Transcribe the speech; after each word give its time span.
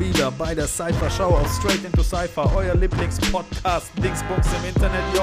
wieder 0.00 0.30
bei 0.30 0.54
der 0.54 0.66
Cypher 0.66 1.10
Show 1.10 1.24
auf 1.24 1.46
Straight 1.58 1.84
into 1.84 2.02
Cypher, 2.02 2.50
euer 2.56 2.74
Lieblingspodcast 2.74 3.92
Dingsbums 4.02 4.46
im 4.58 4.68
Internet, 4.70 5.02
yo! 5.14 5.22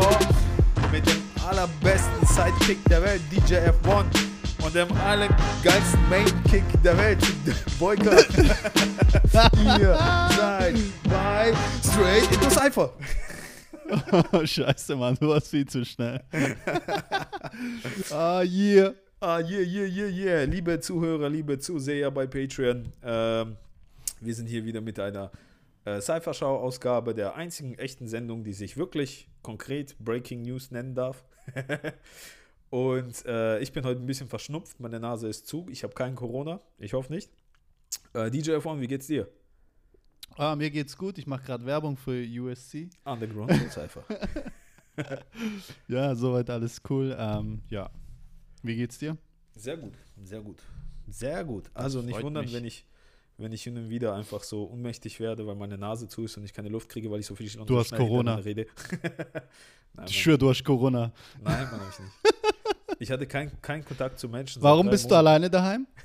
Mit 0.92 1.06
dem 1.08 1.22
allerbesten 1.48 2.26
Sidekick 2.28 2.78
der 2.86 3.02
Welt, 3.02 3.22
DJ 3.32 3.56
F1 3.56 4.06
und 4.64 4.76
dem 4.76 4.88
allergeilsten 4.98 6.10
Main-Kick 6.10 6.64
der 6.84 6.96
Welt, 6.96 7.18
Boyka. 7.80 8.12
Ihr 9.80 9.98
seid 10.38 10.76
bei 11.10 11.54
Straight 11.84 12.32
into 12.32 12.50
Cypher. 12.52 12.94
Oh, 14.32 14.46
scheiße, 14.46 14.96
Mann, 14.96 15.18
du 15.20 15.30
warst 15.30 15.50
viel 15.50 15.66
zu 15.66 15.84
schnell. 15.86 16.22
ah, 18.12 18.42
yeah. 18.42 18.94
Ah, 19.20 19.40
yeah, 19.40 19.62
yeah, 19.62 19.86
yeah, 19.88 20.08
yeah. 20.08 20.44
Liebe 20.44 20.80
Zuhörer, 20.80 21.30
liebe 21.30 21.58
Zuseher 21.58 22.12
bei 22.12 22.28
Patreon, 22.28 22.94
ähm, 23.04 23.58
wir 24.22 24.36
sind 24.36 24.48
hier 24.48 24.66
wieder 24.66 24.82
mit 24.82 25.00
einer 25.00 25.32
äh, 25.86 26.02
Cypher-Show-Ausgabe 26.02 27.14
der 27.14 27.36
einzigen 27.36 27.76
echten 27.76 28.08
Sendung, 28.08 28.44
die 28.44 28.54
sich 28.54 28.78
wirklich 28.78 29.30
konkret 29.42 29.98
Breaking 30.00 30.42
News 30.42 30.72
nennen 30.72 30.96
darf. 30.96 31.24
Und 32.70 33.26
äh, 33.26 33.60
ich 33.60 33.72
bin 33.72 33.86
heute 33.86 34.02
ein 34.02 34.06
bisschen 34.06 34.28
verschnupft, 34.28 34.80
meine 34.80 35.00
Nase 35.00 35.28
ist 35.30 35.48
zu, 35.48 35.68
ich 35.70 35.84
habe 35.84 35.94
keinen 35.94 36.16
Corona, 36.16 36.60
ich 36.78 36.94
hoffe 36.94 37.14
nicht. 37.14 37.32
Äh, 38.14 38.30
DJ 38.30 38.52
F1, 38.52 38.82
wie 38.82 38.88
geht's 38.88 39.08
dir? 39.08 39.30
Ah, 40.36 40.56
mir 40.56 40.70
geht's 40.70 40.98
gut. 40.98 41.18
Ich 41.18 41.26
mache 41.26 41.46
gerade 41.46 41.66
Werbung 41.66 41.98
für 41.98 42.22
USC. 42.22 42.90
Underground 43.06 43.52
Cypher. 43.72 44.04
Ja, 45.88 46.16
soweit 46.16 46.50
alles 46.50 46.82
cool. 46.90 47.16
Ähm, 47.20 47.62
ja. 47.70 47.92
Wie 48.64 48.76
geht's 48.76 48.98
dir? 48.98 49.16
Sehr 49.56 49.78
gut, 49.78 49.94
sehr 50.24 50.42
gut. 50.42 50.64
Sehr 51.08 51.44
gut. 51.44 51.70
Also 51.76 52.02
nicht 52.02 52.20
wundern, 52.24 52.46
mich. 52.46 52.54
wenn 52.56 52.66
ich, 52.66 52.88
wenn 53.38 53.52
ich 53.52 53.64
hin 53.64 53.78
und 53.78 53.90
wieder 53.90 54.14
einfach 54.16 54.44
so 54.44 54.70
ohnmächtig 54.70 55.20
werde, 55.20 55.46
weil 55.46 55.56
meine 55.56 55.78
Nase 55.78 56.08
zu 56.08 56.24
ist 56.24 56.38
und 56.38 56.44
ich 56.44 56.54
keine 56.54 56.70
Luft 56.70 56.90
kriege, 56.90 57.10
weil 57.12 57.20
ich 57.20 57.26
so 57.28 57.36
viel 57.36 57.60
und 57.60 57.70
Du 57.70 57.78
hast 57.78 57.96
Corona. 57.96 58.36
rede. 58.36 58.66
Nein, 59.94 60.06
Ich 60.08 60.22
schwöre, 60.22 60.38
du 60.38 60.50
hast 60.50 60.64
Corona. 60.64 61.12
Nein, 61.44 61.68
Mann, 61.72 61.80
hab 61.82 61.90
ich 61.94 62.00
nicht. 62.00 62.12
Ich 63.00 63.12
hatte 63.12 63.28
keinen 63.28 63.62
keinen 63.62 63.86
Kontakt 63.86 64.18
zu 64.18 64.28
Menschen. 64.28 64.60
Warum 64.64 64.90
bist 64.90 65.04
du 65.06 65.10
Monaten. 65.10 65.28
alleine 65.28 65.50
daheim? 65.52 65.88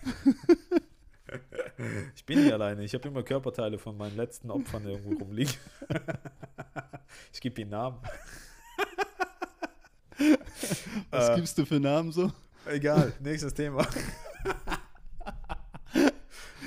Ich 2.15 2.25
bin 2.27 2.43
nicht 2.43 2.53
alleine. 2.53 2.85
Ich 2.85 2.93
habe 2.93 3.09
immer 3.09 3.23
Körperteile 3.23 3.79
von 3.79 3.97
meinen 3.97 4.15
letzten 4.17 4.51
Opfern 4.51 4.85
irgendwo 4.87 5.15
rumliegen. 5.25 5.55
Ich 7.33 7.41
gebe 7.41 7.63
ihnen 7.63 7.71
Namen. 7.71 7.97
Was 11.11 11.31
Äh, 11.31 11.37
gibst 11.37 11.57
du 11.57 11.65
für 11.65 11.81
Namen 11.81 12.13
so? 12.13 12.31
Egal, 12.67 13.13
nächstes 13.21 13.55
Thema. 13.55 13.87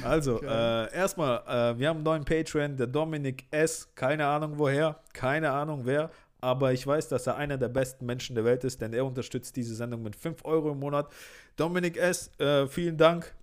Also, 0.10 0.42
äh, 0.42 0.94
erstmal, 0.94 1.40
äh, 1.48 1.80
wir 1.80 1.90
haben 1.90 1.98
einen 1.98 2.04
neuen 2.04 2.26
Patreon, 2.26 2.78
der 2.78 2.88
Dominik 2.88 3.46
S. 3.52 3.90
Keine 3.96 4.26
Ahnung 4.28 4.54
woher, 4.58 5.00
keine 5.14 5.52
Ahnung 5.52 5.82
wer, 5.84 6.12
aber 6.42 6.74
ich 6.74 6.86
weiß, 6.86 7.10
dass 7.10 7.26
er 7.28 7.38
einer 7.38 7.58
der 7.58 7.70
besten 7.70 8.06
Menschen 8.06 8.36
der 8.36 8.46
Welt 8.46 8.64
ist, 8.64 8.80
denn 8.82 8.94
er 8.94 9.06
unterstützt 9.06 9.56
diese 9.56 9.74
Sendung 9.74 10.04
mit 10.04 10.16
5 10.16 10.46
Euro 10.46 10.72
im 10.72 10.80
Monat. 10.80 11.12
Dominik 11.56 11.98
S., 11.98 12.30
äh, 12.40 12.68
vielen 12.68 12.98
Dank. 12.98 13.34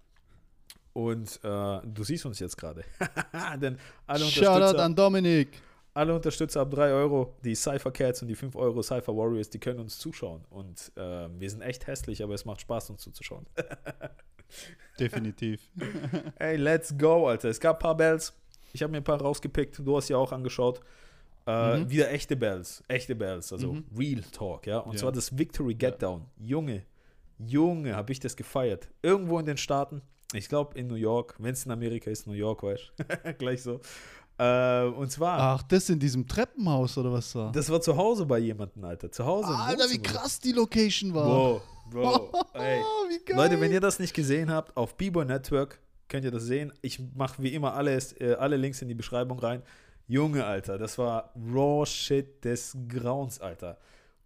Und 0.92 1.40
äh, 1.42 1.80
du 1.84 2.04
siehst 2.04 2.26
uns 2.26 2.38
jetzt 2.38 2.56
gerade. 2.56 2.84
denn 3.60 3.78
alle 4.06 4.24
Shoutout 4.24 4.78
an 4.78 4.94
Dominik. 4.94 5.48
alle 5.94 6.14
Unterstützer 6.14 6.60
ab 6.60 6.70
3 6.70 6.92
Euro, 6.92 7.34
die 7.42 7.54
Cypher 7.54 7.90
Cats 7.90 8.22
und 8.22 8.28
die 8.28 8.34
5 8.34 8.54
Euro 8.56 8.82
Cypher 8.82 9.16
Warriors, 9.16 9.48
die 9.50 9.58
können 9.58 9.80
uns 9.80 9.98
zuschauen. 9.98 10.44
Und 10.50 10.92
äh, 10.96 11.28
wir 11.38 11.50
sind 11.50 11.62
echt 11.62 11.86
hässlich, 11.86 12.22
aber 12.22 12.34
es 12.34 12.44
macht 12.44 12.60
Spaß, 12.60 12.90
uns 12.90 13.02
zuzuschauen. 13.02 13.46
Definitiv. 15.00 15.60
Ey, 16.38 16.56
let's 16.56 16.96
go, 16.96 17.28
Alter. 17.28 17.48
Es 17.48 17.58
gab 17.60 17.76
ein 17.76 17.82
paar 17.82 17.96
Bells. 17.96 18.32
Ich 18.72 18.82
habe 18.82 18.90
mir 18.90 18.98
ein 18.98 19.04
paar 19.04 19.20
rausgepickt. 19.20 19.80
Du 19.84 19.96
hast 19.96 20.08
ja 20.08 20.16
auch 20.16 20.32
angeschaut. 20.32 20.80
Äh, 21.46 21.78
Mhm. 21.80 21.90
Wieder 21.90 22.10
echte 22.12 22.36
Bells. 22.36 22.82
Echte 22.88 23.14
Bells. 23.16 23.52
Also 23.52 23.72
Mhm. 23.72 23.84
Real 23.98 24.22
Talk, 24.32 24.66
ja. 24.66 24.78
Und 24.78 24.92
Ja. 24.94 24.98
zwar 25.00 25.12
das 25.12 25.36
Victory 25.36 25.74
Get 25.74 25.92
Ja. 25.94 25.98
Down. 26.08 26.26
Junge, 26.38 26.84
Junge, 27.38 27.96
habe 27.96 28.12
ich 28.12 28.20
das 28.20 28.36
gefeiert. 28.36 28.88
Irgendwo 29.02 29.38
in 29.38 29.46
den 29.46 29.56
Staaten. 29.56 30.02
Ich 30.34 30.48
glaube 30.48 30.78
in 30.78 30.86
New 30.86 30.94
York. 30.94 31.34
Wenn 31.38 31.52
es 31.52 31.66
in 31.66 31.72
Amerika 31.72 32.10
ist, 32.10 32.26
New 32.26 32.32
York, 32.34 32.62
weißt 32.62 32.92
du. 32.96 33.34
Gleich 33.38 33.62
so. 33.62 33.80
Äh, 34.38 34.84
und 34.84 35.10
zwar, 35.10 35.38
Ach, 35.38 35.62
das 35.64 35.88
in 35.90 35.98
diesem 35.98 36.26
Treppenhaus 36.26 36.96
oder 36.96 37.12
was 37.12 37.34
war? 37.34 37.52
das 37.52 37.68
war 37.70 37.80
zu 37.80 37.96
Hause 37.96 38.24
bei 38.24 38.38
jemandem, 38.38 38.82
Alter. 38.84 39.10
Zu 39.12 39.26
Hause. 39.26 39.48
Alter, 39.48 39.90
wie 39.90 40.00
krass 40.00 40.38
die 40.40 40.52
Location 40.52 41.12
war. 41.12 41.24
Bro, 41.26 41.62
Bro. 41.90 42.30
Ey. 42.54 42.80
Oh, 42.80 43.08
geil. 43.26 43.36
Leute, 43.36 43.60
wenn 43.60 43.72
ihr 43.72 43.80
das 43.80 43.98
nicht 43.98 44.14
gesehen 44.14 44.50
habt, 44.50 44.76
auf 44.76 44.96
B-Boy 44.96 45.24
Network 45.24 45.78
könnt 46.08 46.24
ihr 46.24 46.30
das 46.30 46.44
sehen. 46.44 46.72
Ich 46.82 47.00
mache 47.14 47.42
wie 47.42 47.54
immer 47.54 47.74
alles, 47.74 48.12
äh, 48.20 48.34
alle 48.38 48.56
Links 48.56 48.82
in 48.82 48.88
die 48.88 48.94
Beschreibung 48.94 49.38
rein. 49.38 49.62
Junge, 50.08 50.44
Alter, 50.44 50.78
das 50.78 50.98
war 50.98 51.32
Raw 51.36 51.86
Shit 51.86 52.44
des 52.44 52.76
Grauens, 52.88 53.40
Alter. 53.40 53.78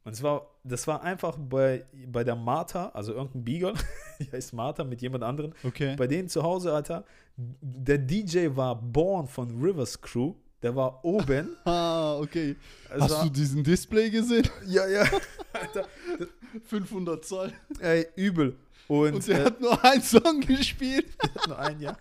Und 0.04 0.14
zwar, 0.14 0.46
das 0.64 0.86
war 0.86 1.02
einfach 1.02 1.36
bei, 1.36 1.84
bei 2.06 2.22
der 2.24 2.36
Martha, 2.36 2.90
also 2.94 3.12
irgendein 3.12 3.44
Beagle, 3.44 3.74
die 4.20 4.30
heißt 4.30 4.52
Martha 4.52 4.84
mit 4.84 5.02
jemand 5.02 5.24
anderen, 5.24 5.54
Okay. 5.64 5.96
bei 5.96 6.06
denen 6.06 6.28
zu 6.28 6.42
Hause, 6.42 6.72
Alter. 6.72 7.04
Der 7.36 7.98
DJ 7.98 8.48
war 8.54 8.74
Born 8.80 9.26
von 9.26 9.50
Rivers 9.62 10.00
Crew, 10.00 10.34
der 10.62 10.74
war 10.74 11.04
oben. 11.04 11.56
Ah, 11.64 12.16
okay. 12.18 12.56
Es 12.94 13.02
Hast 13.02 13.10
war, 13.12 13.24
du 13.24 13.30
diesen 13.30 13.62
Display 13.64 14.10
gesehen? 14.10 14.48
ja, 14.66 14.86
ja, 14.86 15.04
Alter, 15.52 15.86
500 16.66 17.24
Zoll. 17.24 17.52
ey, 17.80 18.06
übel. 18.16 18.56
Und, 18.88 19.14
Und 19.14 19.28
der 19.28 19.40
äh, 19.40 19.44
hat 19.46 19.60
nur 19.60 19.84
einen 19.84 20.02
Song 20.02 20.40
gespielt. 20.40 21.06
nur 21.48 21.58
ein 21.58 21.80
Jahr. 21.80 21.98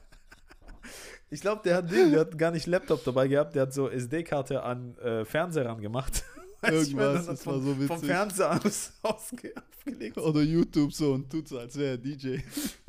Ich 1.30 1.42
glaube, 1.42 1.62
der 1.66 1.78
hat 1.78 1.92
Ding, 1.92 2.12
der 2.12 2.22
hat 2.22 2.38
gar 2.38 2.52
nicht 2.52 2.68
Laptop 2.68 3.04
dabei 3.04 3.28
gehabt, 3.28 3.56
der 3.56 3.64
hat 3.64 3.74
so 3.74 3.90
SD-Karte 3.90 4.62
an 4.62 4.96
äh, 5.00 5.26
Fernseher 5.26 5.70
angemacht. 5.70 6.24
Irgendwas, 6.62 7.26
dann 7.26 7.36
das 7.36 7.44
von, 7.44 7.54
war 7.54 7.62
so 7.62 7.70
Vom 7.74 7.80
witzig. 7.82 8.06
Fernseher 8.08 8.60
aus 8.66 8.94
ausge 9.04 9.54
aufgelegt. 9.86 10.18
Oder 10.18 10.42
YouTube 10.42 10.94
so 10.94 11.14
und 11.14 11.30
tut 11.30 11.48
so, 11.48 11.60
als 11.60 11.78
wäre 11.78 11.92
er 11.92 11.98
DJ. 11.98 12.38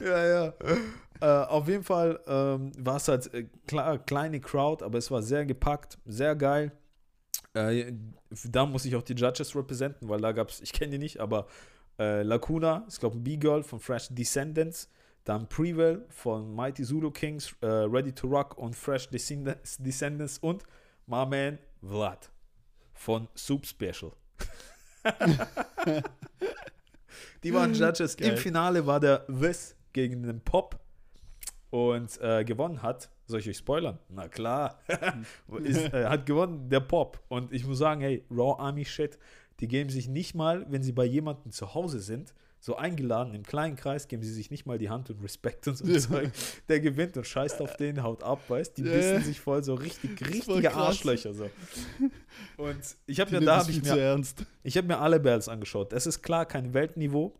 Ja, 0.00 0.26
ja. 0.26 0.54
Äh, 1.20 1.26
auf 1.26 1.68
jeden 1.68 1.84
Fall 1.84 2.20
ähm, 2.26 2.72
war 2.78 2.96
es 2.96 3.08
halt 3.08 3.32
äh, 3.32 3.46
klar, 3.66 3.98
kleine 3.98 4.40
Crowd, 4.40 4.84
aber 4.84 4.98
es 4.98 5.10
war 5.10 5.22
sehr 5.22 5.46
gepackt, 5.46 5.98
sehr 6.04 6.36
geil. 6.36 6.72
Äh, 7.54 7.92
da 8.44 8.66
muss 8.66 8.84
ich 8.84 8.94
auch 8.96 9.02
die 9.02 9.14
Judges 9.14 9.56
representen, 9.56 10.08
weil 10.08 10.20
da 10.20 10.32
gab 10.32 10.50
es, 10.50 10.60
ich 10.60 10.72
kenne 10.72 10.92
die 10.92 10.98
nicht, 10.98 11.20
aber 11.20 11.46
äh, 11.98 12.22
Lacuna, 12.22 12.84
ich 12.88 12.98
glaube 13.00 13.16
ein 13.16 13.24
B-Girl 13.24 13.62
von 13.62 13.80
Fresh 13.80 14.08
Descendants, 14.10 14.90
dann 15.24 15.48
Prevail 15.48 16.04
von 16.08 16.54
Mighty 16.54 16.84
Zulu 16.84 17.10
Kings, 17.10 17.54
äh, 17.60 17.66
Ready 17.66 18.12
to 18.12 18.28
Rock 18.28 18.58
und 18.58 18.76
Fresh 18.76 19.08
Descendants, 19.08 19.78
Descendants 19.78 20.38
und 20.38 20.64
My 21.06 21.24
Man 21.26 21.58
Vlad 21.82 22.30
von 22.92 23.28
Soup 23.34 23.66
Special. 23.66 24.12
die 27.42 27.54
waren 27.54 27.74
Judges. 27.74 28.14
Im 28.16 28.28
Geil. 28.28 28.36
Finale 28.36 28.86
war 28.86 29.00
der 29.00 29.26
This 29.26 29.76
gegen 29.92 30.22
den 30.22 30.40
Pop 30.40 30.78
und 31.70 32.20
äh, 32.20 32.44
gewonnen 32.44 32.82
hat. 32.82 33.10
Soll 33.26 33.40
ich 33.40 33.48
euch 33.48 33.56
spoilern? 33.56 33.98
Na 34.08 34.28
klar. 34.28 34.78
ist, 35.64 35.92
äh, 35.92 36.06
hat 36.06 36.26
gewonnen 36.26 36.68
der 36.68 36.80
Pop. 36.80 37.20
Und 37.28 37.52
ich 37.52 37.66
muss 37.66 37.78
sagen, 37.78 38.00
hey, 38.00 38.24
Raw 38.30 38.60
Army 38.60 38.84
Shit, 38.84 39.18
die 39.60 39.68
geben 39.68 39.90
sich 39.90 40.08
nicht 40.08 40.34
mal, 40.34 40.66
wenn 40.70 40.82
sie 40.82 40.92
bei 40.92 41.04
jemandem 41.04 41.50
zu 41.50 41.74
Hause 41.74 42.00
sind, 42.00 42.34
so 42.60 42.76
eingeladen 42.76 43.34
im 43.34 43.44
kleinen 43.44 43.76
Kreis, 43.76 44.08
geben 44.08 44.22
sie 44.22 44.32
sich 44.32 44.50
nicht 44.50 44.66
mal 44.66 44.78
die 44.78 44.90
Hand 44.90 45.10
und 45.10 45.22
Respekt 45.22 45.68
und 45.68 45.76
so 45.76 45.84
Ja. 45.86 45.98
Zeug. 45.98 46.30
Der 46.68 46.80
gewinnt 46.80 47.16
und 47.16 47.26
scheißt 47.26 47.60
auf 47.60 47.76
den, 47.76 48.02
haut 48.02 48.22
ab, 48.22 48.40
weißt 48.48 48.76
Die 48.78 48.82
Ja, 48.82 48.92
bissen 48.92 49.14
ja. 49.14 49.20
sich 49.20 49.40
voll 49.40 49.62
so 49.62 49.74
richtig, 49.74 50.20
richtige. 50.28 50.74
Arschlöcher 50.74 51.34
so. 51.34 51.48
Und 52.56 52.80
ich 53.06 53.20
habe 53.20 53.30
mir, 53.30 53.40
da 53.40 53.58
habe 53.60 53.70
ich 53.70 53.82
mir 53.82 54.20
ich 54.62 54.76
habe 54.76 54.86
mir 54.88 54.98
alle 54.98 55.20
Bells 55.20 55.48
angeschaut. 55.48 55.92
Es 55.92 56.06
ist 56.06 56.22
klar 56.22 56.46
kein 56.46 56.74
Weltniveau, 56.74 57.34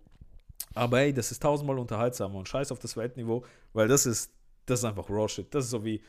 aber 0.77 0.99
hey, 0.99 1.13
das 1.13 1.31
ist 1.33 1.43
tausendmal 1.43 1.79
unterhaltsamer 1.79 2.39
und 2.39 2.49
scheiß 2.49 2.71
auf 2.73 2.79
das 2.79 2.97
Weltniveau, 2.97 3.45
weil 3.73 3.89
das 3.89 4.07
ist, 4.07 4.33
das 4.67 4.81
ist 4.81 4.85
einfach 4.85 5.09
Raw 5.11 5.29
Shit. 5.29 5.53
Das 5.55 5.65
ist 5.65 5.71
so 5.71 5.85
wie 5.85 6.01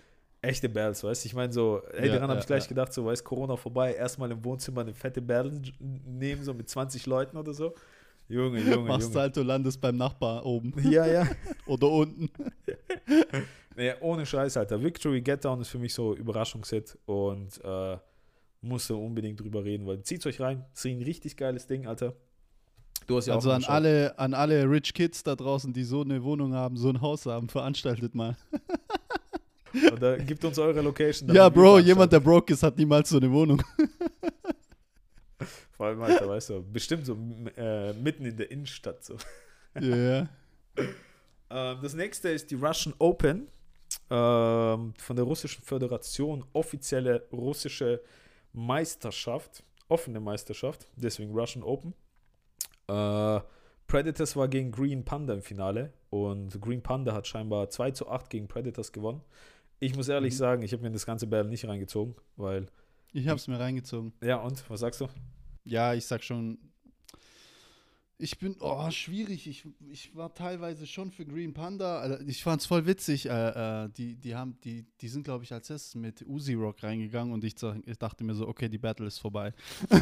echte 0.42 0.70
Bells, 0.70 1.04
weißt 1.04 1.24
du? 1.24 1.28
Ich 1.28 1.34
meine 1.36 1.52
so, 1.54 1.82
ey, 1.94 2.08
Ja, 2.08 2.14
daran 2.16 2.30
habe 2.30 2.36
ja, 2.36 2.40
ich 2.42 2.48
gleich 2.48 2.64
ja. 2.64 2.70
gedacht, 2.70 2.94
so, 2.94 3.06
weiß 3.06 3.24
Corona 3.24 3.56
vorbei, 3.58 3.94
erstmal 3.94 4.32
im 4.32 4.44
Wohnzimmer 4.44 4.82
eine 4.82 4.94
fette 4.94 5.22
Battle 5.22 5.62
nehmen, 5.80 6.44
so 6.44 6.54
mit 6.54 6.70
20 6.70 7.06
Leuten 7.06 7.38
oder 7.38 7.54
so. 7.54 7.74
Junge, 8.30 8.60
Junge, 8.62 8.88
Machst 8.88 9.10
Junge. 9.10 9.22
halt, 9.22 9.38
du 9.38 9.42
landest 9.44 9.80
beim 9.80 9.96
Nachbar 9.98 10.46
oben. 10.46 10.74
Ja, 10.92 11.06
ja. 11.06 11.28
Oder 11.66 11.90
unten. 11.90 12.30
Nee, 13.76 13.94
ohne 14.02 14.26
Scheiß, 14.26 14.58
Alter. 14.58 14.82
Victory 14.82 15.22
Get 15.22 15.46
Down 15.46 15.62
ist 15.62 15.70
für 15.70 15.78
mich 15.78 15.94
so 15.94 16.16
Überraschungshit 16.16 16.98
und 17.06 17.64
äh, 17.64 17.98
musste 18.62 18.96
unbedingt 18.96 19.40
drüber 19.40 19.64
reden, 19.64 19.86
weil 19.86 20.02
zieht's 20.02 20.26
euch 20.26 20.42
rein. 20.42 20.66
Ist 20.74 20.86
ein 20.88 21.04
richtig 21.04 21.38
geiles 21.38 21.68
Ding, 21.68 21.86
Alter. 21.86 22.16
Du 23.06 23.18
hast 23.18 23.28
ja 23.28 23.36
Also 23.36 23.52
auch 23.52 23.56
an 23.56 23.64
alle, 23.66 24.18
an 24.18 24.34
alle 24.34 24.70
Rich 24.70 24.94
Kids 24.94 25.24
da 25.24 25.36
draußen, 25.36 25.72
die 25.72 25.84
so 25.84 26.02
eine 26.02 26.24
Wohnung 26.24 26.54
haben, 26.54 26.78
so 26.78 26.90
ein 26.90 27.02
Haus 27.02 27.26
haben, 27.26 27.50
veranstaltet 27.50 28.16
mal. 28.16 28.36
Oder 29.94 30.18
gibt 30.18 30.44
uns 30.44 30.58
eure 30.58 30.82
Location. 30.82 31.34
Ja, 31.34 31.50
Bro, 31.50 31.80
jemand, 31.80 32.12
der 32.12 32.20
broke 32.20 32.54
ist, 32.54 32.64
hat 32.64 32.78
niemals 32.78 33.10
so 33.10 33.18
eine 33.18 33.32
Wohnung. 33.32 33.62
Vor 35.72 35.86
allem, 35.86 36.02
Alter, 36.02 36.28
weißt 36.28 36.50
du, 36.50 36.64
bestimmt 36.64 37.06
so 37.06 37.16
äh, 37.56 37.94
mitten 37.94 38.26
in 38.26 38.36
der 38.36 38.50
Innenstadt 38.50 39.04
so. 39.04 39.18
Ja, 39.80 39.96
ja. 39.96 40.30
Ähm, 41.50 41.78
das 41.82 41.94
nächste 41.94 42.28
ist 42.28 42.52
die 42.52 42.56
Russian 42.56 42.94
Open 43.00 43.48
ähm, 44.10 44.94
von 44.98 45.16
der 45.16 45.24
Russischen 45.24 45.64
Föderation, 45.64 46.44
offizielle 46.52 47.26
russische 47.32 48.02
Meisterschaft, 48.52 49.64
offene 49.88 50.20
Meisterschaft, 50.20 50.88
deswegen 50.98 51.32
Russian 51.32 51.64
Open. 51.64 51.94
Äh, 52.88 53.40
Predators 53.88 54.36
war 54.36 54.48
gegen 54.48 54.72
Green 54.72 55.04
Panda 55.06 55.34
im 55.34 55.42
Finale 55.42 55.94
und 56.10 56.60
Green 56.62 56.82
Panda 56.84 57.14
hat 57.14 57.28
scheinbar 57.28 57.70
2 57.70 57.92
zu 57.92 58.10
8 58.10 58.30
gegen 58.30 58.48
Predators 58.48 58.92
gewonnen. 58.92 59.22
Ich 59.80 59.96
muss 59.96 60.10
ehrlich 60.10 60.34
Mhm. 60.34 60.38
sagen, 60.38 60.62
ich 60.64 60.74
habe 60.74 60.84
mir 60.84 60.92
das 60.92 61.06
ganze 61.06 61.28
Battle 61.28 61.50
nicht 61.50 61.66
reingezogen, 61.68 62.16
weil, 62.36 62.66
Ich 63.14 63.28
habe 63.28 63.38
es 63.38 63.48
mir 63.48 63.60
reingezogen. 63.60 64.12
ja 64.22 64.38
und, 64.38 64.70
was 64.70 64.80
sagst 64.82 65.02
du? 65.02 65.08
Ja, 65.64 65.94
ich 65.94 66.06
sag 66.06 66.24
schon. 66.24 66.58
Ich 68.20 68.40
bin, 68.40 68.56
oh, 68.62 68.90
schwierig. 68.90 69.48
Ich, 69.48 69.68
ich 69.92 70.16
war 70.16 70.34
teilweise 70.34 70.88
schon 70.88 71.12
für 71.12 71.24
Green 71.26 71.54
Panda. 71.54 72.00
Also 72.00 72.18
ich 72.26 72.42
fand's 72.44 72.66
voll 72.66 72.88
witzig. 72.88 73.28
Äh, 73.30 73.84
äh, 73.86 73.90
die, 73.90 74.16
die, 74.16 74.34
haben, 74.36 74.58
die, 74.64 74.86
die 75.00 75.08
sind, 75.08 75.24
glaube 75.24 75.44
ich, 75.44 75.54
als 75.54 75.70
erstes 75.70 75.94
mit 75.94 76.26
Uzi 76.28 76.56
Rock 76.56 76.82
reingegangen 76.82 77.32
und 77.32 77.44
ich, 77.44 77.56
ich 77.86 77.98
dachte 78.00 78.24
mir 78.24 78.34
so, 78.34 78.48
okay, 78.48 78.70
die 78.70 78.80
Battle 78.80 79.06
ist 79.06 79.20
vorbei. 79.20 79.54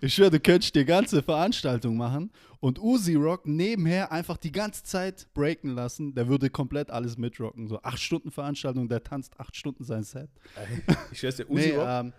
ich 0.00 0.14
schwöre, 0.14 0.30
du 0.30 0.40
könntest 0.40 0.74
die 0.74 0.84
ganze 0.84 1.22
Veranstaltung 1.22 1.96
machen 1.96 2.30
und 2.60 2.78
Uzi 2.78 3.14
Rock 3.14 3.46
nebenher 3.46 4.12
einfach 4.12 4.36
die 4.36 4.52
ganze 4.52 4.82
Zeit 4.84 5.26
breaken 5.34 5.70
lassen. 5.70 6.14
Der 6.14 6.28
würde 6.28 6.50
komplett 6.50 6.90
alles 6.90 7.16
mitrocken. 7.16 7.68
So 7.68 7.80
acht 7.82 7.98
Stunden 7.98 8.30
Veranstaltung, 8.30 8.88
der 8.88 9.02
tanzt 9.02 9.38
acht 9.38 9.56
Stunden 9.56 9.84
sein 9.84 10.02
Set. 10.02 10.28
Ich 11.12 11.20
schwör's 11.20 11.36
dir, 11.36 11.48
Uzi 11.50 11.68
Nee, 11.68 11.76
Rock, 11.76 11.88
ähm, 11.88 12.12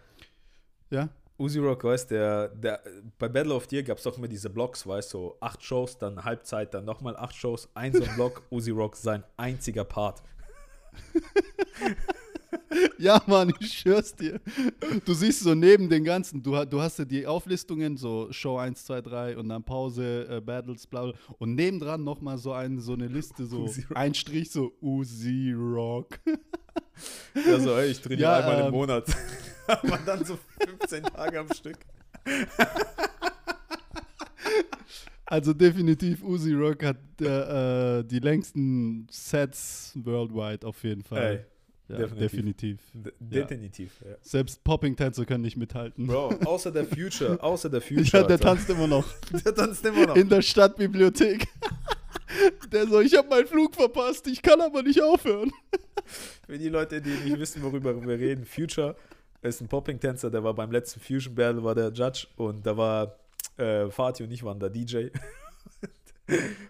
ja. 0.89 1.09
Uzi 1.37 1.59
Rock, 1.59 1.83
weißt 1.83 2.11
der, 2.11 2.47
der, 2.49 2.81
bei 3.19 3.29
Battle 3.29 3.53
of 3.53 3.67
the 3.69 3.75
Year 3.75 3.83
gab 3.83 3.97
es 3.97 4.03
doch 4.03 4.17
immer 4.17 4.27
diese 4.27 4.49
Blocks, 4.49 4.87
weißt 4.87 5.13
du, 5.13 5.17
so 5.17 5.37
acht 5.39 5.63
Shows, 5.63 5.97
dann 5.97 6.23
Halbzeit, 6.23 6.73
dann 6.73 6.85
nochmal 6.85 7.15
acht 7.15 7.35
Shows, 7.35 7.69
ein 7.75 7.93
so 7.93 8.03
ein 8.03 8.15
Block, 8.15 8.43
Uzi 8.49 8.71
Rock, 8.71 8.95
sein 8.95 9.23
einziger 9.37 9.83
Part. 9.83 10.23
Ja, 13.00 13.21
Mann, 13.27 13.53
ich 13.59 13.79
schwör's 13.79 14.15
dir. 14.15 14.39
Du 15.06 15.13
siehst 15.13 15.41
so 15.41 15.53
neben 15.53 15.89
den 15.89 16.03
ganzen, 16.03 16.41
du, 16.41 16.65
du 16.65 16.81
hast 16.81 17.00
ja 17.00 17.06
die 17.06 17.25
Auflistungen, 17.25 17.97
so 17.97 18.27
Show 18.31 18.57
1, 18.57 18.85
2, 18.85 19.01
3 19.01 19.38
und 19.38 19.50
dann 19.50 19.63
Pause, 19.63 20.27
äh, 20.29 20.41
Battles, 20.41 20.88
bla, 20.88 21.03
bla. 21.06 21.13
Und 21.38 21.56
nebendran 21.56 22.03
nochmal 22.03 22.38
so, 22.38 22.53
ein, 22.53 22.79
so 22.79 22.94
eine 22.94 23.07
Liste, 23.07 23.45
so 23.45 23.69
ein 23.95 24.13
Strich, 24.13 24.51
so 24.51 24.74
Uzi 24.81 25.53
Rock. 25.53 26.19
Ja, 27.45 27.59
so, 27.59 27.75
ey, 27.77 27.91
ich 27.91 28.01
trainiere 28.01 28.21
Ja, 28.21 28.38
einmal 28.38 28.59
im 28.59 28.65
ähm, 28.68 28.71
Monat. 28.71 29.06
Aber 29.68 30.00
dann 30.06 30.25
so 30.25 30.38
15 30.65 31.03
Tage 31.03 31.39
am 31.39 31.53
Stück. 31.53 31.77
Also 35.25 35.53
definitiv, 35.53 36.23
Uzi 36.23 36.53
Rock 36.53 36.85
hat 36.85 36.97
äh, 37.19 38.00
äh, 38.00 38.03
die 38.03 38.19
längsten 38.19 39.07
Sets 39.12 39.91
worldwide 39.95 40.65
auf 40.65 40.81
jeden 40.83 41.03
Fall. 41.03 41.21
Ey, 41.21 41.45
ja, 41.89 41.97
definitiv. 41.97 42.19
definitiv. 42.19 42.79
d- 42.93 43.11
definitiv. 43.19 43.91
Ja. 44.05 44.15
Selbst 44.21 44.63
Popping-Tänzer 44.63 45.25
können 45.25 45.43
nicht 45.43 45.57
mithalten. 45.57 46.07
Bro, 46.07 46.29
außer 46.45 46.71
der 46.71 46.85
Future, 46.85 47.41
außer 47.43 47.69
der 47.69 47.81
Future. 47.81 48.21
ja, 48.21 48.23
der 48.23 48.39
tanzt 48.39 48.69
immer 48.69 48.87
noch. 48.87 49.05
der 49.45 49.55
tanzt 49.55 49.85
immer 49.85 50.07
noch. 50.07 50.15
in 50.15 50.27
der 50.29 50.41
Stadtbibliothek. 50.41 51.47
Der 52.71 52.85
so, 52.85 52.99
ich 52.99 53.15
habe 53.17 53.29
meinen 53.29 53.47
Flug 53.47 53.73
verpasst, 53.73 54.27
ich 54.27 54.41
kann 54.41 54.59
aber 54.59 54.83
nicht 54.83 55.01
aufhören. 55.01 55.49
Für 56.45 56.57
die 56.57 56.67
Leute, 56.67 57.01
die 57.01 57.09
nicht 57.09 57.39
wissen, 57.39 57.63
worüber 57.63 57.99
wir 58.05 58.19
reden, 58.19 58.45
Future 58.45 58.95
ist 59.41 59.61
ein 59.61 59.67
Popping-Tänzer, 59.69 60.29
der 60.29 60.43
war 60.43 60.53
beim 60.53 60.69
letzten 60.71 60.99
Fusion 60.99 61.33
Battle, 61.33 61.63
war 61.63 61.73
der 61.73 61.89
Judge 61.91 62.27
und 62.35 62.65
da 62.65 62.75
war 62.75 63.15
äh, 63.55 63.89
Fatih 63.89 64.23
und 64.25 64.31
ich 64.31 64.43
waren 64.43 64.59
der 64.59 64.69
DJ. 64.69 65.07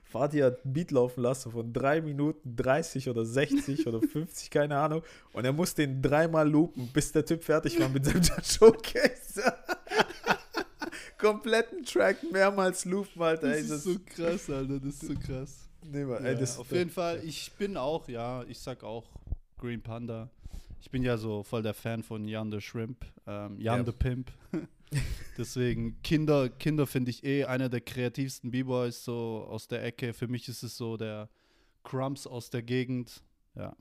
Fatih 0.04 0.44
hat 0.44 0.64
ein 0.66 0.74
Beat 0.74 0.92
laufen 0.92 1.22
lassen 1.22 1.52
von 1.52 1.74
3 1.74 2.02
Minuten 2.02 2.56
30 2.56 3.10
oder 3.10 3.26
60 3.26 3.88
oder 3.88 4.02
50, 4.08 4.50
keine 4.52 4.78
Ahnung. 4.78 5.02
Und 5.34 5.46
er 5.46 5.54
musste 5.54 5.84
ihn 5.84 6.02
dreimal 6.02 6.48
loopen, 6.50 6.88
bis 6.94 7.12
der 7.12 7.26
Typ 7.26 7.44
fertig 7.44 7.80
war 7.80 7.90
mit 7.90 8.06
seinem 8.06 8.22
Showcase. 8.44 9.42
Kompletten 11.18 11.84
Track 11.84 12.18
mehrmals 12.32 12.86
loopen, 12.86 13.22
Alter. 13.22 13.48
Ey, 13.56 13.62
Das 13.62 13.72
ist 13.72 13.84
so 13.86 13.96
krass, 14.06 14.50
Alter, 14.50 14.80
das 14.80 14.94
ist 14.94 15.08
so 15.08 15.14
krass. 15.16 15.68
nee, 15.84 16.04
Mann, 16.06 16.24
Ja, 16.24 16.30
ey, 16.32 16.38
das, 16.38 16.58
auf 16.60 16.72
jeden 16.72 16.92
Fall, 16.92 17.22
ich 17.24 17.52
bin 17.54 17.76
auch, 17.78 18.08
ja, 18.08 18.44
ich 18.48 18.60
sag 18.60 18.84
auch 18.84 19.06
Green 19.58 19.82
Panda. 19.82 20.30
Ich 20.80 20.92
bin 20.92 21.02
ja 21.04 21.18
so 21.18 21.42
voll 21.44 21.64
der 21.64 21.74
Fan 21.74 22.04
von 22.04 22.28
Jan 22.28 22.52
the 22.52 22.62
Shrimp, 22.62 23.04
ähm, 23.26 23.60
Jan 23.60 23.80
Ja. 23.80 23.86
the 23.86 23.92
Pimp. 23.92 24.32
Deswegen, 25.38 26.02
Kinder, 26.02 26.50
Kinder 26.50 26.88
finde 26.88 27.12
ich 27.12 27.24
eh 27.24 27.46
einer 27.46 27.70
der 27.70 27.82
kreativsten 27.82 28.52
B-Boys 28.52 29.04
so 29.04 29.46
aus 29.50 29.68
der 29.68 29.84
Ecke. 29.84 30.14
Für 30.14 30.28
mich 30.28 30.48
ist 30.48 30.64
es 30.64 30.78
so 30.78 30.98
der 30.98 31.30
Crumbs 31.84 32.26
aus 32.26 32.50
der 32.50 32.64
Gegend. 32.64 33.22
Ja, 33.56 33.76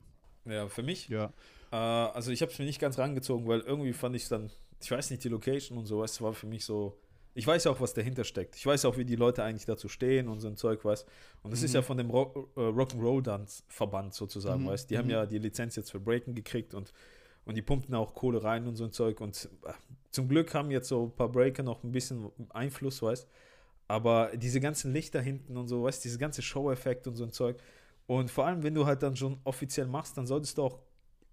Ja, 0.45 0.67
für 0.69 0.83
mich 0.83 1.07
ja. 1.09 1.33
Äh, 1.71 1.75
also 1.75 2.31
ich 2.31 2.41
habe 2.41 2.51
es 2.51 2.59
mir 2.59 2.65
nicht 2.65 2.79
ganz 2.79 2.97
rangezogen, 2.99 3.47
weil 3.47 3.61
irgendwie 3.61 3.93
fand 3.93 4.15
ich 4.15 4.27
dann, 4.27 4.51
ich 4.81 4.91
weiß 4.91 5.09
nicht, 5.11 5.23
die 5.23 5.29
Location 5.29 5.77
und 5.77 5.85
so, 5.85 6.03
es 6.03 6.21
war 6.21 6.33
für 6.33 6.47
mich 6.47 6.63
so, 6.63 6.97
ich 7.33 7.45
weiß 7.45 7.65
ja 7.65 7.71
auch, 7.71 7.81
was 7.81 7.93
dahinter 7.93 8.23
steckt. 8.23 8.55
Ich 8.55 8.65
weiß 8.65 8.85
auch, 8.85 8.97
wie 8.97 9.05
die 9.05 9.15
Leute 9.15 9.43
eigentlich 9.43 9.65
dazu 9.65 9.89
stehen 9.89 10.27
und 10.27 10.39
so 10.39 10.47
ein 10.47 10.55
Zeug, 10.57 10.83
weißt 10.85 11.05
Und 11.43 11.51
das 11.51 11.63
ist 11.63 11.71
Mhm. 11.71 11.75
ja 11.75 11.81
von 11.81 11.97
dem 11.97 12.09
Rock, 12.09 12.49
äh, 12.55 12.59
Rock'n'Roll 12.59 13.21
Dance 13.21 13.63
Verband 13.67 14.13
sozusagen, 14.13 14.63
Mhm, 14.63 14.67
weißt 14.67 14.89
Die 14.89 14.97
haben 14.97 15.05
mhm. 15.05 15.11
ja 15.11 15.25
die 15.25 15.39
Lizenz 15.39 15.75
jetzt 15.75 15.91
für 15.91 15.99
Breaken 15.99 16.33
gekriegt 16.35 16.73
und, 16.73 16.93
und 17.47 17.55
die 17.55 17.61
pumpen 17.61 17.95
auch 17.95 18.13
Kohle 18.13 18.43
rein 18.43 18.67
und 18.67 18.75
so 18.75 18.83
ein 18.83 18.91
Zeug 18.91 19.21
und 19.21 19.49
äh, 19.65 19.73
zum 20.11 20.27
Glück 20.27 20.53
haben 20.53 20.71
jetzt 20.71 20.87
so 20.89 21.05
ein 21.05 21.11
paar 21.11 21.29
Breaker 21.29 21.63
noch 21.63 21.83
ein 21.83 21.91
bisschen 21.91 22.31
Einfluss, 22.49 23.01
weißt 23.01 23.27
aber 23.87 24.31
diese 24.35 24.59
ganzen 24.59 24.91
Lichter 24.91 25.21
hinten 25.21 25.57
und 25.57 25.67
so, 25.67 25.83
weißt 25.83 26.03
diese 26.03 26.17
ganze 26.17 26.41
Show-Effekt 26.41 27.07
und 27.07 27.15
so 27.15 27.23
ein 27.23 27.31
Zeug. 27.31 27.57
Und 28.05 28.29
vor 28.29 28.45
allem, 28.45 28.63
wenn 28.63 28.73
du 28.73 28.85
halt 28.85 29.03
dann 29.03 29.15
schon 29.15 29.39
offiziell 29.43 29.87
machst, 29.87 30.17
dann 30.17 30.27
solltest 30.27 30.57
du 30.57 30.63
auch, 30.63 30.79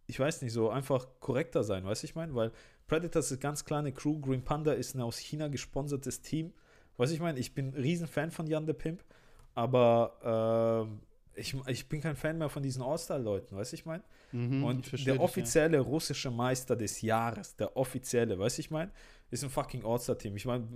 ich 0.06 0.19
weiß 0.19 0.43
nicht, 0.43 0.52
so 0.52 0.70
einfach 0.70 1.06
korrekter 1.20 1.64
sein, 1.64 1.84
weißt 1.84 2.02
du, 2.02 2.06
ich 2.06 2.14
meine? 2.14 2.34
Weil 2.34 2.52
Predators 2.87 3.31
ist 3.31 3.40
ganz 3.40 3.64
kleine 3.64 3.93
Crew, 3.93 4.20
Green 4.20 4.43
Panda 4.43 4.72
ist 4.72 4.94
ein 4.94 5.00
aus 5.00 5.19
China 5.19 5.49
gesponsertes 5.49 6.20
Team. 6.20 6.52
Weißt 6.96 7.11
du, 7.11 7.14
ich 7.14 7.22
meine, 7.22 7.38
ich 7.38 7.55
bin 7.55 7.69
ein 7.69 7.75
Riesenfan 7.75 8.31
von 8.31 8.46
Jan 8.46 8.66
the 8.66 8.72
Pimp, 8.72 9.02
aber 9.55 10.84
ähm, 10.87 11.00
ich, 11.36 11.56
ich 11.66 11.88
bin 11.88 12.00
kein 12.00 12.16
Fan 12.16 12.38
mehr 12.38 12.48
von 12.48 12.62
diesen 12.62 12.82
All-Star-Leuten, 12.82 13.56
weißt 13.56 13.73
du, 13.73 13.75
ich 13.76 13.87
meine? 13.87 14.02
Mhm, 14.32 14.59
ich 14.59 14.64
Und 14.64 14.87
versteh 14.87 15.04
der 15.04 15.14
dich, 15.14 15.20
ja. 15.20 15.25
offizielle 15.25 15.80
russische 15.80 16.30
Meister 16.30 16.76
des 16.76 17.00
Jahres, 17.02 17.56
der 17.56 17.76
offizielle, 17.76 18.38
weißt 18.38 18.59
du, 18.59 18.61
ich 18.61 18.70
meine, 18.70 18.90
ist 19.30 19.42
ein 19.42 19.50
fucking 19.50 19.85
All-Star-Team. 19.85 20.37
Ich 20.37 20.47
meine, 20.47 20.66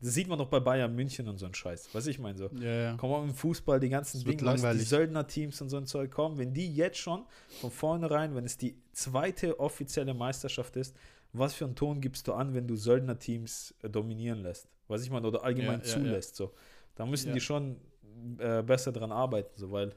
das 0.00 0.14
sieht 0.14 0.28
man 0.28 0.38
doch 0.38 0.48
bei 0.48 0.60
Bayern 0.60 0.94
München 0.94 1.26
und 1.28 1.38
so 1.38 1.46
ein 1.46 1.54
Scheiß. 1.54 1.92
Weißt 1.92 2.06
du, 2.06 2.10
ich 2.10 2.18
meine 2.18 2.38
so. 2.38 2.48
Ja, 2.60 2.74
ja. 2.74 2.96
Komm 2.96 3.10
mal 3.10 3.24
im 3.24 3.34
Fußball, 3.34 3.80
die 3.80 3.88
ganzen 3.88 4.22
Dinge, 4.22 4.54
die. 4.54 4.78
Söldner-Teams 4.78 5.60
und 5.60 5.68
so 5.68 5.76
ein 5.78 5.86
Zeug 5.86 6.10
kommen, 6.10 6.38
wenn 6.38 6.54
die 6.54 6.72
jetzt 6.72 6.98
schon 6.98 7.24
von 7.60 7.70
vornherein, 7.70 8.34
wenn 8.34 8.44
es 8.44 8.56
die 8.56 8.76
zweite 8.92 9.58
offizielle 9.58 10.14
Meisterschaft 10.14 10.76
ist, 10.76 10.94
was 11.32 11.54
für 11.54 11.64
einen 11.64 11.74
Ton 11.74 12.00
gibst 12.00 12.28
du 12.28 12.34
an, 12.34 12.54
wenn 12.54 12.68
du 12.68 12.76
Söldner-Teams 12.76 13.74
dominieren 13.82 14.42
lässt? 14.42 14.68
Was 14.86 15.02
ich 15.02 15.10
meine, 15.10 15.26
oder 15.26 15.42
allgemein 15.42 15.82
zulässt. 15.82 16.36
So. 16.36 16.52
Da 16.94 17.06
müssen 17.06 17.32
die 17.34 17.40
schon 17.40 17.76
äh, 18.38 18.62
besser 18.62 18.92
dran 18.92 19.12
arbeiten, 19.12 19.52
so, 19.56 19.70
weil 19.70 19.94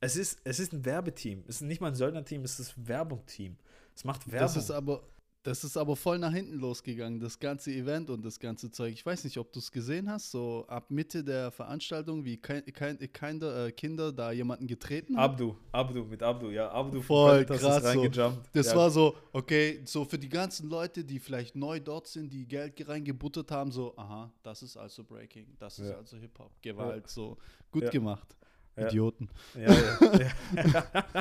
es 0.00 0.16
ist, 0.16 0.40
es 0.44 0.58
ist 0.58 0.72
ein 0.72 0.84
Werbeteam. 0.84 1.44
Es 1.46 1.56
ist 1.56 1.62
nicht 1.62 1.80
mal 1.80 1.88
ein 1.88 1.94
Söldner-Team, 1.94 2.42
es 2.42 2.58
ist 2.58 2.76
ein 2.76 2.88
Werbung-Team. 2.88 3.56
Es 3.94 4.04
macht 4.04 4.26
Werbung. 4.26 4.40
Das 4.40 4.56
ist 4.56 4.70
aber, 4.70 5.02
das 5.42 5.64
ist 5.64 5.76
aber 5.76 5.96
voll 5.96 6.18
nach 6.18 6.32
hinten 6.32 6.58
losgegangen, 6.60 7.18
das 7.18 7.38
ganze 7.38 7.72
Event 7.72 8.10
und 8.10 8.24
das 8.24 8.38
ganze 8.38 8.70
Zeug. 8.70 8.92
Ich 8.92 9.04
weiß 9.04 9.24
nicht, 9.24 9.38
ob 9.38 9.52
du 9.52 9.58
es 9.58 9.72
gesehen 9.72 10.08
hast, 10.08 10.30
so 10.30 10.64
ab 10.68 10.90
Mitte 10.90 11.24
der 11.24 11.50
Veranstaltung, 11.50 12.24
wie 12.24 12.36
kein, 12.36 12.64
kein, 12.66 12.98
keine, 13.12 13.66
äh, 13.66 13.72
Kinder 13.72 14.12
da 14.12 14.30
jemanden 14.30 14.66
getreten 14.68 15.16
haben. 15.16 15.32
Abdu, 15.32 15.56
Abdu, 15.72 16.04
mit 16.04 16.22
Abdu, 16.22 16.50
ja, 16.50 16.70
Abdu 16.70 17.02
Voll 17.02 17.44
krass 17.44 17.60
ist 17.60 17.92
so. 17.92 18.00
reingejumpt. 18.00 18.50
Das 18.52 18.66
ja. 18.68 18.76
war 18.76 18.90
so, 18.90 19.16
okay, 19.32 19.80
so 19.84 20.04
für 20.04 20.18
die 20.18 20.28
ganzen 20.28 20.68
Leute, 20.68 21.04
die 21.04 21.18
vielleicht 21.18 21.56
neu 21.56 21.80
dort 21.80 22.06
sind, 22.06 22.32
die 22.32 22.46
Geld 22.46 22.86
reingebuttert 22.86 23.50
haben, 23.50 23.72
so, 23.72 23.94
aha, 23.96 24.30
das 24.44 24.62
ist 24.62 24.76
also 24.76 25.02
Breaking, 25.02 25.46
das 25.58 25.78
ist 25.78 25.88
Ja. 25.88 25.96
also 25.96 26.16
Hip-Hop, 26.18 26.52
Gewalt, 26.62 27.08
so, 27.08 27.36
gut 27.72 27.82
Ja. 27.84 27.90
gemacht. 27.90 28.36
Ja. 28.76 28.86
Idioten. 28.86 29.28
Ja, 29.54 29.72
ja. 29.72 29.98
ja. 30.54 31.12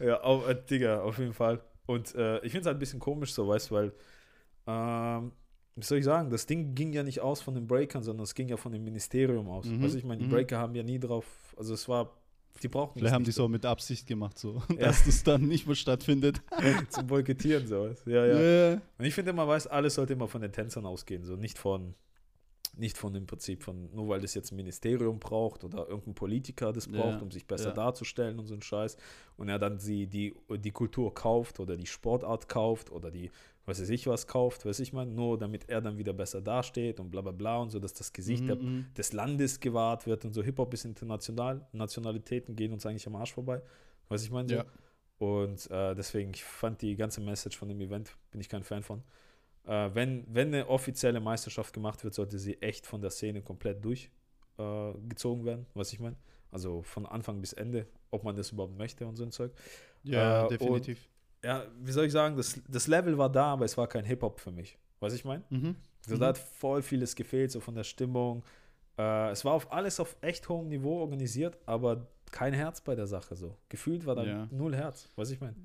ja 0.06 0.20
auf, 0.22 0.48
äh, 0.48 0.56
Digga, 0.68 1.02
auf 1.02 1.18
jeden 1.18 1.34
Fall. 1.34 1.60
Und 1.86 2.14
äh, 2.14 2.36
ich 2.38 2.52
finde 2.52 2.60
es 2.60 2.66
halt 2.66 2.76
ein 2.76 2.78
bisschen 2.78 3.00
komisch 3.00 3.32
so, 3.32 3.46
weißt 3.48 3.70
du, 3.70 3.74
weil, 3.74 3.92
ähm, 4.66 5.32
wie 5.76 5.84
soll 5.84 5.98
ich 5.98 6.04
sagen, 6.04 6.30
das 6.30 6.46
Ding 6.46 6.74
ging 6.74 6.92
ja 6.92 7.02
nicht 7.02 7.20
aus 7.20 7.42
von 7.42 7.54
den 7.54 7.66
Breakern, 7.66 8.02
sondern 8.02 8.24
es 8.24 8.34
ging 8.34 8.48
ja 8.48 8.56
von 8.56 8.72
dem 8.72 8.84
Ministerium 8.84 9.48
aus. 9.48 9.66
Mhm, 9.66 9.82
Weißt 9.82 9.94
du, 9.94 9.98
ich 9.98 10.04
meine, 10.04 10.20
die 10.20 10.26
mhm. 10.26 10.30
Breaker 10.32 10.58
haben 10.58 10.74
ja 10.74 10.82
nie 10.82 10.98
drauf, 10.98 11.26
also 11.56 11.74
es 11.74 11.88
war, 11.88 12.16
die 12.62 12.68
brauchten 12.68 13.00
Vielleicht 13.00 13.14
haben 13.14 13.24
die 13.24 13.28
nicht 13.28 13.36
so 13.36 13.48
mit 13.48 13.66
Absicht 13.66 14.06
gemacht, 14.06 14.38
so, 14.38 14.62
Ja. 14.70 14.76
dass 14.86 15.04
das 15.04 15.24
dann 15.24 15.42
nicht 15.42 15.66
mehr 15.66 15.76
stattfindet. 15.76 16.40
zum 16.90 17.06
Boykottieren, 17.06 17.66
sowas. 17.66 18.02
Ja, 18.06 18.24
ja. 18.24 18.40
Ja. 18.40 18.80
Und 18.98 19.04
ich 19.04 19.14
finde 19.14 19.32
immer, 19.32 19.46
weiß, 19.46 19.66
alles 19.66 19.94
sollte 19.94 20.12
immer 20.12 20.28
von 20.28 20.40
den 20.40 20.52
Tänzern 20.52 20.86
ausgehen, 20.86 21.24
so 21.24 21.36
nicht 21.36 21.58
von, 21.58 21.94
nicht 22.76 22.98
von 22.98 23.12
dem 23.12 23.26
Prinzip 23.26 23.62
von, 23.62 23.90
nur 23.94 24.08
weil 24.08 24.20
das 24.20 24.34
jetzt 24.34 24.52
ein 24.52 24.56
Ministerium 24.56 25.18
braucht 25.18 25.64
oder 25.64 25.88
irgendein 25.88 26.14
Politiker 26.14 26.72
das 26.72 26.86
Ja, 26.86 26.92
braucht, 26.92 27.22
um 27.22 27.30
sich 27.30 27.46
besser 27.46 27.68
ja. 27.70 27.74
darzustellen 27.74 28.38
und 28.38 28.46
so 28.46 28.54
ein 28.54 28.62
Scheiß. 28.62 28.96
Und 29.36 29.48
er 29.48 29.58
dann 29.58 29.78
sie 29.78 30.06
die, 30.06 30.34
die 30.50 30.70
Kultur 30.70 31.14
kauft 31.14 31.60
oder 31.60 31.76
die 31.76 31.86
Sportart 31.86 32.48
kauft 32.48 32.90
oder 32.90 33.10
die 33.10 33.30
was 33.66 33.80
weiß 33.80 33.88
ich 33.88 34.06
was 34.06 34.26
kauft, 34.26 34.66
weiß 34.66 34.80
ich 34.80 34.92
mal, 34.92 35.06
nur 35.06 35.38
damit 35.38 35.68
er 35.70 35.80
dann 35.80 35.96
wieder 35.96 36.12
besser 36.12 36.42
dasteht 36.42 37.00
und 37.00 37.10
bla 37.10 37.22
bla 37.22 37.32
bla 37.32 37.58
und 37.58 37.70
so, 37.70 37.78
dass 37.78 37.94
das 37.94 38.12
Gesicht 38.12 38.42
Mhm, 38.42 38.46
der, 38.46 38.56
mhm. 38.56 38.86
des 38.96 39.12
Landes 39.12 39.58
gewahrt 39.60 40.06
wird 40.06 40.24
und 40.24 40.34
so. 40.34 40.42
Hip-Hop 40.42 40.74
ist 40.74 40.84
international, 40.84 41.66
Nationalitäten 41.72 42.56
gehen 42.56 42.72
uns 42.72 42.84
eigentlich 42.84 43.06
am 43.06 43.16
Arsch 43.16 43.32
vorbei, 43.32 43.62
weiß 44.08 44.22
ich 44.24 44.30
meine 44.30 44.48
so. 44.48 44.54
Ja. 44.56 44.64
Und 45.18 45.70
äh, 45.70 45.94
deswegen, 45.94 46.30
ich 46.34 46.44
fand 46.44 46.82
die 46.82 46.96
ganze 46.96 47.20
Message 47.20 47.56
von 47.56 47.68
dem 47.68 47.80
Event, 47.80 48.14
bin 48.30 48.40
ich 48.40 48.48
kein 48.48 48.64
Fan 48.64 48.82
von. 48.82 49.02
Äh, 49.66 49.90
wenn, 49.94 50.24
wenn 50.28 50.48
eine 50.48 50.68
offizielle 50.68 51.20
Meisterschaft 51.20 51.72
gemacht 51.72 52.02
wird, 52.04 52.14
sollte 52.14 52.38
sie 52.38 52.60
echt 52.60 52.86
von 52.86 53.00
der 53.00 53.10
Szene 53.10 53.40
komplett 53.42 53.82
durchgezogen 53.84 55.42
äh, 55.42 55.46
werden, 55.46 55.66
was 55.74 55.92
ich 55.92 56.00
meine. 56.00 56.16
Also 56.50 56.82
von 56.82 57.06
Anfang 57.06 57.40
bis 57.40 57.52
Ende, 57.52 57.86
ob 58.10 58.22
man 58.24 58.36
das 58.36 58.52
überhaupt 58.52 58.76
möchte 58.78 59.06
und 59.06 59.16
so 59.16 59.24
ein 59.24 59.32
Zeug. 59.32 59.52
Ja, 60.04 60.44
Äh, 60.46 60.48
definitiv. 60.48 61.08
Ja, 61.42 61.64
wie 61.82 61.92
soll 61.92 62.06
ich 62.06 62.12
sagen, 62.12 62.36
das, 62.36 62.60
das 62.68 62.86
Level 62.86 63.18
war 63.18 63.30
da, 63.30 63.52
aber 63.52 63.64
es 63.64 63.76
war 63.76 63.86
kein 63.86 64.04
Hip-Hop 64.04 64.40
für 64.40 64.50
mich. 64.52 64.78
Was 65.00 65.12
ich 65.14 65.24
meine? 65.24 65.42
Mhm. 65.50 65.76
So, 66.06 66.14
Mhm. 66.16 66.20
Da 66.20 66.26
hat 66.28 66.38
voll 66.38 66.82
vieles 66.82 67.14
gefehlt, 67.16 67.50
so 67.50 67.60
von 67.60 67.74
der 67.74 67.84
Stimmung. 67.84 68.44
Äh, 68.96 69.30
es 69.30 69.44
war 69.44 69.52
auf 69.52 69.72
alles 69.72 69.98
auf 70.00 70.16
echt 70.20 70.48
hohem 70.48 70.68
Niveau 70.68 71.00
organisiert, 71.00 71.58
aber 71.66 72.06
kein 72.30 72.52
Herz 72.52 72.80
bei 72.80 72.94
der 72.94 73.06
Sache 73.06 73.34
so. 73.36 73.56
Gefühlt 73.68 74.06
war 74.06 74.14
da 74.14 74.24
Ja. 74.24 74.48
null 74.50 74.74
Herz, 74.74 75.08
was 75.16 75.30
ich 75.30 75.40
meine. 75.40 75.56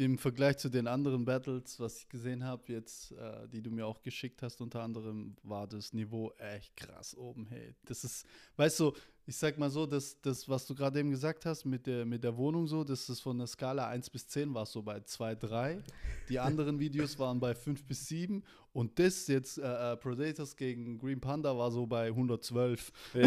Im 0.00 0.16
Vergleich 0.16 0.56
zu 0.56 0.70
den 0.70 0.86
anderen 0.86 1.26
Battles, 1.26 1.78
was 1.78 1.98
ich 1.98 2.08
gesehen 2.08 2.42
habe, 2.42 2.72
jetzt, 2.72 3.12
äh, 3.12 3.46
die 3.48 3.60
du 3.60 3.70
mir 3.70 3.86
auch 3.86 4.00
geschickt 4.00 4.40
hast, 4.40 4.62
unter 4.62 4.80
anderem, 4.80 5.36
war 5.42 5.66
das 5.66 5.92
Niveau 5.92 6.32
echt 6.38 6.74
krass 6.74 7.14
oben. 7.14 7.46
Hey, 7.50 7.74
das 7.84 8.02
ist, 8.02 8.24
weißt 8.56 8.80
du, 8.80 8.94
ich 9.26 9.36
sag 9.36 9.58
mal 9.58 9.70
so, 9.70 9.86
das, 9.86 10.20
das 10.20 10.48
was 10.48 10.66
du 10.66 10.74
gerade 10.74 10.98
eben 11.00 11.10
gesagt 11.10 11.46
hast 11.46 11.64
mit 11.64 11.86
der, 11.86 12.04
mit 12.04 12.24
der 12.24 12.36
Wohnung 12.36 12.66
so, 12.66 12.82
das 12.84 13.08
ist 13.08 13.20
von 13.20 13.38
der 13.38 13.46
Skala 13.46 13.86
1 13.88 14.10
bis 14.10 14.26
10 14.28 14.52
war 14.54 14.64
es 14.64 14.72
so 14.72 14.82
bei 14.82 15.00
2, 15.00 15.34
3. 15.36 15.82
Die 16.28 16.38
anderen 16.38 16.78
Videos 16.78 17.18
waren 17.18 17.40
bei 17.40 17.54
5 17.54 17.84
bis 17.84 18.06
7 18.06 18.42
und 18.72 18.98
das 18.98 19.26
jetzt, 19.26 19.58
äh, 19.58 19.92
äh, 19.92 19.96
Predators 19.96 20.56
gegen 20.56 20.98
Green 20.98 21.20
Panda 21.20 21.56
war 21.56 21.70
so 21.72 21.86
bei 21.86 22.08
112. 22.08 22.92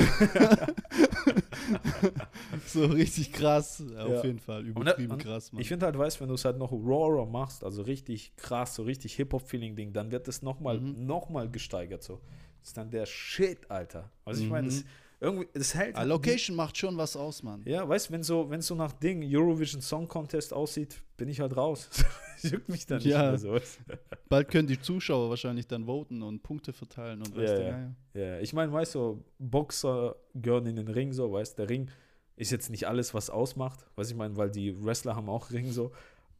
so 2.67 2.85
richtig 2.85 3.33
krass, 3.33 3.81
auf 3.97 4.11
Ja. 4.11 4.23
jeden 4.23 4.39
Fall, 4.39 4.61
Und, 4.61 4.67
übertrieben 4.69 5.13
und 5.13 5.21
krass, 5.21 5.51
Mann. 5.51 5.61
ich 5.61 5.67
finde 5.67 5.85
halt, 5.85 5.97
weißt 5.97 6.17
du, 6.17 6.21
wenn 6.21 6.29
du 6.29 6.35
es 6.35 6.45
halt 6.45 6.57
noch 6.57 6.71
rawer 6.71 7.25
machst, 7.25 7.63
also 7.63 7.81
richtig 7.81 8.35
krass, 8.37 8.75
so 8.75 8.83
richtig 8.83 9.15
Hip-Hop-Feeling-Ding, 9.15 9.93
dann 9.93 10.11
wird 10.11 10.27
es 10.27 10.41
nochmal 10.41 10.79
Mhm. 10.79 11.05
noch 11.05 11.29
mal 11.29 11.49
gesteigert 11.49 12.03
so. 12.03 12.21
Das 12.59 12.69
ist 12.69 12.77
dann 12.77 12.89
der 12.91 13.05
Shit, 13.05 13.69
Alter. 13.69 14.09
Was 14.23 14.39
ich 14.39 14.49
meine, 14.49 14.69
Mhm. 14.69 14.83
Irgendwie, 15.23 15.47
das 15.53 15.73
hält. 15.73 15.95
Ah, 15.95 16.03
Location 16.03 16.55
macht 16.55 16.77
schon 16.77 16.97
was 16.97 17.15
aus, 17.15 17.41
Mann. 17.43 17.63
Ja, 17.65 17.87
weißt 17.87 18.09
du, 18.09 18.13
wenn 18.13 18.23
so, 18.23 18.49
wenn 18.49 18.61
so 18.61 18.75
nach 18.75 18.91
Ding 18.91 19.23
Eurovision 19.25 19.81
Song 19.81 20.07
Contest 20.07 20.53
aussieht, 20.53 21.01
bin 21.17 21.29
ich 21.29 21.39
halt 21.39 21.55
raus. 21.57 21.89
Juckt 22.41 22.69
mich 22.69 22.85
dann 22.85 22.97
nicht 22.97 23.07
Ja. 23.07 23.23
mehr 23.29 23.37
so. 23.37 23.57
Bald 24.29 24.49
können 24.49 24.67
die 24.67 24.79
Zuschauer 24.79 25.29
wahrscheinlich 25.29 25.65
dann 25.67 25.85
voten 25.85 26.21
und 26.21 26.43
Punkte 26.43 26.73
verteilen 26.73 27.21
und 27.21 27.35
weißt 27.35 27.53
Ja, 27.53 27.57
du, 27.57 27.63
ja. 27.63 27.69
ja, 27.69 27.79
ja. 28.13 28.21
Ja, 28.35 28.39
ich 28.41 28.53
meine, 28.53 28.71
weißt 28.71 28.95
du, 28.95 29.23
Boxer 29.39 30.15
gehören 30.35 30.65
in 30.67 30.75
den 30.75 30.87
Ring 30.87 31.13
so, 31.13 31.31
weißt 31.31 31.57
du, 31.57 31.61
der 31.63 31.69
Ring 31.69 31.89
ist 32.35 32.51
jetzt 32.51 32.69
nicht 32.69 32.87
alles, 32.87 33.13
was 33.13 33.29
ausmacht, 33.29 33.85
was 33.95 34.09
ich 34.09 34.15
meine, 34.15 34.35
weil 34.35 34.49
die 34.51 34.75
Wrestler 34.83 35.15
haben 35.15 35.29
auch 35.29 35.51
Ring 35.51 35.71
so, 35.71 35.91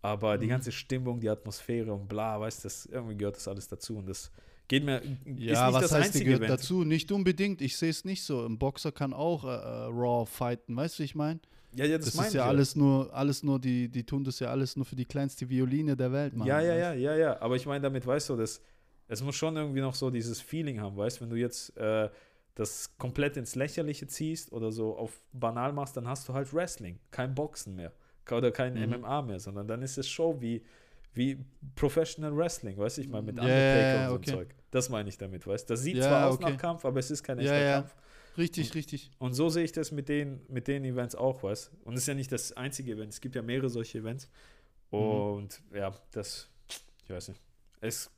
aber 0.02 0.38
die 0.38 0.48
Mhm. 0.48 0.52
ganze 0.52 0.72
Stimmung, 0.72 1.20
die 1.20 1.30
Atmosphäre 1.30 1.94
und 1.94 2.08
bla, 2.10 2.40
weißt 2.40 2.60
du, 2.60 2.64
das 2.64 2.86
irgendwie 2.88 3.16
gehört 3.16 3.38
das 3.38 3.48
alles 3.48 3.68
dazu 3.68 3.98
und 3.98 4.08
das 4.08 4.32
geht 4.68 4.84
mir, 4.84 5.02
Ja, 5.38 5.72
was 5.74 5.84
heißt, 5.84 5.92
die 5.92 5.96
einzige 5.98 6.40
gehört 6.40 6.50
dazu? 6.50 6.84
Nicht 6.84 7.12
unbedingt. 7.12 7.62
Ich 7.62 7.78
sehe 7.78 7.90
es 7.90 8.06
nicht 8.06 8.24
so. 8.24 8.46
Ein 8.46 8.58
Boxer 8.58 8.92
kann 8.92 9.14
auch 9.14 9.44
äh, 9.44 9.48
äh, 9.48 9.52
Raw 9.90 10.26
fighten. 10.26 10.76
Weißt 10.76 10.98
du, 10.98 11.04
wie 11.04 11.06
ich 11.06 11.16
meine? 11.16 11.40
Ja, 11.76 11.86
ja, 11.86 11.98
das, 11.98 12.08
Das, 12.08 12.16
meine 12.16 12.28
ist 12.28 12.34
ich 12.34 12.38
ja 12.38 12.46
alles 12.48 12.76
nur, 12.76 13.14
alles 13.14 13.44
nur, 13.44 13.60
die, 13.60 13.90
die 13.90 14.04
tun 14.04 14.24
das 14.24 14.40
ja 14.40 14.50
alles 14.50 14.76
nur 14.76 14.86
für 14.86 14.96
die 14.96 15.06
kleinste 15.06 15.50
Violine 15.50 15.96
der 15.98 16.12
Welt, 16.12 16.36
Mann. 16.36 16.48
Ja, 16.48 16.60
ja, 16.62 16.76
ja, 16.76 16.94
ja, 16.94 17.16
ja. 17.16 17.42
Aber 17.42 17.56
ich 17.56 17.66
meine 17.66 17.82
damit, 17.82 18.06
weißt 18.06 18.30
du, 18.30 18.36
das, 18.36 18.62
es 19.08 19.24
muss 19.24 19.36
schon 19.36 19.56
irgendwie 19.58 19.82
noch 19.82 19.96
so 19.96 20.10
dieses 20.12 20.40
Feeling 20.40 20.80
haben, 20.80 20.96
weißt 20.96 21.18
du, 21.18 21.22
wenn 21.22 21.30
du 21.32 21.36
jetzt 21.36 21.76
äh, 21.78 22.10
das 22.56 22.96
komplett 23.00 23.38
ins 23.38 23.56
Lächerliche 23.56 24.06
ziehst 24.06 24.52
oder 24.54 24.72
so 24.72 24.96
auf 24.96 25.20
banal 25.32 25.74
machst, 25.74 25.98
dann 25.98 26.08
hast 26.08 26.30
du 26.30 26.34
halt 26.34 26.54
Wrestling, 26.54 27.00
kein 27.10 27.34
Boxen 27.34 27.76
mehr 27.76 27.92
oder 28.30 28.52
kein 28.52 28.76
Mhm. 28.76 28.94
MMA 28.94 29.22
mehr, 29.24 29.40
sondern 29.40 29.68
dann 29.68 29.82
ist 29.82 29.98
es 29.98 30.08
Show 30.08 30.38
wie, 30.40 30.62
wie 31.14 31.38
Professional 31.76 32.36
Wrestling, 32.36 32.78
weißt 32.78 32.98
du, 32.98 33.02
ich 33.02 33.10
meine 33.10 33.24
mit 33.24 33.38
Ja, 33.38 33.44
Undertaker 33.44 33.94
ja, 33.94 34.04
und 34.04 34.10
so 34.10 34.16
okay. 34.16 34.32
ein 34.32 34.38
Zeug. 34.38 34.56
Das 34.72 34.90
meine 34.90 35.10
ich 35.10 35.18
damit, 35.18 35.46
weißt 35.46 35.70
du. 35.70 35.74
Das 35.74 35.82
sieht 35.82 35.98
Ja, 35.98 36.04
zwar 36.04 36.30
aus 36.30 36.36
okay. 36.36 36.52
nach 36.52 36.58
Kampf, 36.58 36.86
aber 36.86 37.00
es 37.00 37.12
ist 37.12 37.24
kein 37.24 37.40
echter 37.40 37.60
ja. 37.60 37.74
Kampf. 37.82 37.96
Richtig, 38.38 38.74
richtig. 38.74 39.12
Und 39.20 39.34
so 39.34 39.50
sehe 39.50 39.64
ich 39.64 39.72
das 39.72 39.92
mit 39.92 40.10
den, 40.10 40.42
mit 40.48 40.68
den 40.68 40.84
Events 40.86 41.14
auch, 41.16 41.44
weißt 41.44 41.72
du. 41.72 41.88
Und 41.88 41.94
es 41.94 42.02
ist 42.02 42.08
ja 42.08 42.16
nicht 42.16 42.32
das 42.32 42.54
einzige 42.54 42.94
Event, 42.94 43.14
es 43.14 43.22
gibt 43.22 43.36
ja 43.36 43.42
mehrere 43.42 43.70
solche 43.70 44.00
Events. 44.00 44.28
Mhm. 44.92 44.98
Und 44.98 45.62
ja, 45.74 45.94
das, 46.12 46.50
ich 47.04 47.10
weiß 47.10 47.30
nicht. 47.30 47.42
Es, 47.82 48.10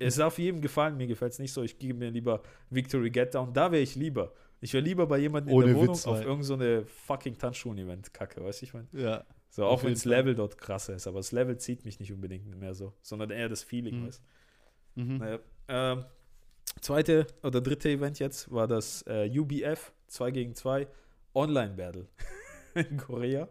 es 0.00 0.14
ist 0.14 0.20
auf 0.20 0.38
jedem 0.38 0.60
gefallen, 0.60 0.96
mir 0.96 1.06
gefällt 1.06 1.32
es 1.32 1.38
nicht 1.38 1.52
so. 1.52 1.62
Ich 1.62 1.78
gebe 1.78 1.98
mir 1.98 2.10
lieber 2.10 2.42
Victory 2.70 3.10
Get 3.10 3.34
Down, 3.34 3.52
da 3.52 3.70
wäre 3.70 3.82
ich 3.82 3.94
lieber. 3.94 4.32
Ich 4.60 4.72
wäre 4.72 4.82
lieber 4.82 5.06
bei 5.06 5.18
jemandem 5.18 5.54
in 5.54 5.66
der 5.66 5.76
Wohnung 5.76 5.94
Witz, 5.94 6.06
auf 6.06 6.20
irgendeine 6.20 6.80
so 6.80 6.86
fucking 6.86 7.36
Tanzschulen-Event 7.38 8.12
kacke, 8.12 8.42
weißt 8.42 8.62
du, 8.62 8.64
ich 8.64 8.74
meine. 8.74 8.88
Ja. 8.92 9.24
So, 9.50 9.64
auch 9.64 9.82
wenn 9.84 9.94
das. 9.94 10.04
Level 10.04 10.34
dort 10.34 10.58
krasser 10.58 10.94
ist, 10.94 11.06
aber 11.06 11.18
das 11.18 11.32
Level 11.32 11.56
zieht 11.58 11.84
mich 11.84 11.98
nicht 11.98 12.12
unbedingt 12.12 12.58
mehr 12.58 12.74
so, 12.74 12.92
sondern 13.00 13.30
eher 13.30 13.48
das 13.48 13.62
Feeling, 13.62 14.00
Mhm. 14.02 14.06
weißt 14.06 14.22
Mhm. 14.96 15.16
naja. 15.18 15.38
Ähm, 15.68 16.04
zweite 16.80 17.26
oder 17.42 17.60
dritte 17.60 17.88
Event 17.88 18.18
jetzt 18.18 18.50
war 18.50 18.66
das 18.66 19.02
äh, 19.06 19.28
UBF 19.38 19.92
2 20.08 20.30
gegen 20.30 20.54
2 20.54 20.86
Online-Battle 21.34 22.06
in 22.74 22.96
Korea. 22.98 23.48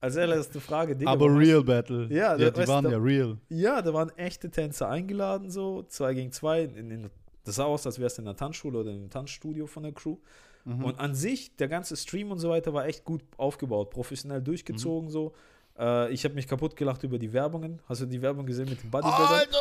Als 0.00 0.16
allererste 0.16 0.60
Frage, 0.60 0.94
Digga, 0.96 1.10
Aber 1.10 1.26
Real 1.26 1.62
Battle. 1.64 2.06
Ja, 2.08 2.32
ja 2.32 2.36
der- 2.36 2.50
die 2.50 2.58
weißt 2.60 2.68
waren 2.68 2.84
du- 2.84 2.90
ja 2.90 2.98
real. 2.98 3.38
Ja, 3.48 3.82
da 3.82 3.94
waren 3.94 4.10
echte 4.18 4.50
Tänzer 4.50 4.88
eingeladen, 4.88 5.50
so 5.50 5.82
2 5.84 6.14
gegen 6.14 6.30
2. 6.32 6.62
In, 6.64 6.90
in, 6.90 7.10
das 7.44 7.54
sah 7.56 7.64
aus, 7.64 7.86
als 7.86 7.98
wäre 7.98 8.06
es 8.08 8.18
in 8.18 8.26
einer 8.26 8.36
Tanzschule 8.36 8.78
oder 8.80 8.90
im 8.90 9.08
Tanzstudio 9.10 9.66
von 9.66 9.82
der 9.84 9.92
Crew. 9.92 10.16
Mhm. 10.64 10.84
Und 10.84 10.98
an 10.98 11.14
sich, 11.14 11.56
der 11.56 11.68
ganze 11.68 11.96
Stream 11.96 12.30
und 12.30 12.38
so 12.38 12.48
weiter 12.50 12.72
war 12.72 12.86
echt 12.86 13.04
gut 13.04 13.22
aufgebaut, 13.36 13.90
professionell 13.90 14.40
Mhm. 14.40 14.44
durchgezogen 14.44 15.10
so. 15.10 15.34
Äh, 15.78 16.12
ich 16.12 16.24
habe 16.24 16.34
mich 16.34 16.46
kaputt 16.46 16.76
gelacht 16.76 17.02
über 17.02 17.18
die 17.18 17.32
Werbungen. 17.32 17.80
Hast 17.88 18.00
du 18.00 18.06
die 18.06 18.22
Werbung 18.22 18.46
gesehen 18.46 18.68
mit 18.68 18.82
dem 18.82 18.90
Bodybuilder? 18.90 19.58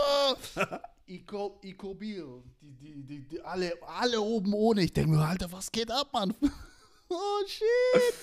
Alter! 0.55 0.81
Ico, 1.07 1.59
Ico 1.63 1.93
Biel. 1.95 2.43
Die, 2.61 2.71
die, 2.71 3.03
die, 3.03 3.27
die, 3.27 3.41
alle, 3.41 3.73
alle 3.85 4.21
oben 4.21 4.53
ohne. 4.53 4.83
Ich 4.83 4.93
denke 4.93 5.11
mir, 5.11 5.25
Alter, 5.25 5.51
was 5.51 5.71
geht 5.71 5.91
ab, 5.91 6.09
Mann? 6.13 6.33
oh, 7.09 7.15
shit. 7.45 8.13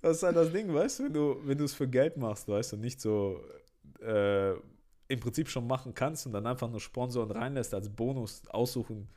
Das 0.00 0.18
ist 0.18 0.22
halt 0.22 0.36
das 0.36 0.52
Ding, 0.52 0.72
weißt 0.72 1.00
du, 1.00 1.04
wenn 1.04 1.12
du, 1.12 1.36
wenn 1.44 1.58
du 1.58 1.64
es 1.64 1.74
für 1.74 1.88
Geld 1.88 2.16
machst, 2.16 2.46
weißt 2.46 2.72
du, 2.72 2.76
nicht 2.76 3.00
so 3.00 3.40
äh, 4.00 4.52
im 5.08 5.18
Prinzip 5.20 5.48
schon 5.48 5.66
machen 5.66 5.92
kannst 5.94 6.26
und 6.26 6.32
dann 6.32 6.46
einfach 6.46 6.70
nur 6.70 6.80
Sponsoren 6.80 7.30
reinlässt 7.32 7.74
als 7.74 7.88
Bonus 7.88 8.42
aussuchen, 8.48 9.08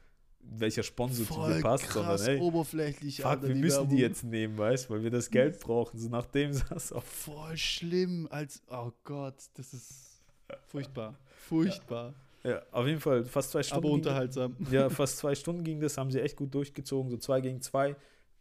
welcher 0.43 0.83
Sponsor 0.83 1.25
zu 1.25 1.47
dir 1.47 1.61
passt, 1.61 1.85
krass 1.89 2.21
sondern 2.23 2.37
ey, 2.37 2.41
oberflächlich, 2.41 3.17
fuck, 3.17 3.25
Alter, 3.25 3.47
wir 3.47 3.55
die 3.55 3.61
müssen 3.61 3.75
Werbung. 3.77 3.95
die 3.95 4.01
jetzt 4.01 4.23
nehmen, 4.23 4.57
weißt 4.57 4.89
du, 4.89 4.93
weil 4.93 5.03
wir 5.03 5.11
das 5.11 5.29
Geld 5.29 5.59
brauchen. 5.59 5.97
So 5.99 6.09
nachdem 6.09 6.51
saß 6.53 6.93
auf. 6.93 7.03
Voll 7.05 7.57
schlimm. 7.57 8.27
Als, 8.29 8.61
oh 8.69 8.91
Gott, 9.03 9.35
das 9.55 9.73
ist 9.73 10.21
furchtbar. 10.67 11.15
Furchtbar. 11.47 12.13
Ja, 12.43 12.61
auf 12.71 12.87
jeden 12.87 12.99
Fall 12.99 13.23
fast 13.23 13.51
zwei 13.51 13.61
Stunden. 13.63 13.77
Aber 13.85 13.87
ging- 13.89 13.97
unterhaltsam. 13.99 14.55
ja, 14.71 14.89
fast 14.89 15.17
zwei 15.17 15.35
Stunden 15.35 15.63
ging 15.63 15.79
das, 15.79 15.97
haben 15.97 16.11
sie 16.11 16.19
echt 16.21 16.35
gut 16.35 16.53
durchgezogen, 16.53 17.09
so 17.11 17.17
zwei 17.17 17.39
gegen 17.41 17.61
zwei. 17.61 17.95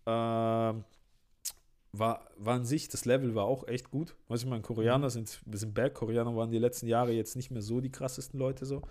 Ähm, 0.07 0.85
war, 1.92 2.28
war 2.38 2.54
an 2.54 2.64
sich, 2.64 2.88
das 2.88 3.04
Level 3.04 3.35
war 3.35 3.45
auch 3.45 3.66
echt 3.66 3.90
gut. 3.90 4.14
Was 4.28 4.42
ich 4.42 4.47
meine, 4.49 4.62
Koreaner 4.62 5.07
Mhm. 5.07 5.11
sind, 5.11 5.40
wir 5.45 5.59
sind 5.59 5.75
back, 5.75 5.95
Koreaner 5.95 6.35
waren 6.37 6.50
die 6.50 6.59
letzten 6.59 6.87
Jahre 6.87 7.12
jetzt 7.12 7.35
nicht 7.37 7.50
mehr 7.50 7.62
so 7.62 7.80
die 7.80 7.90
krassesten 7.90 8.38
Leute 8.38 8.64
so. 8.64 8.83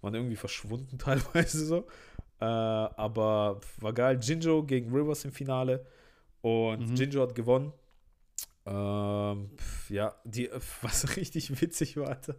Waren 0.00 0.14
irgendwie 0.14 0.36
verschwunden 0.36 0.98
teilweise 0.98 1.64
so. 1.64 1.86
Äh, 2.40 2.44
aber 2.44 3.60
war 3.80 3.92
geil. 3.92 4.18
Jinjo 4.22 4.62
gegen 4.64 4.94
Rivers 4.94 5.24
im 5.24 5.32
Finale. 5.32 5.84
Und 6.40 6.90
Mhm. 6.90 6.94
Jinjo 6.96 7.22
hat 7.22 7.34
gewonnen. 7.34 7.72
Ähm, 8.66 9.50
ja, 9.88 10.14
die, 10.24 10.48
was 10.82 11.16
richtig 11.16 11.60
witzig 11.60 11.96
war, 11.96 12.08
Alter. 12.08 12.36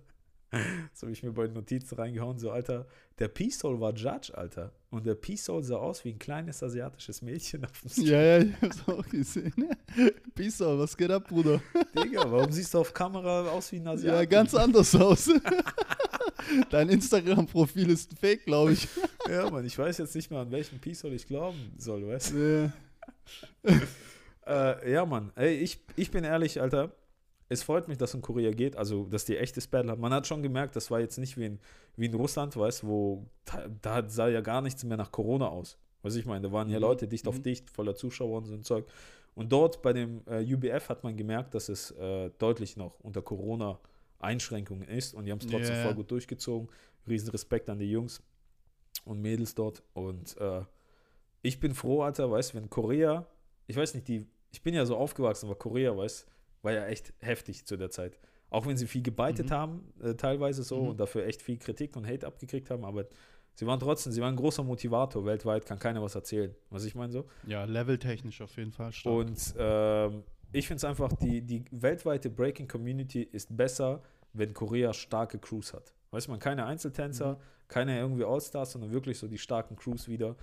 Das 0.51 1.01
habe 1.03 1.11
ich 1.11 1.21
mir 1.21 1.31
bei 1.31 1.45
den 1.45 1.53
Notizen 1.53 1.95
reingehauen. 1.95 2.39
So, 2.39 2.51
Alter, 2.51 2.87
der 3.19 3.27
Peace-Soul 3.27 3.79
war 3.79 3.93
Judge, 3.93 4.35
Alter. 4.35 4.71
Und 4.91 5.05
der 5.05 5.13
Peace-Soul 5.13 5.63
sah 5.63 5.75
aus 5.75 6.03
wie 6.03 6.09
ein 6.09 6.17
kleines 6.17 6.63
asiatisches 6.63 7.21
Mädchen 7.21 7.63
auf 7.63 7.79
dem 7.79 7.89
Stream. 7.91 8.07
Ja, 8.07 8.21
ja, 8.21 8.37
ich 8.39 8.61
hab's 8.61 8.87
auch 8.87 9.07
gesehen. 9.07 9.53
Peace 10.35 10.61
out, 10.63 10.79
was 10.79 10.97
geht 10.97 11.11
ab, 11.11 11.27
Bruder? 11.27 11.61
Digga, 11.95 12.21
warum 12.31 12.51
siehst 12.51 12.73
du 12.73 12.79
auf 12.79 12.91
Kamera 12.91 13.49
aus 13.49 13.71
wie 13.71 13.75
ein 13.75 13.87
Asiate? 13.87 14.15
Ja, 14.15 14.25
ganz 14.25 14.55
anders 14.55 14.95
aus. 14.95 15.29
Dein 16.71 16.89
Instagram-Profil 16.89 17.91
ist 17.91 18.17
fake, 18.19 18.45
glaube 18.45 18.73
ich. 18.73 18.87
Ja, 19.29 19.47
Mann, 19.47 19.63
ich 19.63 19.77
weiß 19.77 19.99
jetzt 19.99 20.15
nicht 20.15 20.31
mehr, 20.31 20.39
an 20.39 20.49
welchen 20.49 20.79
Peace-Soul 20.79 21.13
ich 21.13 21.27
glauben 21.27 21.71
soll, 21.77 22.07
weißt 22.07 22.31
du? 22.31 22.73
Ja. 23.63 23.79
Äh, 24.47 24.91
ja, 24.93 25.05
Mann. 25.05 25.31
Ey, 25.35 25.57
ich, 25.57 25.79
ich 25.95 26.09
bin 26.09 26.23
ehrlich, 26.23 26.59
Alter. 26.59 26.91
Es 27.51 27.63
freut 27.63 27.87
mich, 27.87 27.97
dass 27.97 28.13
in 28.13 28.21
Korea 28.21 28.51
geht, 28.51 28.75
also 28.75 29.05
dass 29.05 29.25
die 29.25 29.35
echtes 29.37 29.67
Battle 29.67 29.91
haben. 29.91 30.01
Man 30.01 30.13
hat 30.13 30.27
schon 30.27 30.43
gemerkt, 30.43 30.75
das 30.75 30.91
war 30.91 30.99
jetzt 30.99 31.17
nicht 31.17 31.35
wie 31.37 31.45
in, 31.45 31.59
wie 31.95 32.05
in 32.05 32.13
Russland, 32.13 32.55
weißt 32.55 32.85
wo 32.85 33.25
da, 33.45 33.67
da 33.81 34.07
sah 34.09 34.27
ja 34.27 34.41
gar 34.41 34.61
nichts 34.61 34.83
mehr 34.83 34.97
nach 34.97 35.11
Corona 35.11 35.47
aus. 35.47 35.77
Was 36.03 36.15
ich 36.15 36.25
meine, 36.25 36.47
da 36.47 36.51
waren 36.53 36.69
ja 36.69 36.77
Mhm. 36.77 36.83
Leute 36.83 37.07
dicht 37.07 37.27
auf 37.27 37.39
Mhm. 37.39 37.43
dicht, 37.43 37.69
voller 37.71 37.95
Zuschauer 37.95 38.37
und 38.37 38.45
so 38.45 38.53
ein 38.53 38.63
Zeug. 38.63 38.85
Und 39.35 39.51
dort 39.51 39.81
bei 39.81 39.93
dem 39.93 40.21
äh, 40.27 40.43
UBF 40.53 40.89
hat 40.89 41.03
man 41.03 41.17
gemerkt, 41.17 41.55
dass 41.55 41.69
es 41.69 41.91
äh, 41.91 42.29
deutlich 42.37 42.77
noch 42.77 42.99
unter 42.99 43.21
Corona 43.21 43.79
Einschränkungen 44.19 44.87
ist 44.87 45.13
und 45.13 45.25
die 45.25 45.31
haben 45.31 45.39
es 45.39 45.47
trotzdem 45.47 45.75
Ja. 45.75 45.81
voll 45.81 45.95
gut 45.95 46.11
durchgezogen. 46.11 46.69
Riesen 47.07 47.29
Respekt 47.31 47.69
an 47.69 47.79
die 47.79 47.89
Jungs 47.89 48.21
und 49.05 49.21
Mädels 49.21 49.55
dort. 49.55 49.81
Und 49.93 50.37
äh, 50.37 50.61
ich 51.41 51.59
bin 51.59 51.73
froh, 51.73 52.03
Alter, 52.03 52.29
weißt 52.29 52.53
du, 52.53 52.57
wenn 52.57 52.69
Korea, 52.69 53.25
ich 53.65 53.75
weiß 53.75 53.93
nicht, 53.95 54.07
die, 54.07 54.27
ich 54.51 54.61
bin 54.61 54.73
ja 54.75 54.85
so 54.85 54.97
aufgewachsen, 54.97 55.47
aber 55.47 55.55
Korea, 55.57 55.95
weißt 55.95 56.27
war 56.61 56.73
ja 56.73 56.85
echt 56.87 57.13
heftig 57.19 57.65
zu 57.65 57.77
der 57.77 57.89
Zeit. 57.89 58.19
Auch 58.49 58.65
wenn 58.65 58.77
sie 58.77 58.87
viel 58.87 59.03
gebeitet 59.03 59.47
Mhm. 59.47 59.53
haben, 59.53 59.93
äh, 60.01 60.15
teilweise 60.15 60.63
so, 60.63 60.81
Mhm. 60.81 60.87
und 60.89 60.99
dafür 60.99 61.25
echt 61.25 61.41
viel 61.41 61.57
Kritik 61.57 61.95
und 61.95 62.07
Hate 62.07 62.25
abgekriegt 62.25 62.69
haben, 62.71 62.83
aber 62.83 63.05
sie 63.55 63.65
waren 63.67 63.79
trotzdem, 63.79 64.11
sie 64.11 64.21
waren 64.21 64.33
ein 64.33 64.37
großer 64.37 64.63
Motivator. 64.63 65.25
Weltweit 65.25 65.65
kann 65.65 65.77
keiner 65.79 66.01
was 66.01 66.15
erzählen. 66.15 66.55
Was 66.69 66.83
ich 66.85 66.95
meine 66.95 67.11
so? 67.11 67.25
Ja, 67.45 67.63
leveltechnisch 67.65 68.41
auf 68.41 68.55
jeden 68.57 68.71
Fall 68.71 68.91
stark. 68.91 69.15
Und 69.15 69.53
ähm, 69.57 70.23
ich 70.51 70.65
finde 70.67 70.77
es 70.77 70.83
einfach, 70.85 71.13
die, 71.13 71.41
die 71.41 71.63
weltweite 71.71 72.29
Breaking 72.29 72.67
Community 72.67 73.21
ist 73.21 73.55
besser, 73.55 74.01
wenn 74.33 74.53
Korea 74.53 74.93
starke 74.93 75.37
Crews 75.37 75.73
hat. 75.73 75.93
Weißt 76.11 76.25
du, 76.27 76.31
man, 76.31 76.39
keine 76.39 76.65
Einzeltänzer, 76.65 77.33
Mhm. 77.33 77.37
keine 77.67 77.99
irgendwie 77.99 78.23
Allstars, 78.23 78.71
sondern 78.71 78.91
wirklich 78.91 79.19
so 79.19 79.27
die 79.27 79.37
starken 79.37 79.75
Crews 79.75 80.07
wieder. 80.07 80.35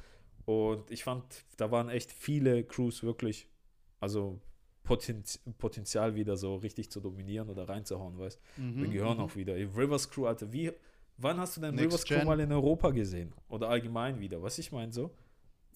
Und 0.45 0.93
ich 0.93 1.03
fand, 1.03 1.25
da 1.57 1.73
waren 1.73 1.89
echt 1.89 2.13
viele 2.13 2.63
Crews 2.63 3.03
wirklich, 3.03 3.49
also 3.99 4.39
Potenz 4.87 5.39
Potenzial 5.59 6.15
wieder 6.15 6.37
so 6.39 6.57
richtig 6.57 6.91
zu 6.91 7.01
dominieren 7.01 7.51
oder 7.51 7.69
reinzuhauen, 7.69 8.19
weißt 8.19 8.41
Mhm, 8.57 8.81
Wir 8.83 8.89
gehören 8.89 9.19
mhm. 9.19 9.25
auch 9.25 9.37
wieder. 9.37 9.55
Rivers 9.55 10.09
Crew, 10.09 10.27
Alter, 10.27 10.51
wie, 10.53 10.73
wann 11.19 11.37
hast 11.39 11.57
du 11.59 11.61
denn 11.61 11.75
Next 11.75 11.87
Rivers 11.87 12.05
Crew 12.07 12.25
mal 12.25 12.41
in 12.41 12.51
Europa 12.53 12.91
gesehen? 12.91 13.33
Oder 13.49 13.69
allgemein 13.69 14.19
wieder? 14.19 14.43
Was 14.43 14.57
ich 14.59 14.73
meine 14.73 14.93
so? 14.93 15.11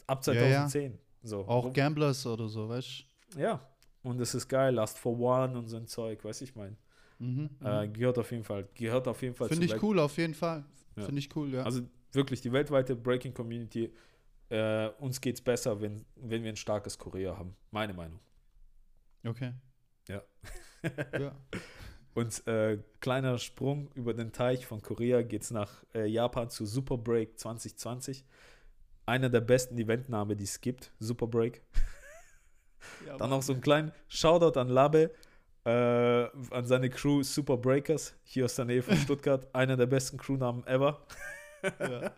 Ab 0.06 0.24
Ja, 0.26 0.32
ja. 0.32 0.40
2010. 0.66 0.98
So. 1.22 1.40
Auch 1.46 1.66
Wo- 1.66 1.72
Gamblers 1.72 2.24
oder 2.26 2.48
so, 2.48 2.68
weißt 2.68 3.04
ja, 3.36 3.60
und 4.02 4.18
es 4.20 4.34
ist 4.34 4.48
geil, 4.48 4.74
Last 4.74 4.98
for 4.98 5.18
One 5.18 5.58
und 5.58 5.66
so 5.68 5.76
ein 5.76 5.86
Zeug, 5.86 6.24
weiß 6.24 6.40
ich 6.42 6.54
mein. 6.56 6.76
du? 7.18 7.24
Mhm, 7.26 7.50
Äh, 7.62 7.86
mhm. 7.86 7.92
gehört 7.92 8.18
auf 8.18 8.30
jeden 8.30 8.44
Fall, 8.44 8.66
gehört 8.74 9.06
auf 9.06 9.20
jeden 9.22 9.34
Fall 9.34 9.48
Finde 9.48 9.66
ich 9.66 9.72
Welt- 9.72 9.82
cool, 9.82 9.98
auf 9.98 10.16
jeden 10.16 10.34
Fall. 10.34 10.64
Ja. 10.96 11.04
Finde 11.04 11.18
ich 11.18 11.34
cool, 11.36 11.52
ja. 11.52 11.62
Also 11.64 11.82
wirklich, 12.12 12.40
die 12.40 12.50
weltweite 12.52 12.96
Breaking 12.96 13.34
Community, 13.34 13.92
äh, 14.48 14.88
uns 14.98 15.20
geht's 15.20 15.40
besser, 15.40 15.80
wenn, 15.80 16.04
wenn 16.16 16.42
wir 16.42 16.50
ein 16.50 16.56
starkes 16.56 16.96
Korea 16.98 17.36
haben. 17.36 17.54
Meine 17.70 17.92
Meinung. 17.92 18.18
Okay. 19.24 19.52
Ja. 20.08 20.22
ja. 21.18 21.36
Und 22.14 22.46
äh, 22.46 22.78
kleiner 23.00 23.38
Sprung 23.38 23.90
über 23.94 24.14
den 24.14 24.32
Teich 24.32 24.66
von 24.66 24.82
Korea 24.82 25.22
geht's 25.22 25.50
nach 25.50 25.84
äh, 25.94 26.06
Japan 26.06 26.50
zu 26.50 26.66
Super 26.66 26.98
Break 26.98 27.38
2020. 27.38 28.24
Einer 29.06 29.28
der 29.28 29.40
besten 29.40 29.78
Eventnamen, 29.78 30.36
die 30.36 30.44
es 30.44 30.60
gibt, 30.60 30.92
Super 30.98 31.28
Break. 31.28 31.62
ja 33.06 33.16
Dann 33.16 33.30
noch 33.30 33.42
so 33.42 33.52
einen 33.52 33.62
kleinen 33.62 33.92
Shoutout 34.08 34.58
an 34.58 34.68
Labe, 34.68 35.12
äh, 35.64 35.70
an 35.70 36.64
seine 36.64 36.90
Crew 36.90 37.22
Super 37.22 37.56
Breakers, 37.56 38.14
hier 38.24 38.46
aus 38.46 38.56
der 38.56 38.64
Nähe 38.64 38.82
von 38.82 38.96
Stuttgart. 38.98 39.46
Einer 39.54 39.76
der 39.76 39.86
besten 39.86 40.18
Crewnamen 40.18 40.66
ever. 40.66 41.06
ja. 41.78 42.12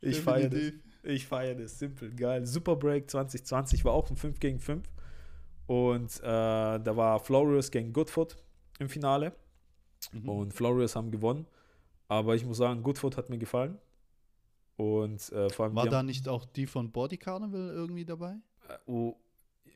Ich 0.00 0.20
feiere 0.22 0.48
das. 0.48 0.72
Ich 1.02 1.26
feiere 1.26 1.54
das. 1.56 1.78
Simpel, 1.78 2.14
geil. 2.14 2.46
Super 2.46 2.76
Break 2.76 3.10
2020 3.10 3.84
war 3.84 3.92
auch 3.92 4.10
ein 4.10 4.16
5 4.16 4.40
gegen 4.40 4.60
5. 4.60 4.88
Und 5.66 6.18
äh, 6.20 6.22
da 6.22 6.96
war 6.96 7.18
Florius 7.20 7.70
gegen 7.70 7.92
Goodfoot 7.92 8.36
im 8.78 8.88
Finale. 8.88 9.32
Mhm. 10.12 10.28
Und 10.28 10.54
Florius 10.54 10.94
haben 10.96 11.10
gewonnen. 11.10 11.46
Aber 12.08 12.34
ich 12.36 12.44
muss 12.44 12.58
sagen, 12.58 12.82
Goodfoot 12.82 13.16
hat 13.16 13.30
mir 13.30 13.38
gefallen. 13.38 13.78
Und 14.76 15.32
äh, 15.32 15.50
vor 15.50 15.66
allem. 15.66 15.74
War 15.74 15.88
da 15.88 16.02
nicht 16.02 16.28
auch 16.28 16.44
die 16.44 16.66
von 16.66 16.92
Body 16.92 17.16
Carnival 17.16 17.70
irgendwie 17.70 18.04
dabei? 18.04 18.36
äh, 18.68 18.74
oh, 18.86 19.16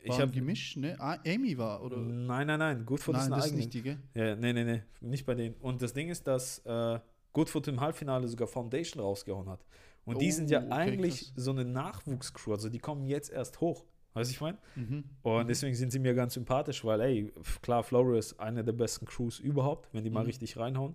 ich 0.03 0.19
habe 0.19 0.31
gemischt, 0.31 0.77
ne? 0.77 0.97
Ah, 0.99 1.19
Amy 1.27 1.57
war, 1.59 1.83
oder? 1.83 1.97
Nein, 1.99 2.47
nein, 2.47 2.59
nein. 2.59 2.87
Goodfoot 2.87 3.17
ist 3.17 3.23
Nein, 3.23 3.33
eine 3.33 3.37
das 3.37 3.47
ist 3.47 3.53
eigene. 3.53 3.59
nicht 3.65 3.75
die, 3.75 3.83
gell? 3.83 3.99
Ja, 4.15 4.37
nee, 4.37 4.53
nee, 4.53 4.65
nee, 4.65 4.83
nicht 5.01 5.27
bei 5.27 5.35
denen. 5.35 5.55
Und 5.61 5.83
das 5.83 5.93
Ding 5.93 6.09
ist, 6.09 6.27
dass 6.27 6.59
äh, 6.65 6.99
Goodfoot 7.33 7.69
im 7.69 7.81
Halbfinale 7.81 8.27
sogar 8.29 8.49
Foundation 8.49 9.03
rausgehauen 9.03 9.49
hat. 9.49 9.65
Und 10.05 10.21
die 10.21 10.33
sind 10.33 10.51
ja 10.51 10.61
Oh, 10.61 10.65
okay, 10.67 10.73
eigentlich 10.75 11.19
krass. 11.21 11.33
so 11.37 11.51
eine 11.51 11.65
Nachwuchscrew, 11.65 12.53
also 12.53 12.69
die 12.71 12.79
kommen 12.79 13.05
jetzt 13.05 13.31
erst 13.31 13.61
hoch. 13.61 13.85
Weißt 14.15 14.31
du, 14.31 14.35
ich 14.35 14.41
meine? 14.41 14.59
Mhm. 14.75 15.05
Und 15.23 15.45
Mhm. 15.45 15.49
deswegen 15.49 15.75
sind 15.75 15.91
sie 15.93 15.99
mir 15.99 16.15
ganz 16.15 16.35
sympathisch, 16.35 16.85
weil, 16.85 17.01
ey, 17.01 17.33
klar, 17.63 17.83
Flores 17.83 18.33
ist 18.33 18.41
eine 18.41 18.65
der 18.65 18.73
besten 18.73 19.05
Crews 19.07 19.39
überhaupt, 19.39 19.89
wenn 19.93 20.03
die 20.05 20.11
mal 20.11 20.21
Mhm. 20.21 20.27
richtig 20.27 20.57
reinhauen. 20.57 20.95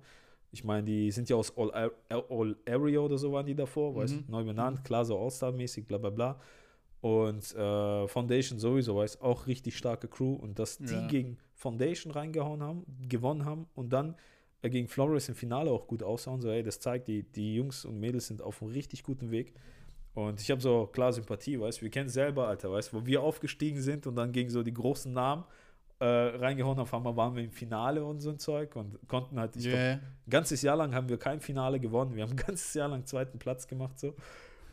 Ich 0.51 0.63
meine, 0.63 0.84
die 0.84 1.12
sind 1.12 1.30
ja 1.30 1.36
aus 1.36 1.56
All, 1.58 1.91
All 2.10 2.56
Area 2.67 2.99
oder 2.99 3.17
so 3.17 3.32
waren 3.34 3.45
die 3.45 3.56
davor, 3.56 3.95
weißt 3.95 4.15
Mhm. 4.15 4.25
du, 4.25 4.32
neu 4.32 4.43
benannt, 4.43 4.84
klar, 4.84 5.06
so 5.06 5.19
All-Star-mäßig, 5.19 5.86
bla 5.86 5.97
bla 5.97 6.10
bla. 6.10 6.39
Und 7.01 7.54
äh, 7.56 8.08
Foundation 8.08 8.58
sowieso, 8.58 8.95
weißt 8.95 9.21
auch 9.21 9.45
richtig 9.47 9.78
starke 9.78 10.08
Crew. 10.08 10.34
Und 10.34 10.58
dass 10.58 10.78
die 10.80 10.86
Ja. 10.95 11.08
gegen 11.08 11.38
Foundation 11.54 12.12
reingehauen 12.12 12.63
haben, 12.63 12.86
gewonnen 13.08 13.45
haben 13.45 13.67
und 13.75 13.93
dann 13.93 14.15
äh, 14.63 14.69
gegen 14.69 14.88
Flores 14.88 15.30
im 15.30 15.36
Finale 15.36 15.69
auch 15.69 15.88
gut 15.88 16.01
aussahen, 16.01 16.41
so, 16.41 16.49
ey, 16.49 16.63
das 16.63 16.80
zeigt, 16.80 17.08
die, 17.08 17.23
die 17.23 17.56
Jungs 17.56 17.86
und 17.86 17.99
Mädels 17.99 18.28
sind 18.28 18.41
auf 18.41 18.62
einem 18.62 18.71
richtig 18.71 19.04
guten 19.04 19.30
Weg. 19.30 19.54
Und 20.15 20.41
ich 20.41 20.49
habe 20.49 20.62
so 20.62 20.88
klar 20.88 21.12
Sympathie, 21.12 21.60
weißt 21.60 21.82
wir 21.82 21.89
kennen 21.89 22.10
selber, 22.10 22.47
Alter, 22.47 22.71
weißt 22.71 22.93
wo 22.93 23.06
wir 23.06 23.21
aufgestiegen 23.21 23.82
sind 23.82 24.08
und 24.08 24.15
dann 24.15 24.32
gegen 24.32 24.49
so 24.49 24.63
die 24.63 24.73
großen 24.73 25.12
Namen 25.12 25.43
äh, 25.99 26.06
reingehauen, 26.06 26.80
auf 26.80 26.93
einmal 26.93 27.15
waren 27.15 27.36
wir 27.36 27.43
im 27.43 27.51
Finale 27.51 28.04
und 28.04 28.21
so 28.21 28.30
ein 28.30 28.39
Zeug 28.39 28.75
und 28.75 28.97
konnten 29.08 29.39
halt, 29.39 29.56
ich 29.56 29.63
glaub, 29.63 29.75
Yeah. 29.75 29.93
ein 29.93 30.30
ganzes 30.30 30.62
Jahr 30.62 30.78
lang 30.78 30.93
haben 30.93 31.10
wir 31.10 31.17
kein 31.17 31.39
Finale 31.39 31.80
gewonnen. 31.80 32.15
Wir 32.15 32.23
haben 32.23 32.32
ein 32.32 32.38
ganzes 32.38 32.73
Jahr 32.73 32.88
lang 32.88 33.06
zweiten 33.06 33.39
Platz 33.39 33.67
gemacht 33.67 33.99
so. 33.99 34.15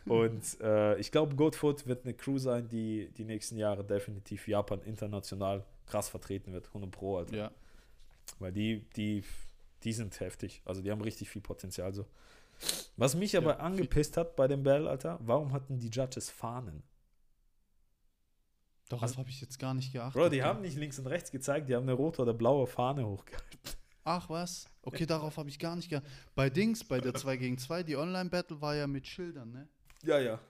Und 0.07 0.42
äh, 0.61 0.98
ich 0.98 1.12
glaube, 1.12 1.37
Goatfoot 1.37 1.87
wird 1.87 2.05
eine 2.05 2.14
Crew 2.14 2.38
sein, 2.38 2.68
die 2.68 3.11
die 3.16 3.24
nächsten 3.24 3.57
Jahre 3.57 3.85
definitiv 3.85 4.48
Japan 4.48 4.81
international 4.83 5.64
krass 5.87 6.09
vertreten 6.09 6.52
wird. 6.52 6.68
100 6.68 6.90
Pro, 6.90 7.18
Alter. 7.18 7.37
Ja. 7.37 7.50
Weil 8.38 8.52
die, 8.52 8.85
die, 8.96 9.22
die 9.85 9.92
sind 9.92 10.18
heftig. 10.20 10.62
Also 10.64 10.83
die 10.83 10.90
haben 10.90 11.02
richtig 11.02 11.28
viel 11.31 11.42
Potenzial 11.42 11.92
so. 11.92 12.07
Was 12.96 13.14
mich 13.14 13.37
aber 13.37 13.53
Ja, 13.55 13.61
angepisst 13.61 14.16
hat 14.16 14.37
bei 14.37 14.46
dem 14.48 14.62
Bell, 14.62 14.87
Alter, 14.88 15.18
warum 15.22 15.53
hatten 15.53 15.79
die 15.79 15.88
Judges 15.88 16.31
Fahnen? 16.31 16.83
Darauf 18.88 19.03
Also- 19.03 19.16
habe 19.18 19.31
ich 19.31 19.40
jetzt 19.40 19.59
gar 19.59 19.75
nicht 19.75 19.92
geachtet. 19.92 20.20
Bro, 20.20 20.29
die 20.29 20.42
haben 20.42 20.61
nicht 20.61 20.77
links 20.77 20.98
und 20.98 21.07
rechts 21.07 21.31
gezeigt, 21.31 21.68
die 21.68 21.75
haben 21.75 21.85
eine 21.85 21.94
rote 21.94 22.22
oder 22.22 22.35
blaue 22.35 22.66
Fahne 22.66 23.07
hochgehalten. 23.07 23.59
Ach 24.05 24.29
was? 24.29 24.68
Okay, 24.83 25.07
darauf 25.07 25.37
habe 25.37 25.48
ich 25.48 25.59
gar 25.59 25.77
nicht 25.77 25.88
geachtet. 25.88 26.11
Bei 26.35 26.51
Dings, 26.51 26.83
bei 26.85 27.01
der 27.01 27.14
2 27.14 27.37
gegen 27.37 27.57
2, 27.57 27.83
die 27.85 27.96
Online-Battle 27.96 28.61
war 28.61 28.75
ja 28.75 28.87
mit 28.87 29.07
Schildern, 29.07 29.53
ne? 29.53 29.68
Ja, 30.03 30.18
ja. 30.18 30.40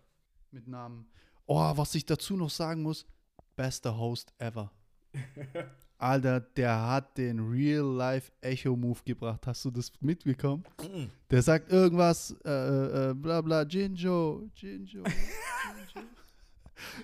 Mit 0.51 0.67
Namen. 0.67 1.07
Oh, 1.47 1.77
was 1.77 1.95
ich 1.95 2.07
dazu 2.07 2.37
noch 2.37 2.51
sagen 2.51 2.83
muss, 2.83 3.07
bester 3.55 3.97
Host 3.97 4.33
ever. 4.39 4.73
Alter, 6.03 6.41
der 6.41 6.89
hat 6.89 7.17
den 7.17 7.39
Real-Life-Echo-Move 7.39 8.99
gebracht. 9.05 9.47
Hast 9.47 9.65
du 9.65 9.71
das 9.71 9.93
mitbekommen? 10.01 10.65
Der 11.31 11.43
sagt 11.43 11.71
irgendwas, 11.71 12.35
äh, 12.45 13.11
äh, 13.11 13.15
bla 13.15 13.41
bla, 13.41 13.63
Jinjo, 13.63 14.49
Jinjo, 14.57 15.05
Jinjo. 15.05 15.05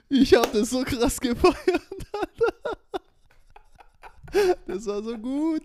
Ich 0.08 0.34
hab 0.34 0.52
das 0.52 0.70
so 0.70 0.82
krass 0.82 1.20
gefeiert, 1.20 1.88
Alter. 2.12 2.78
Das 4.66 4.84
war 4.86 5.02
so 5.02 5.16
gut. 5.16 5.62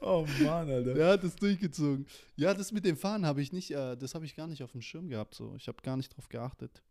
Oh 0.00 0.26
Mann, 0.42 0.68
Alter. 0.70 0.92
Der 0.92 1.08
hat 1.08 1.24
es 1.24 1.34
durchgezogen. 1.36 2.06
Ja, 2.36 2.52
das 2.52 2.70
mit 2.70 2.84
den 2.84 2.96
Fahnen 2.96 3.24
habe 3.24 3.40
ich 3.40 3.50
nicht, 3.50 3.70
äh, 3.70 3.96
das 3.96 4.14
habe 4.14 4.26
ich 4.26 4.36
gar 4.36 4.46
nicht 4.46 4.62
auf 4.62 4.72
dem 4.72 4.82
Schirm 4.82 5.08
gehabt. 5.08 5.34
So. 5.34 5.54
Ich 5.56 5.68
habe 5.68 5.80
gar 5.82 5.96
nicht 5.96 6.14
drauf 6.14 6.28
geachtet. 6.28 6.82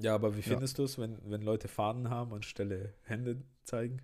Ja, 0.00 0.14
aber 0.14 0.32
wie 0.34 0.40
Ja. 0.40 0.44
findest 0.44 0.78
du 0.78 0.84
es, 0.84 0.98
wenn, 0.98 1.18
wenn 1.30 1.42
Leute 1.42 1.68
Fahnen 1.68 2.10
haben 2.10 2.32
anstelle 2.32 2.94
Hände 3.04 3.42
zeigen? 3.64 4.00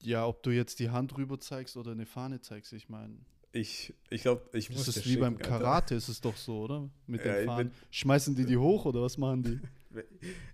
Ja, 0.00 0.26
ob 0.26 0.42
du 0.42 0.50
jetzt 0.50 0.78
die 0.78 0.90
Hand 0.90 1.16
rüber 1.16 1.38
zeigst 1.40 1.76
oder 1.76 1.90
eine 1.92 2.06
Fahne 2.06 2.40
zeigst, 2.40 2.72
ich 2.72 2.88
meine, 2.88 3.18
Ich, 3.52 3.92
ich 4.10 4.22
glaube, 4.22 4.42
ich 4.56 4.70
muss 4.70 4.86
das 4.86 4.98
ist 4.98 5.06
wie 5.06 5.16
beim 5.16 5.34
schicken, 5.36 5.44
Alter. 5.52 5.58
Karate, 5.64 5.94
ist 5.96 6.08
es 6.08 6.20
doch 6.20 6.36
so, 6.36 6.60
oder? 6.64 6.88
Mit 7.06 7.24
Ja, 7.24 7.34
den 7.36 7.46
Fahnen. 7.46 7.72
Schmeißen 7.90 8.34
die 8.36 8.44
die 8.46 8.56
hoch 8.56 8.84
oder 8.84 9.02
was 9.02 9.18
machen 9.18 9.42
die? 9.42 9.58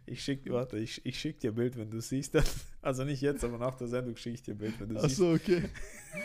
Ich 0.07 0.23
schick, 0.23 0.49
warte, 0.51 0.79
ich, 0.79 1.05
ich 1.05 1.19
schick 1.19 1.41
dir 1.41 1.51
ein 1.51 1.55
Bild, 1.57 1.77
wenn 1.77 1.91
du 1.91 2.01
siehst. 2.01 2.37
Also 2.83 3.05
nicht 3.05 3.21
jetzt, 3.21 3.43
aber 3.43 3.59
nach 3.59 3.75
der 3.75 3.89
Sendung 3.89 4.15
schicke 4.17 4.35
ich 4.35 4.43
dir 4.43 4.53
ein 4.55 4.59
Bild, 4.59 4.79
wenn 4.79 4.91
du 4.91 4.95
siehst. 5.01 5.21
Achso, 5.21 5.33
okay. 5.33 5.63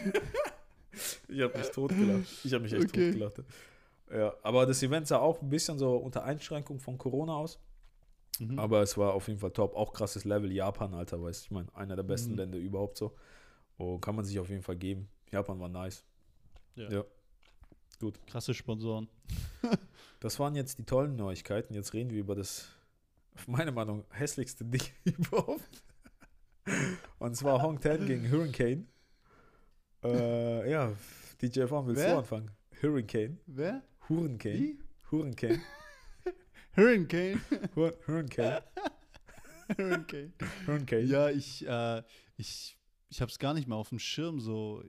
Ich 1.27 1.41
habe 1.41 1.57
mich 1.57 1.69
totgelacht. 1.69 2.27
Ich 2.43 2.53
habe 2.53 2.63
mich 2.63 2.73
echt 2.73 2.89
Okay. 2.89 3.11
totgelacht. 3.11 3.43
Ja, 4.11 4.33
aber 4.43 4.65
das 4.65 4.81
Event 4.81 5.07
sah 5.07 5.19
auch 5.19 5.41
ein 5.41 5.49
bisschen 5.49 5.77
so 5.77 5.95
unter 5.97 6.23
Einschränkung 6.23 6.79
von 6.79 6.97
Corona 6.97 7.35
aus. 7.35 7.59
Mhm. 8.39 8.57
Aber 8.57 8.81
es 8.81 8.97
war 8.97 9.13
auf 9.13 9.27
jeden 9.27 9.39
Fall 9.39 9.51
top. 9.51 9.75
Auch 9.75 9.93
krasses 9.93 10.25
Level 10.25 10.51
Japan, 10.51 10.93
Alter, 10.93 11.21
weißt 11.21 11.45
ich 11.45 11.51
meine, 11.51 11.67
einer 11.75 11.95
der 11.95 12.03
besten 12.03 12.31
Mhm. 12.31 12.37
Länder 12.37 12.57
überhaupt 12.57 12.97
so. 12.97 13.15
Und 13.77 14.01
kann 14.01 14.15
man 14.15 14.25
sich 14.25 14.39
auf 14.39 14.49
jeden 14.49 14.63
Fall 14.63 14.77
geben. 14.77 15.09
Japan 15.31 15.59
war 15.59 15.69
nice. 15.69 16.03
Ja. 16.75 16.89
Ja. 16.91 17.03
Krasse 18.27 18.53
Sponsoren. 18.53 19.09
Das 20.21 20.37
waren 20.37 20.53
jetzt 20.53 20.77
die 20.77 20.83
tollen 20.83 21.15
Neuigkeiten. 21.15 21.73
Jetzt 21.73 21.93
reden 21.93 22.09
wir 22.09 22.19
über 22.19 22.35
das, 22.35 22.67
auf 23.35 23.47
meine 23.47 23.71
Meinung, 23.71 24.03
hässlichste 24.09 24.65
Ding 24.65 24.81
überhaupt. 25.05 25.81
Und 27.19 27.37
zwar 27.37 27.61
Hong 27.61 27.79
Ten 27.79 28.05
gegen 28.05 28.29
Hurricane. 28.29 28.85
Äh, 30.03 30.69
ja, 30.69 30.91
DJ 31.41 31.67
Fawn, 31.67 31.87
willst 31.87 32.01
Wer? 32.01 32.11
du 32.11 32.17
anfangen? 32.19 32.51
Hurricane. 32.81 33.39
Wer? 33.45 33.81
Hurricane. 34.09 34.53
Wie? 34.59 34.79
Hurricane. 35.11 35.61
Hurricane. 36.75 37.41
Hur- 37.75 37.97
Hurricane. 38.07 38.61
Hurricane. 39.77 40.33
Hurricane. 40.65 41.07
Ja, 41.07 41.29
ich, 41.29 41.65
äh, 41.67 42.03
ich, 42.37 42.77
ich 43.09 43.21
habe 43.21 43.31
es 43.31 43.39
gar 43.39 43.53
nicht 43.53 43.67
mehr 43.67 43.77
auf 43.77 43.89
dem 43.89 43.99
Schirm 43.99 44.39
so. 44.39 44.83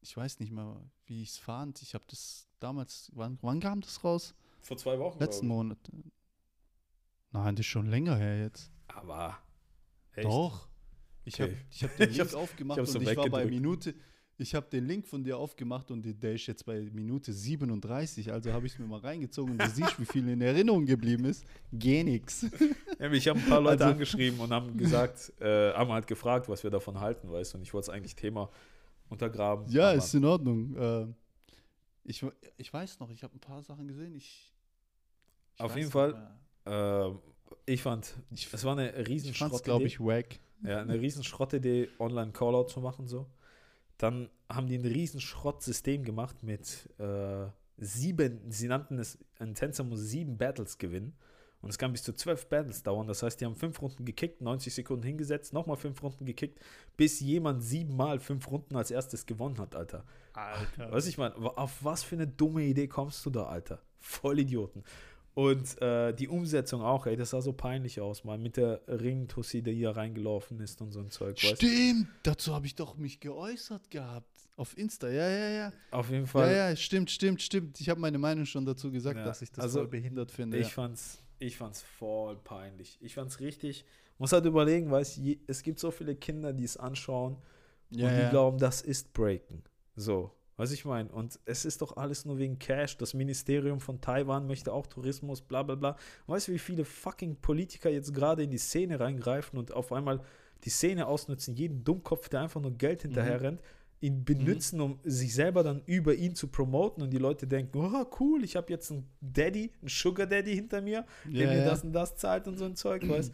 ich 0.00 0.16
weiß 0.16 0.40
nicht 0.40 0.52
mal, 0.52 0.90
wie 1.06 1.22
ich 1.22 1.30
es 1.30 1.38
fand. 1.38 1.80
Ich 1.82 1.94
habe 1.94 2.04
das 2.08 2.48
damals, 2.60 3.10
wann, 3.14 3.38
wann 3.42 3.60
kam 3.60 3.80
das 3.80 4.02
raus? 4.04 4.34
Vor 4.60 4.76
zwei 4.76 4.98
Wochen. 4.98 5.18
Letzten 5.18 5.46
Monat. 5.46 5.78
Nein, 7.32 7.56
das 7.56 7.66
ist 7.66 7.70
schon 7.70 7.86
länger 7.86 8.16
her 8.16 8.38
jetzt. 8.40 8.70
Aber. 8.88 9.38
Echt? 10.12 10.26
Doch. 10.26 10.68
Ich 11.24 11.34
Okay. 11.34 11.42
habe 11.54 11.56
ich 11.70 11.84
hab 11.84 11.96
den 11.96 12.10
Link 12.10 12.34
aufgemacht 12.34 12.78
ich 12.78 12.86
und 12.86 12.92
so 12.92 13.00
ich 13.00 13.16
war 13.16 13.28
bei. 13.28 13.44
Minute. 13.46 13.94
Ich 14.36 14.52
habe 14.54 14.66
den 14.68 14.86
Link 14.86 15.06
von 15.06 15.22
dir 15.22 15.38
aufgemacht 15.38 15.92
und 15.92 16.04
der 16.22 16.34
ist 16.34 16.46
jetzt 16.46 16.66
bei 16.66 16.80
Minute 16.92 17.32
37. 17.32 18.32
Also 18.32 18.52
habe 18.52 18.66
ich 18.66 18.72
es 18.72 18.78
mir 18.80 18.86
mal 18.86 18.98
reingezogen 18.98 19.52
und 19.52 19.62
du 19.62 19.68
siehst, 19.70 19.98
wie 20.00 20.04
viel 20.04 20.28
in 20.28 20.40
Erinnerung 20.40 20.84
geblieben 20.86 21.24
ist. 21.26 21.44
Geh 21.72 22.02
nix. 22.02 22.46
Ja, 22.98 23.10
ich 23.12 23.26
habe 23.28 23.38
ein 23.40 23.44
paar 23.46 23.60
Leute 23.60 23.82
Also- 23.84 23.92
angeschrieben 23.94 24.38
und 24.40 24.50
haben 24.50 24.76
gesagt, 24.76 25.32
äh, 25.40 25.72
haben 25.72 25.90
halt 25.92 26.06
gefragt, 26.06 26.48
was 26.48 26.62
wir 26.62 26.70
davon 26.70 26.98
halten, 27.00 27.30
weißt 27.30 27.52
du. 27.52 27.58
Und 27.58 27.62
ich 27.64 27.74
wollte 27.74 27.90
es 27.90 27.94
eigentlich 27.94 28.14
Thema 28.14 28.48
untergraben. 29.08 29.68
Ja, 29.68 29.88
aber 29.90 29.98
ist 29.98 30.14
in 30.14 30.24
Ordnung. 30.24 30.76
Äh, 30.76 31.06
ich, 32.04 32.24
ich 32.56 32.72
weiß 32.72 33.00
noch, 33.00 33.10
ich 33.10 33.22
habe 33.24 33.34
ein 33.36 33.40
paar 33.40 33.62
Sachen 33.62 33.86
gesehen. 33.88 34.14
Ich, 34.14 34.52
ich 35.56 35.60
Auf 35.60 35.76
jeden 35.76 35.90
Fall, 35.90 36.30
äh, 36.66 37.10
ich 37.66 37.82
fand, 37.82 38.14
Ich- 38.30 38.52
es 38.52 38.64
war 38.64 38.72
eine 38.78 38.88
Ich 38.90 38.94
fand 38.94 39.02
es, 39.02 39.08
Riesenschrottidee. 39.10 39.64
glaube 39.64 39.84
ich, 39.84 40.00
wack. 40.00 40.38
Ja, 40.62 40.80
eine 40.80 41.00
Riesenschrottidee, 41.00 41.88
online 41.98 42.30
Callout 42.32 42.68
zu 42.68 42.80
machen, 42.80 43.06
so. 43.08 43.26
Dann 43.98 44.28
haben 44.48 44.66
die 44.66 44.76
ein 44.76 44.84
Riesenschrott-System 44.84 46.04
gemacht 46.04 46.42
mit 46.42 46.90
äh, 46.98 47.46
sieben, 47.76 48.40
sie 48.50 48.68
nannten 48.68 48.98
es, 48.98 49.18
ein 49.38 49.54
Tänzer 49.54 49.84
muss 49.84 50.00
sieben 50.00 50.36
Battles 50.36 50.78
gewinnen. 50.78 51.14
Und 51.60 51.70
es 51.70 51.78
kann 51.78 51.92
bis 51.92 52.02
zu 52.02 52.12
zwölf 52.12 52.46
Battles 52.50 52.82
dauern. 52.82 53.06
Das 53.06 53.22
heißt, 53.22 53.40
die 53.40 53.46
haben 53.46 53.56
fünf 53.56 53.80
Runden 53.80 54.04
gekickt, 54.04 54.42
90 54.42 54.74
Sekunden 54.74 55.02
hingesetzt, 55.02 55.54
nochmal 55.54 55.78
fünf 55.78 56.02
Runden 56.02 56.26
gekickt, 56.26 56.60
bis 56.98 57.20
jemand 57.20 57.62
siebenmal 57.62 58.20
fünf 58.20 58.50
Runden 58.50 58.76
als 58.76 58.90
erstes 58.90 59.24
gewonnen 59.24 59.56
hat, 59.56 59.74
Alter. 59.74 60.04
Alter. 60.34 60.92
Was 60.92 61.06
ich 61.06 61.16
meine, 61.16 61.34
auf 61.36 61.82
was 61.82 62.02
für 62.02 62.16
eine 62.16 62.26
dumme 62.26 62.64
Idee 62.64 62.86
kommst 62.86 63.24
du 63.24 63.30
da, 63.30 63.46
Alter? 63.46 63.80
Voll 63.98 64.40
Idioten. 64.40 64.84
Und 65.34 65.80
äh, 65.82 66.12
die 66.14 66.28
Umsetzung 66.28 66.80
auch, 66.82 67.06
ey, 67.06 67.16
das 67.16 67.30
sah 67.30 67.42
so 67.42 67.52
peinlich 67.52 68.00
aus, 68.00 68.22
mal 68.22 68.38
mit 68.38 68.56
der 68.56 68.80
Ringtussi, 68.86 69.62
die 69.62 69.72
hier 69.72 69.90
reingelaufen 69.90 70.60
ist 70.60 70.80
und 70.80 70.92
so 70.92 71.00
ein 71.00 71.10
Zeug, 71.10 71.42
weißt? 71.42 71.56
Stimmt, 71.56 72.06
dazu 72.22 72.54
habe 72.54 72.66
ich 72.66 72.76
doch 72.76 72.96
mich 72.96 73.18
geäußert 73.18 73.90
gehabt. 73.90 74.28
Auf 74.56 74.78
Insta, 74.78 75.08
ja, 75.08 75.28
ja, 75.28 75.48
ja. 75.48 75.72
Auf 75.90 76.10
jeden 76.10 76.26
Ja, 76.26 76.30
Fall, 76.30 76.54
ja, 76.54 76.76
stimmt, 76.76 77.10
stimmt, 77.10 77.42
stimmt. 77.42 77.80
Ich 77.80 77.88
habe 77.88 77.98
meine 78.00 78.18
Meinung 78.18 78.44
schon 78.46 78.64
dazu 78.64 78.92
gesagt, 78.92 79.18
Ja, 79.18 79.24
dass 79.24 79.42
ich 79.42 79.50
das 79.50 79.64
also, 79.64 79.80
voll 79.80 79.88
behindert 79.88 80.30
finde. 80.30 80.56
ich 80.58 80.68
ja. 80.68 80.72
fand's, 80.72 81.20
ich 81.40 81.56
fand's 81.56 81.82
voll 81.82 82.36
peinlich. 82.36 82.96
Ich 83.00 83.14
fand's 83.14 83.40
richtig, 83.40 83.84
muss 84.18 84.30
halt 84.32 84.44
überlegen, 84.44 84.88
weißt 84.92 85.16
je, 85.16 85.40
es 85.48 85.64
gibt 85.64 85.80
so 85.80 85.90
viele 85.90 86.14
Kinder, 86.14 86.52
die 86.52 86.62
es 86.62 86.76
anschauen 86.76 87.36
ja, 87.90 88.06
und 88.08 88.14
die 88.14 88.20
ja. 88.22 88.30
glauben, 88.30 88.58
das 88.58 88.82
ist 88.82 89.12
Breaken. 89.12 89.64
So, 89.96 90.30
was 90.56 90.70
ich 90.70 90.84
meine. 90.84 91.10
Und 91.10 91.38
es 91.44 91.64
ist 91.64 91.82
doch 91.82 91.96
alles 91.96 92.24
nur 92.24 92.38
wegen 92.38 92.58
Cash. 92.58 92.96
Das 92.96 93.14
Ministerium 93.14 93.80
von 93.80 94.00
Taiwan 94.00 94.46
möchte 94.46 94.72
auch 94.72 94.86
Tourismus, 94.86 95.40
bla 95.40 95.62
bla 95.62 95.74
bla. 95.74 95.96
Weißt 96.26 96.48
du, 96.48 96.52
wie 96.52 96.58
viele 96.58 96.84
fucking 96.84 97.36
Politiker 97.36 97.90
jetzt 97.90 98.14
gerade 98.14 98.42
in 98.42 98.50
die 98.50 98.58
Szene 98.58 99.00
reingreifen 99.00 99.58
und 99.58 99.72
auf 99.72 99.92
einmal 99.92 100.20
die 100.64 100.70
Szene 100.70 101.06
ausnutzen, 101.06 101.54
jeden 101.54 101.84
Dummkopf, 101.84 102.28
der 102.28 102.40
einfach 102.40 102.60
nur 102.60 102.72
Geld 102.72 103.02
hinterher 103.02 103.40
rennt, 103.40 103.60
ihn 104.00 104.24
benutzen, 104.24 104.80
um 104.80 104.98
sich 105.02 105.34
selber 105.34 105.62
dann 105.62 105.82
über 105.86 106.14
ihn 106.14 106.34
zu 106.34 106.48
promoten 106.48 107.02
und 107.02 107.10
die 107.10 107.18
Leute 107.18 107.46
denken, 107.46 107.78
oh 107.78 108.04
cool, 108.20 108.44
ich 108.44 108.56
habe 108.56 108.72
jetzt 108.72 108.90
einen 108.90 109.06
Daddy, 109.20 109.72
einen 109.80 109.88
Sugar 109.88 110.26
Daddy 110.26 110.54
hinter 110.54 110.80
mir, 110.80 111.04
der 111.24 111.46
Ja, 111.46 111.50
mir 111.50 111.58
ja. 111.58 111.64
das 111.64 111.84
und 111.84 111.92
das 111.92 112.16
zahlt 112.16 112.46
und 112.46 112.58
so 112.58 112.64
ein 112.64 112.76
Zeug, 112.76 113.08
weißt 113.08 113.32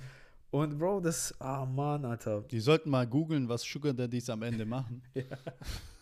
Und 0.50 0.78
Bro, 0.78 1.00
das, 1.00 1.34
ah 1.40 1.64
Mann, 1.64 2.04
Alter. 2.04 2.42
Die 2.42 2.60
sollten 2.60 2.90
mal 2.90 3.06
googeln, 3.06 3.48
was 3.48 3.62
Sugar 3.62 3.92
Daddies 3.92 4.28
am 4.30 4.42
Ende 4.42 4.64
machen. 4.64 5.02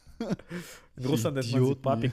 In 0.96 1.04
Russland 1.06 1.36
nennt 1.36 1.52
man 1.52 1.64
sie 1.66 1.74
Papik. 1.76 2.12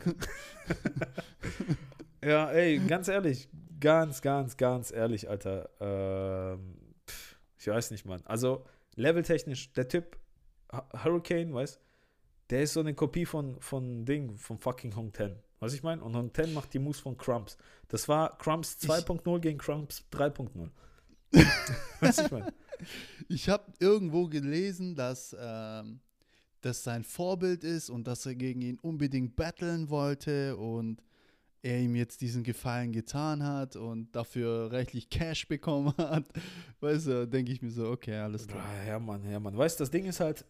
Ja, 2.24 2.50
ey, 2.52 2.80
ganz 2.80 3.08
ehrlich, 3.08 3.48
ganz, 3.80 4.22
ganz, 4.22 4.58
ganz 4.58 4.92
ehrlich, 4.92 5.30
Alter. 5.30 5.70
Ähm, 5.80 6.76
pff, 7.08 7.38
ich 7.60 7.68
weiß 7.68 7.92
nicht, 7.92 8.06
Mann. 8.06 8.22
Also, 8.26 8.66
leveltechnisch, 8.96 9.72
der 9.74 9.88
Typ, 9.88 10.18
Hu- 10.72 11.04
Hurricane, 11.04 11.54
weißt 11.54 11.80
der 12.52 12.62
ist 12.62 12.74
so 12.74 12.80
eine 12.80 12.94
Kopie 12.94 13.26
von, 13.26 13.60
von 13.60 14.06
Ding, 14.06 14.38
von 14.38 14.60
fucking 14.60 14.96
Hong 14.96 15.12
Ten. 15.12 15.36
Was 15.60 15.74
ich 15.74 15.82
meine? 15.82 16.04
Und 16.04 16.16
Hong 16.16 16.32
Ten 16.32 16.54
macht 16.54 16.74
die 16.76 16.80
Moves 16.80 17.00
von 17.00 17.18
Crumbs. 17.18 17.58
Das 17.88 18.08
war 18.08 18.38
Crumbs 18.38 18.78
Ich- 18.84 18.88
2.0 18.90 19.40
gegen 19.40 19.58
Crumbs 19.58 20.04
3.0. 20.12 20.70
Was 22.02 22.20
ich 22.20 22.30
meine? 22.30 22.54
Ich 23.30 23.50
habe 23.50 23.64
irgendwo 23.80 24.28
gelesen, 24.28 24.96
dass 24.96 25.36
ähm, 25.40 26.02
das 26.66 26.84
sein 26.84 27.04
Vorbild 27.04 27.64
ist 27.64 27.90
und 27.90 28.08
dass 28.08 28.26
er 28.26 28.36
gegen 28.36 28.62
ihn 28.62 28.80
unbedingt 28.82 29.36
battlen 29.36 29.90
wollte 29.90 30.58
und 30.58 31.02
er 31.62 31.80
ihm 31.80 31.96
jetzt 31.96 32.22
diesen 32.22 32.44
Gefallen 32.44 32.92
getan 32.92 33.44
hat 33.44 33.76
und 33.76 34.16
dafür 34.16 34.72
reichlich 34.72 35.10
Cash 35.10 35.48
bekommen 35.48 35.94
hat. 35.98 36.26
Weißt 36.80 37.08
du, 37.08 37.28
denke 37.28 37.52
ich 37.52 37.62
mir 37.62 37.72
so, 37.72 37.90
okay, 37.90 38.16
alles 38.18 38.48
klar. 38.48 38.64
Boah, 38.64 38.88
Ja, 38.88 39.00
Mann, 39.00 39.30
ja, 39.30 39.40
Mann. 39.40 39.58
Weißt 39.58 39.80
du, 39.80 39.84
das 39.84 39.92
Ding 39.92 40.06
ist 40.06 40.20
halt, 40.20 40.46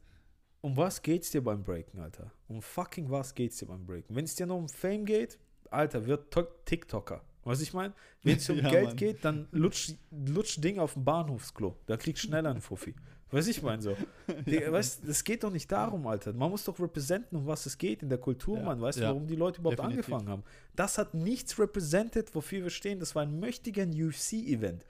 um 0.61 0.75
was 0.75 1.01
geht's 1.01 1.31
dir 1.31 1.43
beim 1.43 1.63
Breaken, 1.63 1.99
Alter? 1.99 2.31
Um 2.47 2.61
fucking 2.61 3.09
was 3.09 3.33
geht's 3.35 3.57
dir 3.57 3.67
beim 3.67 3.85
Breaken? 3.85 4.15
Wenn 4.15 4.25
es 4.25 4.35
dir 4.35 4.45
nur 4.45 4.57
um 4.57 4.67
Fame 4.69 5.05
geht, 5.05 5.37
Alter, 5.69 6.05
wird 6.05 6.31
To- 6.33 6.47
TikToker. 6.65 7.21
Was 7.43 7.61
ich 7.61 7.73
meine? 7.73 7.93
Wenn 8.23 8.37
es 8.37 8.49
um 8.49 8.57
Ja, 8.57 8.69
Geld 8.69 8.87
Mann. 8.87 8.95
geht, 8.95 9.23
dann 9.23 9.47
lutsch, 9.51 9.93
lutsch 10.11 10.59
Ding 10.59 10.79
auf 10.79 10.93
dem 10.93 11.05
Bahnhofsklo. 11.05 11.77
Da 11.85 11.95
kriegst 11.97 12.23
du 12.23 12.27
schneller 12.27 12.49
einen 12.51 12.61
Fuffi. 12.61 12.95
Weiß 13.35 13.47
ich 13.47 13.61
meine 13.61 13.81
so. 13.81 13.95
Digga, 14.45 14.71
Weißt 14.71 15.03
es 15.05 15.23
geht 15.23 15.43
doch 15.43 15.51
nicht 15.51 15.71
darum, 15.71 16.07
Alter. 16.07 16.31
Man 16.33 16.49
muss 16.49 16.63
doch 16.63 16.79
representen, 16.79 17.37
um 17.37 17.45
was 17.47 17.65
es 17.65 17.77
geht 17.77 18.01
in 18.01 18.09
der 18.09 18.17
Kultur, 18.17 18.57
Ja, 18.57 18.63
Mann. 18.63 18.81
Weißt 18.81 18.97
du, 18.99 19.03
ja. 19.03 19.09
warum 19.09 19.27
die 19.27 19.35
Leute 19.35 19.59
überhaupt 19.59 19.79
Definitiv. 19.79 20.05
angefangen 20.05 20.29
haben? 20.29 20.43
Das 20.75 20.97
hat 20.97 21.13
nichts 21.13 21.59
represented, 21.59 22.33
wofür 22.33 22.63
wir 22.63 22.69
stehen. 22.69 22.99
Das 22.99 23.13
war 23.15 23.23
ein 23.23 23.39
mächtiger 23.39 23.83
UFC-Event. 23.83 24.85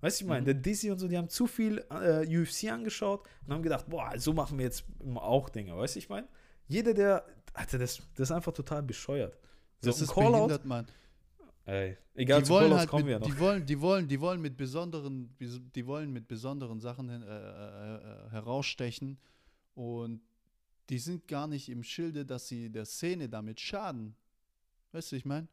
Weißt 0.00 0.20
du, 0.20 0.24
ich 0.24 0.28
meine, 0.28 0.42
Mhm. 0.42 0.44
der 0.46 0.54
Dizzy 0.54 0.90
und 0.92 0.98
so, 1.00 1.08
die 1.08 1.18
haben 1.18 1.28
zu 1.28 1.46
viel 1.48 1.84
äh, 1.90 2.24
UFC 2.38 2.70
angeschaut 2.70 3.26
und 3.46 3.52
haben 3.52 3.62
gedacht, 3.62 3.86
boah, 3.88 4.12
so 4.16 4.32
machen 4.32 4.58
wir 4.58 4.64
jetzt 4.64 4.84
auch 5.16 5.48
Dinge. 5.48 5.76
Weißt 5.76 5.96
du, 5.96 5.98
ich 5.98 6.08
meine? 6.08 6.28
Jeder, 6.68 6.94
der, 6.94 7.24
Alter, 7.52 7.78
das, 7.78 7.98
das 8.14 8.30
ist 8.30 8.32
einfach 8.32 8.52
total 8.52 8.82
bescheuert. 8.84 9.36
So, 9.80 9.90
Das 9.90 9.98
ein 10.00 10.04
ist 10.04 10.12
Callout, 10.14 10.32
behindert, 10.32 10.64
Mann. 10.66 10.86
Ey, 11.68 11.96
egal, 12.14 12.42
die 12.42 12.48
wollen 12.48 12.74
halt 12.74 12.88
kommen 12.88 13.04
mit, 13.04 13.12
wir 13.12 13.18
noch. 13.20 13.26
die 13.26 13.38
wollen, 13.38 13.66
die 13.66 13.80
wollen, 13.80 14.08
die 14.08 14.20
wollen 14.20 14.40
mit 14.40 14.56
besonderen, 14.56 15.34
die 15.38 15.86
wollen 15.86 16.12
mit 16.12 16.26
besonderen 16.28 16.80
Sachen 16.80 17.08
hin- 17.10 17.22
äh, 17.22 17.26
äh, 17.26 17.96
äh, 18.26 18.30
herausstechen 18.30 19.18
und 19.74 20.20
die 20.88 20.98
sind 20.98 21.28
gar 21.28 21.46
nicht 21.46 21.68
im 21.68 21.82
Schilde, 21.82 22.24
dass 22.24 22.48
sie 22.48 22.70
der 22.70 22.86
Szene 22.86 23.28
damit 23.28 23.60
schaden. 23.60 24.16
Weißt 24.92 25.12
du, 25.12 25.16
ich 25.16 25.24
meine? 25.26 25.46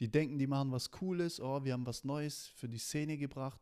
Die 0.00 0.08
denken, 0.08 0.38
die 0.38 0.46
machen 0.46 0.70
was 0.72 0.90
Cooles, 0.90 1.40
oh, 1.40 1.64
wir 1.64 1.72
haben 1.72 1.84
was 1.86 2.04
Neues 2.04 2.46
für 2.54 2.68
die 2.68 2.78
Szene 2.78 3.18
gebracht. 3.18 3.60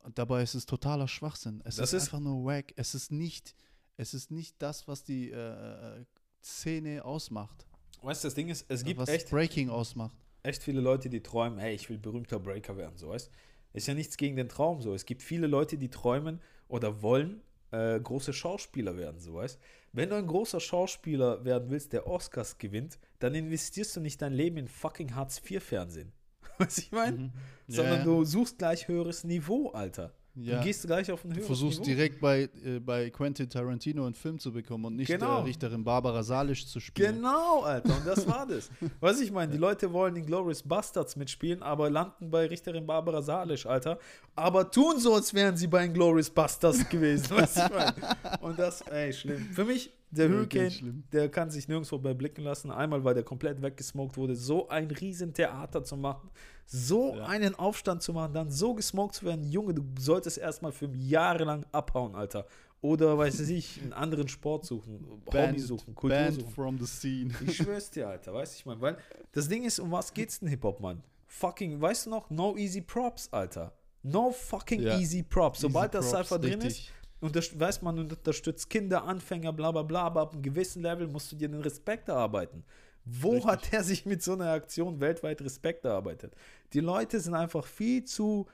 Und 0.00 0.18
dabei 0.18 0.42
ist 0.42 0.54
es 0.54 0.66
totaler 0.66 1.08
Schwachsinn. 1.08 1.60
Es 1.64 1.78
ist, 1.78 1.92
ist- 1.92 2.02
einfach 2.04 2.20
nur 2.20 2.44
wack. 2.44 2.72
Es 2.76 2.94
ist 2.94 3.10
nicht, 3.10 3.54
es 3.96 4.14
ist 4.14 4.30
nicht 4.30 4.54
das, 4.60 4.86
was 4.86 5.02
die 5.02 5.30
äh, 5.30 5.98
äh, 6.00 6.04
Szene 6.42 7.04
ausmacht. 7.04 7.66
Weißt 8.02 8.22
du, 8.22 8.28
das 8.28 8.34
Ding 8.34 8.48
ist, 8.48 8.64
es 8.68 8.84
gibt 8.84 9.00
was 9.00 9.08
echt, 9.08 9.30
Breaking 9.30 9.68
ausmacht. 9.70 10.16
Echt 10.42 10.62
viele 10.62 10.80
Leute, 10.80 11.08
die 11.08 11.22
träumen, 11.22 11.58
hey, 11.58 11.74
ich 11.74 11.88
will 11.90 11.98
berühmter 11.98 12.38
Breaker 12.38 12.76
werden, 12.76 12.96
so 12.96 13.08
weißt 13.08 13.30
Ist 13.72 13.88
ja 13.88 13.94
nichts 13.94 14.16
gegen 14.16 14.36
den 14.36 14.48
Traum 14.48 14.80
so. 14.80 14.94
Es 14.94 15.06
gibt 15.06 15.22
viele 15.22 15.46
Leute, 15.46 15.78
die 15.78 15.90
träumen 15.90 16.40
oder 16.68 17.02
wollen 17.02 17.42
äh, 17.72 17.98
große 18.00 18.32
Schauspieler 18.32 18.96
werden, 18.96 19.20
so 19.20 19.34
weißt 19.34 19.58
Wenn 19.92 20.10
du 20.10 20.16
ein 20.16 20.26
großer 20.26 20.60
Schauspieler 20.60 21.44
werden 21.44 21.70
willst, 21.70 21.92
der 21.92 22.06
Oscars 22.06 22.58
gewinnt, 22.58 22.98
dann 23.18 23.34
investierst 23.34 23.96
du 23.96 24.00
nicht 24.00 24.22
dein 24.22 24.32
Leben 24.32 24.56
in 24.56 24.68
fucking 24.68 25.14
Hartz-IV-Fernsehen. 25.14 26.12
Was 26.58 26.78
ich 26.78 26.92
meine? 26.92 27.16
Mhm. 27.16 27.32
Sondern 27.68 27.92
Ja, 27.94 27.98
ja. 27.98 28.04
du 28.04 28.24
suchst 28.24 28.58
gleich 28.58 28.88
höheres 28.88 29.24
Niveau, 29.24 29.70
Alter. 29.70 30.14
Ja. 30.38 30.58
Du 30.58 30.64
gehst 30.64 30.86
gleich 30.86 31.10
auf 31.10 31.24
ein 31.24 31.30
Du 31.30 31.36
höheres 31.36 31.46
versuchst 31.46 31.80
Niveau. 31.80 31.90
direkt 31.96 32.20
bei, 32.20 32.48
äh, 32.64 32.78
bei 32.78 33.08
Quentin 33.10 33.48
Tarantino 33.48 34.04
einen 34.04 34.14
Film 34.14 34.38
zu 34.38 34.52
bekommen 34.52 34.84
und 34.84 34.96
nicht 34.96 35.08
Genau. 35.08 35.38
äh, 35.40 35.44
Richterin 35.44 35.82
Barbara 35.82 36.22
Salisch 36.22 36.66
zu 36.66 36.78
spielen. 36.78 37.16
Genau, 37.16 37.62
Alter, 37.62 37.96
und 37.96 38.06
das 38.06 38.26
war 38.28 38.46
das. 38.46 38.70
Was 39.00 39.18
ich 39.20 39.32
meine, 39.32 39.50
die 39.52 39.58
Leute 39.58 39.90
wollen 39.92 40.14
in 40.16 40.26
Glorious 40.26 40.62
Bastards 40.62 41.16
mitspielen, 41.16 41.62
aber 41.62 41.88
landen 41.88 42.30
bei 42.30 42.46
Richterin 42.46 42.86
Barbara 42.86 43.22
Salisch, 43.22 43.64
Alter. 43.64 43.98
Aber 44.34 44.70
tun 44.70 45.00
so, 45.00 45.14
als 45.14 45.32
wären 45.32 45.56
sie 45.56 45.68
bei 45.68 45.86
Glorious 45.88 46.28
Bastards 46.28 46.86
gewesen. 46.88 47.28
Was 47.36 47.56
ich 47.56 47.70
meine. 47.70 47.94
Und 48.42 48.58
das, 48.58 48.82
ey, 48.82 49.12
schlimm. 49.14 49.48
Für 49.54 49.64
mich, 49.64 49.90
der 50.10 50.28
Hurricane, 50.28 51.04
der 51.12 51.28
kann 51.28 51.50
sich 51.50 51.68
nirgendwo 51.68 51.98
bei 51.98 52.14
blicken 52.14 52.42
lassen. 52.42 52.70
Einmal, 52.70 53.04
weil 53.04 53.14
der 53.14 53.24
komplett 53.24 53.60
weggesmoked 53.62 54.16
wurde, 54.16 54.34
so 54.36 54.68
ein 54.68 54.90
riesen 54.90 55.32
Theater 55.34 55.82
zu 55.84 55.96
machen, 55.96 56.30
so 56.64 57.14
Ja. 57.16 57.26
einen 57.26 57.54
Aufstand 57.54 58.02
zu 58.02 58.12
machen, 58.12 58.32
dann 58.32 58.50
so 58.50 58.74
gesmoked 58.74 59.14
zu 59.16 59.26
werden. 59.26 59.44
Junge, 59.44 59.74
du 59.74 59.82
solltest 59.98 60.38
erstmal 60.38 60.72
für 60.72 60.86
Jahre 60.94 61.44
lang 61.44 61.66
abhauen, 61.72 62.14
Alter. 62.14 62.46
Oder, 62.82 63.16
weiß 63.18 63.40
ich, 63.40 63.80
einen 63.82 63.92
anderen 63.94 64.28
Sport 64.28 64.64
suchen, 64.66 65.00
Hobby 65.26 65.30
Banned- 65.30 65.60
suchen, 65.60 65.94
Kultur 65.94 66.16
Banned 66.18 66.40
suchen. 66.40 66.50
from 66.52 66.78
the 66.78 66.86
scene. 66.86 67.34
Ich 67.46 67.56
schwör's 67.56 67.90
dir, 67.90 68.08
Alter, 68.08 68.32
weißt 68.34 68.54
du, 68.54 68.58
ich 68.60 68.66
meine, 68.66 68.80
weil 68.80 68.96
das 69.32 69.48
Ding 69.48 69.64
ist, 69.64 69.78
um 69.80 69.90
was 69.90 70.12
geht's 70.14 70.38
denn 70.38 70.48
Hip-Hop, 70.48 70.78
Mann? 70.80 71.02
Fucking, 71.26 71.80
weißt 71.80 72.06
du 72.06 72.10
noch, 72.10 72.30
no 72.30 72.56
easy 72.56 72.80
props, 72.80 73.28
Alter. 73.32 73.72
No 74.02 74.30
fucking 74.30 74.82
Ja. 74.82 74.98
easy 74.98 75.22
props. 75.24 75.60
Sobald 75.60 75.92
Easy 75.94 76.10
das 76.10 76.10
Cypher 76.28 76.38
drin 76.38 76.60
ist. 76.60 76.92
Unterst 77.20 77.58
weiß 77.58 77.82
man 77.82 77.98
unterstützt 77.98 78.68
Kinder, 78.70 79.04
Anfänger, 79.04 79.52
bla 79.52 79.70
bla 79.72 79.82
bla, 79.82 80.02
aber 80.02 80.20
ab 80.22 80.32
einem 80.32 80.42
gewissen 80.42 80.82
Level 80.82 81.06
musst 81.08 81.30
du 81.32 81.36
dir 81.36 81.48
den 81.48 81.60
Respekt 81.60 82.08
erarbeiten. 82.08 82.64
Wo 83.04 83.32
Richtig. 83.32 83.46
hat 83.50 83.72
er 83.72 83.84
sich 83.84 84.04
mit 84.04 84.22
so 84.22 84.32
einer 84.32 84.50
Aktion 84.50 85.00
weltweit 85.00 85.40
Respekt 85.40 85.84
erarbeitet? 85.84 86.34
Die 86.72 86.80
Leute 86.80 87.20
sind 87.20 87.34
einfach 87.34 87.64
viel 87.64 88.02
zu, 88.04 88.46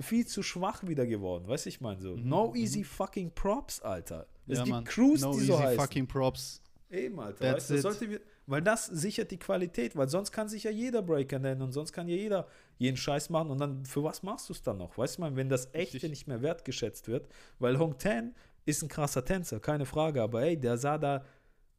viel 0.00 0.26
zu 0.26 0.42
schwach 0.42 0.82
wieder 0.86 1.06
geworden, 1.06 1.46
weißt 1.46 1.66
du, 1.66 1.68
ich 1.68 1.80
meine 1.80 2.00
so. 2.00 2.16
No 2.16 2.54
easy 2.56 2.82
fucking 2.82 3.30
props, 3.32 3.80
Alter. 3.80 4.26
Es 4.46 4.48
Mhm, 4.48 4.54
Ja, 4.54 4.62
gibt 4.64 4.74
Mann. 4.74 4.84
Crews, 4.84 5.20
no 5.20 5.30
die 5.32 5.36
easy 5.38 5.46
so 5.46 5.58
heißen. 5.60 5.80
fucking 5.80 6.06
props. 6.08 6.62
Eben, 6.90 7.20
Alter. 7.20 7.54
Weißt 7.54 7.70
it. 7.70 7.82
sollte 7.82 8.20
weil 8.46 8.62
das 8.62 8.86
sichert 8.86 9.30
die 9.30 9.38
Qualität, 9.38 9.94
weil 9.94 10.08
sonst 10.08 10.32
kann 10.32 10.48
sich 10.48 10.64
ja 10.64 10.72
jeder 10.72 11.02
Breaker 11.02 11.38
nennen 11.38 11.62
und 11.62 11.70
sonst 11.70 11.92
kann 11.92 12.08
ja 12.08 12.16
jeder 12.16 12.48
jeden 12.80 12.96
Scheiß 12.96 13.28
machen 13.30 13.50
und 13.50 13.58
dann 13.60 13.84
für 13.84 14.02
was 14.02 14.22
machst 14.22 14.48
du 14.48 14.54
es 14.54 14.62
dann 14.62 14.78
noch? 14.78 14.96
Weißt 14.98 15.18
du 15.18 15.20
mal, 15.20 15.36
wenn 15.36 15.48
das 15.48 15.66
Echte 15.74 15.94
Richtig. 15.94 16.10
nicht 16.10 16.26
mehr 16.26 16.40
wertgeschätzt 16.42 17.06
wird, 17.08 17.28
weil 17.58 17.78
Hong 17.78 17.98
Ten 17.98 18.34
ist 18.64 18.82
ein 18.82 18.88
krasser 18.88 19.24
Tänzer, 19.24 19.60
keine 19.60 19.84
Frage, 19.84 20.22
aber 20.22 20.42
ey, 20.42 20.56
der 20.58 20.78
sah 20.78 20.96
da, 20.96 21.24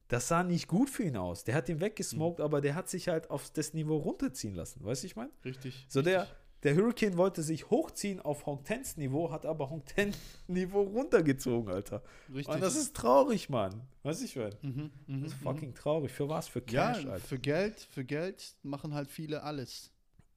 das 0.07 0.27
sah 0.27 0.43
nicht 0.43 0.67
gut 0.67 0.89
für 0.91 1.03
ihn 1.03 1.17
aus. 1.17 1.43
Der 1.43 1.55
hat 1.55 1.69
ihn 1.69 1.79
weggesmoked, 1.81 2.37
Mhm. 2.39 2.45
aber 2.45 2.61
der 2.61 2.75
hat 2.75 2.87
sich 2.87 3.07
halt 3.07 3.29
auf 3.31 3.49
das 3.49 3.73
Niveau 3.73 3.97
runterziehen 3.97 4.53
lassen, 4.55 4.83
weißt 4.85 5.01
du, 5.03 5.07
ich 5.07 5.15
meine? 5.15 5.31
Richtig. 5.43 5.85
So 5.89 6.03
der, 6.03 6.27
der 6.61 6.75
Hurricane 6.75 7.17
wollte 7.17 7.41
sich 7.41 7.71
hochziehen 7.71 8.19
auf 8.19 8.45
Hong 8.45 8.63
Tens 8.63 8.95
Niveau, 8.95 9.31
hat 9.31 9.47
aber 9.47 9.71
Hong 9.71 9.83
Ten 9.85 10.13
Niveau 10.47 10.83
runtergezogen, 10.83 11.73
Alter. 11.73 12.03
Richtig. 12.31 12.53
Und 12.53 12.61
das 12.61 12.75
ist 12.75 12.95
traurig, 12.95 13.49
Mann. 13.49 13.81
Weißt 14.03 14.21
du, 14.21 14.25
ich 14.25 14.35
meine? 14.35 14.55
Mhm, 14.61 14.91
mhm, 15.07 15.23
Das 15.23 15.31
ist 15.33 15.39
mhm. 15.39 15.43
fucking 15.45 15.73
traurig. 15.73 16.11
Für 16.11 16.29
was? 16.29 16.47
Für 16.47 16.61
Ja, 16.69 16.91
Cash, 16.93 17.05
Alter. 17.07 17.19
für 17.25 17.39
Geld, 17.39 17.79
für 17.79 18.03
Geld 18.05 18.55
machen 18.61 18.93
halt 18.93 19.09
viele 19.09 19.41
alles. 19.41 19.89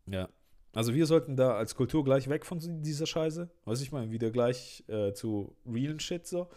Ja. 0.07 0.31
Also 0.75 0.95
wir 0.95 1.07
sollten 1.07 1.37
da 1.37 1.55
als 1.57 1.75
Kultur 1.75 2.05
gleich 2.05 2.29
weg 2.29 2.45
von 2.45 2.59
dieser 2.83 3.07
Scheiße. 3.07 3.49
Weiß 3.65 3.81
ich 3.81 3.93
mal, 3.93 4.11
wieder 4.11 4.31
gleich 4.31 4.85
äh, 4.89 5.13
zu 5.13 5.55
realen 5.67 6.01
Shit 6.01 6.27
so. 6.27 6.49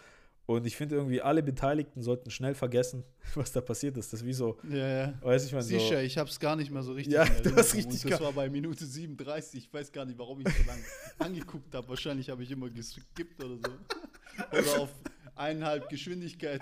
Und 0.47 0.65
ich 0.65 0.77
finde 0.77 0.95
irgendwie, 0.95 1.21
alle 1.21 1.43
Beteiligten 1.43 2.01
sollten 2.01 2.31
schnell 2.31 2.55
vergessen, 2.55 3.03
was 3.35 3.51
da 3.51 3.59
passiert 3.59 3.97
ist. 3.97 4.13
Das 4.13 4.21
ist 4.21 4.25
wie 4.25 4.33
so, 4.33 4.57
Ja, 4.69 4.77
ja. 4.87 5.13
weiß 5.21 5.45
ich 5.45 5.51
mal, 5.51 5.61
so. 5.61 5.77
Sicher, 5.77 6.01
ich 6.01 6.17
habe 6.17 6.29
es 6.29 6.39
gar 6.39 6.55
nicht 6.55 6.71
mehr 6.71 6.83
so 6.83 6.93
richtig 6.93 7.13
Ja, 7.13 7.25
du 7.43 7.53
hast 7.55 7.75
richtig 7.75 8.03
Und 8.05 8.11
das 8.11 8.21
war 8.21 8.31
bei 8.31 8.49
Minute 8.49 8.85
37. 8.85 9.65
Ich 9.65 9.73
weiß 9.73 9.91
gar 9.91 10.05
nicht, 10.05 10.17
warum 10.17 10.39
ich 10.41 10.47
so 10.47 10.63
lange 10.65 10.81
angeguckt 11.19 11.75
habe. 11.75 11.87
Wahrscheinlich 11.89 12.29
habe 12.29 12.43
ich 12.43 12.51
immer 12.51 12.69
geskippt 12.69 13.43
oder 13.43 13.57
so. 13.57 14.57
Oder 14.57 14.81
auf 14.83 14.89
eineinhalb 15.35 15.89
Geschwindigkeit. 15.89 16.61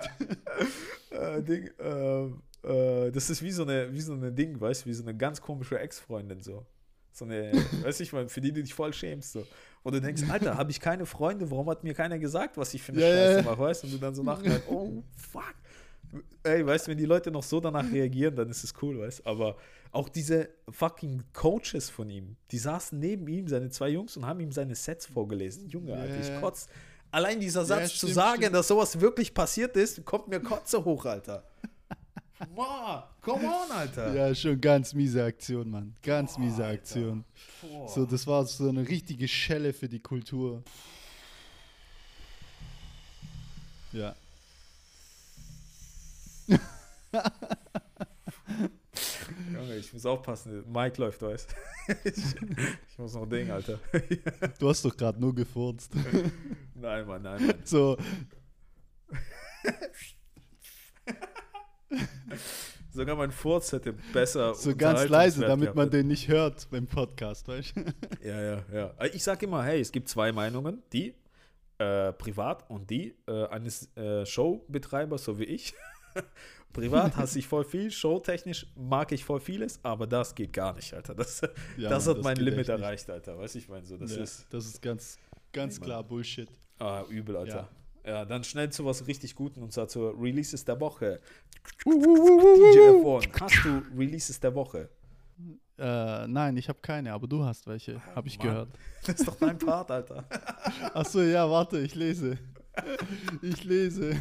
äh, 1.10 1.42
Ding, 1.42 1.70
äh, 1.78 2.24
äh, 2.66 3.12
das 3.12 3.30
ist 3.30 3.40
wie 3.42 3.52
so 3.52 3.62
eine, 3.62 3.92
wie 3.92 4.00
so 4.00 4.14
eine 4.14 4.32
Ding, 4.32 4.60
weißt 4.60 4.84
du, 4.84 4.88
wie 4.90 4.94
so 4.94 5.04
eine 5.04 5.16
ganz 5.16 5.40
komische 5.40 5.78
Ex-Freundin 5.78 6.42
so. 6.42 6.66
So 7.16 7.24
eine, 7.24 7.50
weiß 7.82 8.00
ich 8.00 8.12
mal, 8.12 8.28
für 8.28 8.40
die 8.40 8.52
du 8.52 8.62
dich 8.62 8.74
voll 8.74 8.92
schämst 8.92 9.32
so. 9.32 9.46
Und 9.82 9.94
du 9.94 10.00
denkst, 10.00 10.24
Alter, 10.28 10.56
habe 10.56 10.70
ich 10.70 10.80
keine 10.80 11.06
Freunde, 11.06 11.50
warum 11.50 11.70
hat 11.70 11.82
mir 11.84 11.94
keiner 11.94 12.18
gesagt, 12.18 12.56
was 12.58 12.74
ich 12.74 12.82
für 12.82 12.92
eine 12.92 13.00
Ja, 13.00 13.08
ja, 13.08 13.14
Scheiße 13.14 13.36
ja. 13.38 13.42
mache, 13.44 13.58
weißt 13.58 13.82
du? 13.82 13.86
Und 13.86 13.92
du 13.94 13.98
dann 13.98 14.14
so 14.14 14.22
nachher, 14.22 14.60
oh, 14.68 15.02
fuck. 15.16 15.54
Ey, 16.42 16.64
weißt 16.66 16.86
du, 16.86 16.90
wenn 16.90 16.98
die 16.98 17.04
Leute 17.06 17.30
noch 17.30 17.42
so 17.42 17.58
danach 17.60 17.90
reagieren, 17.90 18.36
dann 18.36 18.48
ist 18.50 18.64
es 18.64 18.74
cool, 18.82 18.98
weißt 19.00 19.20
du? 19.20 19.26
Aber 19.30 19.56
auch 19.92 20.08
diese 20.08 20.48
fucking 20.68 21.22
Coaches 21.32 21.88
von 21.90 22.10
ihm, 22.10 22.36
die 22.50 22.58
saßen 22.58 22.98
neben 22.98 23.26
ihm, 23.28 23.48
seine 23.48 23.70
zwei 23.70 23.88
Jungs, 23.88 24.16
und 24.16 24.26
haben 24.26 24.40
ihm 24.40 24.52
seine 24.52 24.74
Sets 24.74 25.06
vorgelesen. 25.06 25.68
Junge, 25.68 25.92
Ja, 25.92 25.96
Alter, 25.98 26.20
ich 26.20 26.28
ja. 26.28 26.40
kotz. 26.40 26.66
Allein 27.10 27.40
dieser 27.40 27.64
Satz 27.64 27.90
zu 27.92 27.96
stimmt, 27.98 28.14
sagen, 28.14 28.42
stimmt. 28.42 28.56
dass 28.56 28.68
sowas 28.68 29.00
wirklich 29.00 29.32
passiert 29.32 29.76
ist, 29.76 30.04
kommt 30.04 30.28
mir 30.28 30.40
Kotze 30.40 30.84
hoch, 30.84 31.04
Alter. 31.06 31.44
Ma, 32.54 33.08
come 33.22 33.46
on, 33.46 33.70
Alter. 33.70 34.14
Ja, 34.14 34.34
schon 34.34 34.60
ganz 34.60 34.92
miese 34.92 35.24
Aktion, 35.24 35.70
Mann. 35.70 35.94
Ganz 36.02 36.36
miese 36.36 36.64
Alter. 36.64 36.80
Aktion. 36.80 37.24
Boah. 37.62 37.88
So, 37.88 38.04
das 38.04 38.26
war 38.26 38.44
so 38.44 38.68
eine 38.68 38.86
richtige 38.86 39.26
Schelle 39.26 39.72
für 39.72 39.88
die 39.88 40.00
Kultur. 40.00 40.62
Ja. 43.92 44.14
Junge, 49.52 49.76
ich 49.76 49.92
muss 49.92 50.04
aufpassen. 50.04 50.62
Mike 50.70 51.00
läuft, 51.00 51.22
weißt 51.22 51.54
du? 51.88 51.92
ich, 52.04 52.16
ich 52.90 52.98
muss 52.98 53.14
noch 53.14 53.26
Ding, 53.26 53.50
Alter. 53.50 53.80
Du 54.58 54.68
hast 54.68 54.84
doch 54.84 54.94
gerade 54.94 55.18
nur 55.18 55.34
gefurzt. 55.34 55.92
nein, 56.74 57.06
Mann, 57.06 57.22
nein, 57.22 57.46
Mann. 57.46 57.56
So, 57.64 57.96
Sogar 62.92 63.16
mein 63.16 63.30
Furz 63.30 63.72
hätte 63.72 63.92
besser 63.92 64.54
so 64.54 64.74
ganz 64.74 65.08
leise, 65.08 65.42
damit 65.42 65.74
man 65.74 65.90
den 65.90 66.08
nicht 66.08 66.28
hört 66.28 66.66
beim 66.70 66.86
Podcast, 66.86 67.46
weißt 67.46 67.76
du? 67.76 67.84
Ja, 68.26 68.42
ja, 68.42 68.62
ja. 68.72 68.94
Ich 69.12 69.22
sag 69.22 69.42
immer, 69.42 69.62
hey, 69.62 69.80
es 69.80 69.92
gibt 69.92 70.08
zwei 70.08 70.32
Meinungen, 70.32 70.82
die 70.92 71.14
äh, 71.78 72.12
privat 72.14 72.68
und 72.70 72.88
die 72.88 73.14
äh, 73.28 73.46
eines 73.48 73.94
äh, 73.96 74.24
Showbetreibers, 74.24 75.24
so 75.24 75.38
wie 75.38 75.44
ich. 75.44 75.74
privat 76.72 77.16
hasse 77.16 77.38
ich 77.38 77.46
voll 77.46 77.64
viel, 77.64 77.90
showtechnisch 77.90 78.66
mag 78.74 79.12
ich 79.12 79.24
voll 79.24 79.40
vieles, 79.40 79.78
aber 79.82 80.06
das 80.06 80.34
geht 80.34 80.54
gar 80.54 80.74
nicht, 80.74 80.94
Alter. 80.94 81.14
Das, 81.14 81.42
Ja, 81.76 81.90
das 81.90 82.06
hat 82.06 82.22
mein 82.22 82.36
geht 82.36 82.44
Limit 82.44 82.68
erreicht, 82.68 83.10
Alter. 83.10 83.36
Weißt 83.38 83.54
du, 83.54 83.58
ich 83.58 83.68
meine 83.68 83.84
so, 83.84 83.98
das 83.98 84.16
ja, 84.16 84.22
ist 84.22 84.46
das 84.50 84.64
ist 84.64 84.80
ganz, 84.80 85.18
ganz 85.52 85.80
klar 85.80 86.02
Bullshit. 86.02 86.48
ah, 86.78 87.04
übel, 87.10 87.36
Alter. 87.36 87.56
Ja. 87.56 87.68
Dann 88.06 88.44
schnell 88.44 88.70
zu 88.70 88.84
was 88.84 89.06
richtig 89.06 89.34
Guten 89.34 89.62
und 89.62 89.72
zwar 89.72 89.88
zu 89.88 90.08
Releases 90.10 90.64
der 90.64 90.78
Woche. 90.80 91.20
DJ 91.84 91.90
F1, 91.90 93.40
hast 93.40 93.64
du 93.64 93.82
Releases 93.98 94.38
der 94.40 94.54
Woche? 94.54 94.88
Äh, 95.78 96.26
nein, 96.26 96.56
ich 96.56 96.68
habe 96.68 96.78
keine, 96.80 97.12
aber 97.12 97.26
du 97.26 97.44
hast 97.44 97.66
welche, 97.66 98.00
habe 98.14 98.28
ich 98.28 98.38
Mann. 98.38 98.48
gehört. 98.48 98.68
Das 99.04 99.16
ist 99.16 99.28
doch 99.28 99.36
dein 99.36 99.58
Part, 99.58 99.90
Alter. 99.90 100.24
Achso, 100.94 101.20
ja, 101.20 101.48
warte, 101.50 101.78
ich 101.80 101.94
lese. 101.94 102.38
Ich 103.42 103.64
lese. 103.64 104.16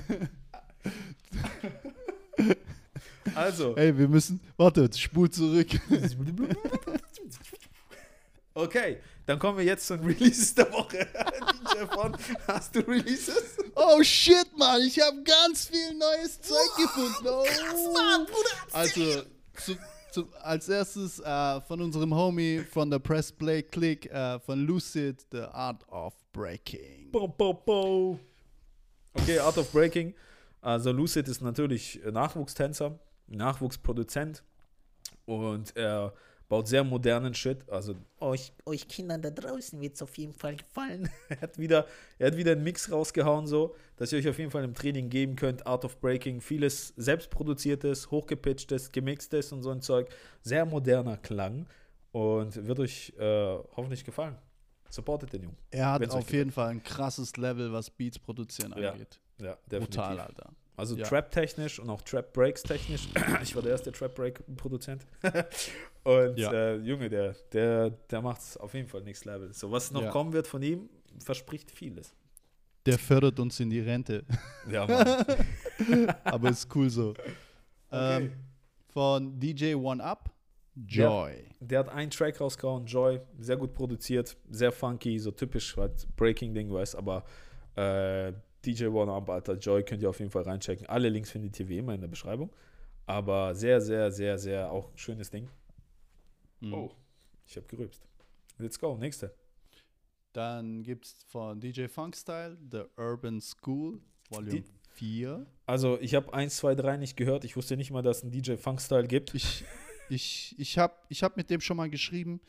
Also, 3.33 3.75
Ey, 3.75 3.97
wir 3.97 4.07
müssen. 4.07 4.39
Warte, 4.57 4.89
spul 4.95 5.29
zurück. 5.29 5.67
Okay, 8.57 8.99
dann 9.25 9.37
kommen 9.37 9.57
wir 9.57 9.65
jetzt 9.65 9.85
zu 9.85 9.97
den 9.97 10.05
Releases 10.07 10.55
der 10.55 10.71
Woche. 10.71 11.05
DJ 11.75 11.85
von, 11.93 12.17
hast 12.47 12.75
du 12.75 12.79
Releases? 12.81 13.57
Oh 13.75 14.01
shit, 14.03 14.47
Mann, 14.57 14.81
ich 14.81 14.99
habe 14.99 15.21
ganz 15.23 15.67
viel 15.67 15.93
neues 15.97 16.39
Zeug 16.41 16.75
gefunden. 16.77 17.27
Oh. 17.27 18.25
Also, 18.71 19.23
zu, 19.55 19.77
zu, 20.11 20.27
als 20.41 20.69
erstes 20.69 21.19
äh, 21.19 21.61
von 21.61 21.81
unserem 21.81 22.13
Homie 22.13 22.63
von 22.71 22.89
der 22.89 22.99
Press 22.99 23.31
Play 23.31 23.63
Click 23.63 24.05
äh, 24.11 24.39
von 24.39 24.65
Lucid, 24.65 25.25
The 25.31 25.43
Art 25.51 25.87
of 25.89 26.13
Breaking. 26.31 27.11
Bo, 27.11 27.27
bo, 27.27 27.53
bo. 27.53 28.19
Okay, 29.13 29.39
Art 29.39 29.57
of 29.57 29.71
Breaking. 29.71 30.13
Also 30.61 30.91
Lucid 30.91 31.27
ist 31.27 31.41
natürlich 31.41 32.01
Nachwuchstänzer, 32.11 32.99
Nachwuchsproduzent 33.27 34.43
und 35.25 35.75
er 35.75 36.13
baut 36.47 36.67
sehr 36.67 36.83
modernen 36.83 37.33
Shit. 37.33 37.69
Also 37.69 37.95
Euch, 38.19 38.53
euch 38.65 38.87
Kindern 38.87 39.21
da 39.21 39.29
draußen 39.29 39.79
wird 39.81 39.95
es 39.95 40.01
auf 40.01 40.17
jeden 40.17 40.33
Fall 40.33 40.55
gefallen. 40.55 41.09
er 41.29 41.41
hat 41.41 41.57
wieder, 41.57 41.85
er 42.17 42.27
hat 42.27 42.37
wieder 42.37 42.53
einen 42.53 42.63
Mix 42.63 42.91
rausgehauen, 42.91 43.47
so, 43.47 43.75
dass 43.97 44.11
ihr 44.11 44.19
euch 44.19 44.29
auf 44.29 44.37
jeden 44.37 44.51
Fall 44.51 44.63
im 44.63 44.73
Training 44.73 45.09
geben 45.09 45.35
könnt. 45.35 45.65
Art 45.65 45.85
of 45.85 45.99
Breaking, 45.99 46.41
vieles 46.41 46.93
selbstproduziertes, 46.97 48.11
hochgepitchtes, 48.11 48.91
gemixtes 48.91 49.51
und 49.51 49.63
so 49.63 49.71
ein 49.71 49.81
Zeug. 49.81 50.09
Sehr 50.41 50.65
moderner 50.65 51.17
Klang 51.17 51.67
und 52.11 52.65
wird 52.67 52.79
euch 52.79 53.13
äh, 53.17 53.57
hoffentlich 53.75 54.03
gefallen. 54.03 54.37
Supportet 54.89 55.33
den 55.33 55.43
Jungen. 55.43 55.57
Er 55.71 55.91
hat 55.91 56.09
auf 56.09 56.31
jeden 56.31 56.51
Fall 56.51 56.69
ein 56.69 56.81
krasses 56.81 57.35
Level, 57.35 57.73
was 57.73 57.89
Beats 57.89 58.17
produzieren 58.17 58.73
Ja, 58.77 58.91
angeht. 58.91 59.19
Ja, 59.41 59.57
definitiv. 59.69 60.01
Brutal, 60.01 60.19
Alter. 60.19 60.49
Also 60.77 60.95
Ja. 60.95 61.05
Trap-technisch 61.05 61.79
und 61.79 61.89
auch 61.89 62.01
Trap-Breaks 62.01 62.63
technisch. 62.63 63.07
ich 63.43 63.55
war 63.55 63.61
der 63.61 63.71
erste 63.71 63.91
Trap-Break-Produzent. 63.91 65.05
und 66.03 66.37
Ja. 66.37 66.51
äh, 66.51 66.75
Junge, 66.77 67.09
der, 67.09 67.35
der, 67.53 67.89
der 67.91 68.21
macht 68.21 68.59
auf 68.59 68.73
jeden 68.73 68.87
Fall 68.87 69.01
Next 69.03 69.25
Level. 69.25 69.53
So, 69.53 69.71
was 69.71 69.91
noch 69.91 70.01
Ja. 70.03 70.11
kommen 70.11 70.33
wird 70.33 70.47
von 70.47 70.61
ihm, 70.61 70.89
verspricht 71.23 71.71
vieles. 71.71 72.13
Der 72.85 72.99
fördert 72.99 73.39
uns 73.39 73.59
in 73.59 73.69
die 73.69 73.79
Rente. 73.79 74.23
Ja, 74.69 74.85
Mann. 74.85 75.25
Aber 76.23 76.49
ist 76.49 76.67
cool 76.75 76.89
so. 76.89 77.13
ähm, 77.91 78.31
von 78.89 79.39
DJ 79.39 79.75
One 79.75 80.03
Up, 80.03 80.29
Joy. 80.75 81.45
Der 81.61 81.79
hat 81.79 81.89
einen 81.89 82.11
Track 82.11 82.39
rausgehauen, 82.41 82.85
Joy, 82.85 83.21
sehr 83.39 83.55
gut 83.57 83.73
produziert, 83.73 84.35
sehr 84.49 84.71
funky, 84.73 85.17
so 85.19 85.31
typisch 85.31 85.77
halt 85.77 86.05
Breaking-Ding, 86.17 86.71
weißt 86.71 86.95
aber 86.97 87.23
äh, 87.75 88.33
DJ 88.65 88.85
One 88.87 89.11
Up, 89.11 89.29
Alter, 89.29 89.53
Joy 89.57 89.83
könnt 89.83 90.01
ihr 90.01 90.09
auf 90.09 90.19
jeden 90.19 90.31
Fall 90.31 90.43
reinchecken. 90.43 90.85
Alle 90.87 91.09
Links 91.09 91.31
findet 91.31 91.59
ihr 91.59 91.67
wie 91.69 91.77
immer 91.77 91.93
in 91.93 92.01
der 92.01 92.07
Beschreibung. 92.07 92.51
Aber 93.05 93.53
sehr, 93.53 93.79
sehr, 93.81 94.11
sehr, 94.11 94.37
sehr 94.37 94.71
auch 94.71 94.89
schönes 94.95 95.29
Ding. 95.29 95.49
Mhm. 96.59 96.73
Oh, 96.73 96.91
ich 97.45 97.55
habe 97.55 97.67
gerübst. 97.67 98.01
Let's 98.57 98.79
go, 98.79 98.97
nächste. 98.97 99.33
Dann 100.33 100.83
gibt 100.83 101.05
es 101.05 101.23
von 101.27 101.59
DJ 101.59 101.87
Funkstyle 101.87 102.57
The 102.71 102.83
Urban 102.97 103.39
School, 103.41 104.01
Volume 104.29 104.61
Die- 104.61 104.65
4. 104.95 105.45
Also, 105.65 105.99
ich 105.99 106.15
habe 106.15 106.33
1, 106.33 106.55
2, 106.57 106.75
3 106.75 106.97
nicht 106.97 107.15
gehört. 107.17 107.43
Ich 107.43 107.55
wusste 107.57 107.75
nicht 107.77 107.91
mal, 107.91 108.01
dass 108.01 108.17
es 108.17 108.23
einen 108.23 108.31
DJ 108.31 108.55
Funk-Style 108.55 109.07
gibt. 109.07 109.33
Ich, 109.35 109.65
ich, 110.09 110.55
ich 110.57 110.77
habe 110.77 110.93
ich 111.09 111.21
hab 111.23 111.35
mit 111.37 111.49
dem 111.49 111.59
schon 111.61 111.77
mal 111.77 111.89
geschrieben. 111.89 112.39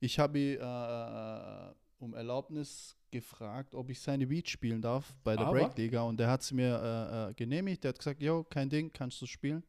Ich 0.00 0.18
habe 0.18 0.38
ihn 0.38 0.58
äh, 0.60 1.74
um 1.98 2.14
Erlaubnis 2.14 2.95
gefragt, 3.10 3.74
ob 3.74 3.90
ich 3.90 4.00
seine 4.00 4.26
Beats 4.26 4.50
spielen 4.50 4.82
darf 4.82 5.14
bei 5.24 5.36
der 5.36 5.46
Aber? 5.46 5.58
Breakliga 5.58 6.02
und 6.02 6.18
der 6.18 6.28
hat 6.28 6.42
es 6.42 6.52
mir 6.52 7.28
äh, 7.28 7.30
äh, 7.30 7.34
genehmigt. 7.34 7.84
Der 7.84 7.90
hat 7.90 7.98
gesagt, 7.98 8.22
jo, 8.22 8.44
kein 8.44 8.68
Ding, 8.68 8.92
kannst 8.92 9.20
du 9.22 9.26
spielen. 9.26 9.62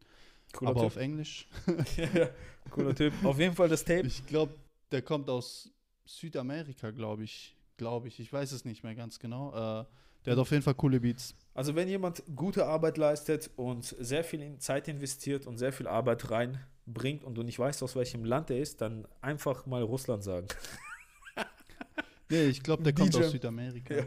Cooler 0.53 0.71
aber 0.71 0.81
Typ. 0.81 0.87
auf 0.87 0.95
Englisch. 0.97 1.47
Ja, 1.97 2.29
Cooler 2.69 2.95
Typ. 2.95 3.13
Auf 3.23 3.39
jeden 3.39 3.55
Fall 3.55 3.69
das 3.69 3.83
Tape. 3.83 4.07
Ich 4.07 4.25
glaube, 4.25 4.53
der 4.91 5.01
kommt 5.01 5.29
aus 5.29 5.71
Südamerika, 6.05 6.91
glaube 6.91 7.23
ich. 7.23 7.55
Glaube 7.77 8.07
ich. 8.07 8.19
Ich 8.19 8.31
weiß 8.31 8.51
es 8.53 8.65
nicht 8.65 8.83
mehr 8.83 8.95
ganz 8.95 9.19
genau. 9.19 9.51
Äh, 9.51 9.85
der 10.25 10.33
hat 10.33 10.39
auf 10.39 10.51
jeden 10.51 10.63
Fall 10.63 10.73
coole 10.73 10.99
Beats. 10.99 11.35
Also 11.53 11.75
wenn 11.75 11.87
jemand 11.87 12.23
gute 12.35 12.65
Arbeit 12.65 12.97
leistet 12.97 13.49
und 13.55 13.85
sehr 13.85 14.23
viel 14.23 14.41
in 14.41 14.59
Zeit 14.59 14.87
investiert 14.87 15.47
und 15.47 15.57
sehr 15.57 15.71
viel 15.71 15.87
Arbeit 15.87 16.29
reinbringt 16.31 17.23
und 17.23 17.35
du 17.35 17.43
nicht 17.43 17.59
weißt, 17.59 17.81
aus 17.83 17.95
welchem 17.95 18.25
Land 18.25 18.49
er 18.49 18.59
ist, 18.59 18.81
dann 18.81 19.07
einfach 19.21 19.65
mal 19.65 19.83
Russland 19.83 20.23
sagen. 20.23 20.47
Nee, 22.29 22.45
ich 22.47 22.61
glaube, 22.63 22.83
der 22.83 22.93
kommt 22.93 23.13
DJ. 23.13 23.19
aus 23.23 23.31
Südamerika. 23.31 23.95
Ja. 23.95 24.03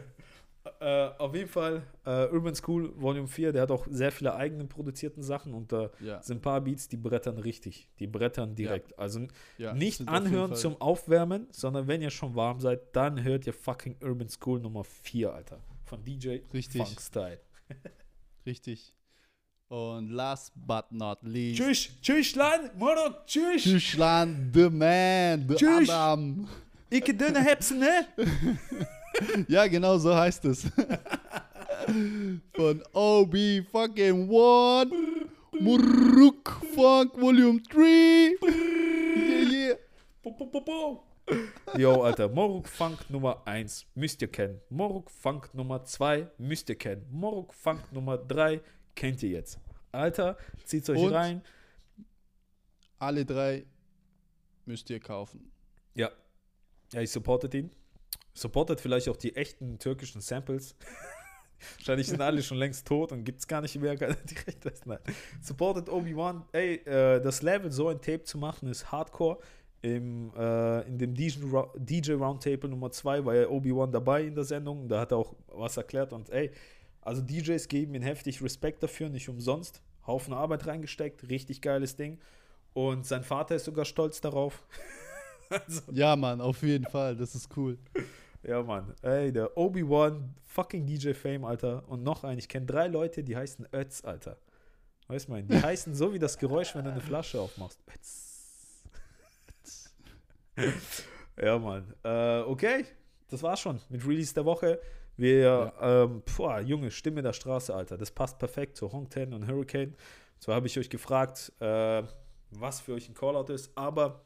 Äh, 0.79 1.11
auf 1.17 1.33
jeden 1.33 1.49
Fall 1.49 1.81
äh, 2.05 2.27
Urban 2.27 2.53
School 2.53 2.93
Volume 2.95 3.27
4, 3.27 3.51
der 3.51 3.63
hat 3.63 3.71
auch 3.71 3.87
sehr 3.89 4.11
viele 4.11 4.35
eigene 4.35 4.65
produzierten 4.65 5.23
Sachen 5.23 5.55
und 5.55 5.71
da 5.71 5.89
Ja, 5.99 6.21
sind 6.21 6.37
ein 6.37 6.41
paar 6.41 6.61
Beats, 6.61 6.87
die 6.87 6.97
brettern 6.97 7.39
richtig. 7.39 7.89
Die 7.97 8.05
brettern 8.05 8.53
direkt. 8.53 8.97
Also 8.99 9.25
ja, 9.57 9.73
nicht 9.73 10.01
auf 10.01 10.07
anhören 10.07 10.53
zum 10.55 10.79
Aufwärmen, 10.79 11.47
sondern 11.51 11.87
wenn 11.87 12.03
ihr 12.03 12.11
schon 12.11 12.35
warm 12.35 12.59
seid, 12.59 12.95
dann 12.95 13.23
hört 13.23 13.47
ihr 13.47 13.53
fucking 13.53 13.95
Urban 14.03 14.29
School 14.29 14.59
Nummer 14.59 14.83
4, 14.83 15.33
Alter. 15.33 15.59
Von 15.85 16.03
DJ 16.03 16.41
Richtig. 16.53 16.79
Funk 16.83 17.01
Style. 17.01 17.39
Richtig. 18.45 18.93
Und 19.67 20.09
last 20.11 20.51
but 20.55 20.91
not 20.91 21.19
least. 21.23 21.59
Tschüss, 21.59 21.89
tschüss, 22.01 22.35
Land, 22.35 22.77
Morok, 22.77 23.25
tschüss. 23.25 23.63
Tschüssland, 23.63 24.53
the 24.53 24.69
man, 24.69 25.47
the 25.49 25.55
Tschüss. 25.55 25.89
Adam. 25.89 26.47
Ich 26.93 27.05
dünne 27.05 27.39
Hepsen, 27.39 27.79
ne? 27.79 28.05
Ja, 29.47 29.67
genau 29.67 29.97
so 29.97 30.15
heißt 30.15 30.45
es. 30.45 30.63
Von 32.55 32.83
OB 32.93 33.35
fucking 33.71 34.29
One, 34.29 34.91
Muruk 35.59 36.61
Funk 36.73 37.19
Volume 37.19 37.61
3. 37.69 38.35
Yeah, 39.15 39.51
yeah. 39.51 39.75
Po, 40.21 40.31
po, 40.31 40.45
po, 40.47 40.61
po. 40.61 41.03
Yo, 41.77 42.03
Alter, 42.03 42.27
Moruk 42.27 42.67
Funk 42.67 43.09
Nummer 43.09 43.41
1 43.45 43.85
müsst 43.95 44.21
ihr 44.21 44.27
kennen. 44.29 44.59
Moruk 44.69 45.09
Funk 45.09 45.53
Nummer 45.53 45.83
2 45.83 46.27
müsst 46.37 46.69
ihr 46.69 46.77
kennen. 46.77 47.05
Moruk 47.09 47.53
Funk 47.53 47.91
Nummer 47.93 48.17
3 48.17 48.59
kennt 48.95 49.23
ihr 49.23 49.29
jetzt. 49.29 49.59
Alter, 49.91 50.37
zieht's 50.65 50.89
euch 50.89 50.99
Und? 50.99 51.13
rein. 51.13 51.41
Alle 52.99 53.25
drei 53.25 53.65
müsst 54.65 54.89
ihr 54.89 54.99
kaufen. 54.99 55.51
Ja. 55.95 56.11
Ja, 56.93 57.01
ich 57.01 57.11
supportet 57.11 57.53
ihn. 57.53 57.71
Supportet 58.33 58.81
vielleicht 58.81 59.09
auch 59.09 59.17
die 59.17 59.35
echten 59.35 59.79
türkischen 59.79 60.21
Samples. 60.21 60.75
Wahrscheinlich 61.77 62.07
sind 62.07 62.21
alle 62.21 62.41
schon 62.41 62.57
längst 62.57 62.87
tot 62.87 63.11
und 63.11 63.23
gibt's 63.23 63.47
gar 63.47 63.61
nicht 63.61 63.79
mehr 63.79 63.95
direkt 63.95 64.65
das. 64.65 64.85
Nein. 64.85 64.99
Supportet 65.41 65.89
Obi-Wan. 65.89 66.43
Ey, 66.51 66.75
äh, 66.85 67.21
das 67.21 67.41
Level, 67.41 67.71
so 67.71 67.87
ein 67.89 68.01
Tape 68.01 68.23
zu 68.23 68.37
machen, 68.37 68.67
ist 68.69 68.91
Hardcore. 68.91 69.37
Im, 69.83 70.31
äh, 70.35 70.87
in 70.87 70.97
dem 70.99 71.15
DJ, 71.15 71.39
DJ 71.75 72.13
Roundtable 72.13 72.69
Nummer 72.69 72.91
2 72.91 73.25
war 73.25 73.35
ja 73.35 73.47
Obi-Wan 73.47 73.91
dabei 73.91 74.23
in 74.23 74.35
der 74.35 74.43
Sendung. 74.43 74.87
Da 74.87 74.99
hat 75.01 75.11
er 75.11 75.17
auch 75.17 75.35
was 75.47 75.77
erklärt. 75.77 76.13
Und 76.13 76.29
ey, 76.29 76.51
also 77.01 77.21
DJs 77.21 77.67
geben 77.67 77.95
ihm 77.95 78.01
heftig 78.01 78.43
Respekt 78.43 78.83
dafür, 78.83 79.09
nicht 79.09 79.27
umsonst. 79.27 79.81
Haufen 80.05 80.33
Arbeit 80.33 80.67
reingesteckt, 80.67 81.29
richtig 81.29 81.61
geiles 81.61 81.95
Ding. 81.95 82.19
Und 82.73 83.05
sein 83.05 83.23
Vater 83.23 83.55
ist 83.55 83.65
sogar 83.65 83.85
stolz 83.85 84.21
darauf. 84.21 84.63
also, 85.67 85.81
Ja, 85.91 86.15
Mann, 86.15 86.41
auf 86.41 86.61
jeden 86.63 86.85
Fall. 86.85 87.15
Das 87.15 87.35
ist 87.35 87.55
cool. 87.57 87.77
ja, 88.43 88.61
Mann. 88.63 88.93
Ey, 89.01 89.31
der 89.31 89.57
Obi-Wan, 89.57 90.35
fucking 90.43 90.85
DJ 90.85 91.13
Fame, 91.13 91.45
Alter. 91.45 91.83
Und 91.87 92.03
noch 92.03 92.23
ein, 92.23 92.37
ich 92.37 92.47
kenne 92.47 92.65
drei 92.65 92.87
Leute, 92.87 93.23
die 93.23 93.35
heißen 93.35 93.67
Ötz, 93.73 94.03
Alter. 94.03 94.37
Weißt 95.07 95.27
du, 95.27 95.33
mein, 95.33 95.47
die 95.47 95.61
heißen 95.61 95.93
so 95.93 96.13
wie 96.13 96.19
das 96.19 96.37
Geräusch, 96.37 96.75
wenn 96.75 96.85
du 96.85 96.91
eine 96.91 97.01
Flasche 97.01 97.39
aufmachst. 97.39 97.79
Ötz. 97.93 98.83
ja, 101.41 101.57
Mann. 101.59 101.93
Äh, 102.03 102.39
okay, 102.41 102.85
das 103.29 103.43
war's 103.43 103.59
schon 103.59 103.79
mit 103.89 104.05
Release 104.05 104.33
der 104.33 104.45
Woche. 104.45 104.79
Wir, 105.17 105.73
ähm, 105.79 106.23
boah, 106.35 106.59
Junge, 106.61 106.89
Stimme 106.91 107.21
der 107.21 107.33
Straße, 107.33 107.73
Alter. 107.73 107.97
Das 107.97 108.11
passt 108.11 108.39
perfekt 108.39 108.77
zu 108.77 108.91
Hong 108.91 109.09
Ten 109.09 109.33
und 109.33 109.47
Hurricane. 109.47 109.95
Zwar 110.39 110.55
habe 110.55 110.67
ich 110.67 110.79
euch 110.79 110.89
gefragt, 110.89 111.51
äh, 111.59 112.03
was 112.51 112.79
für 112.81 112.93
euch 112.93 113.07
ein 113.07 113.13
Callout 113.13 113.53
ist, 113.53 113.71
aber 113.75 114.21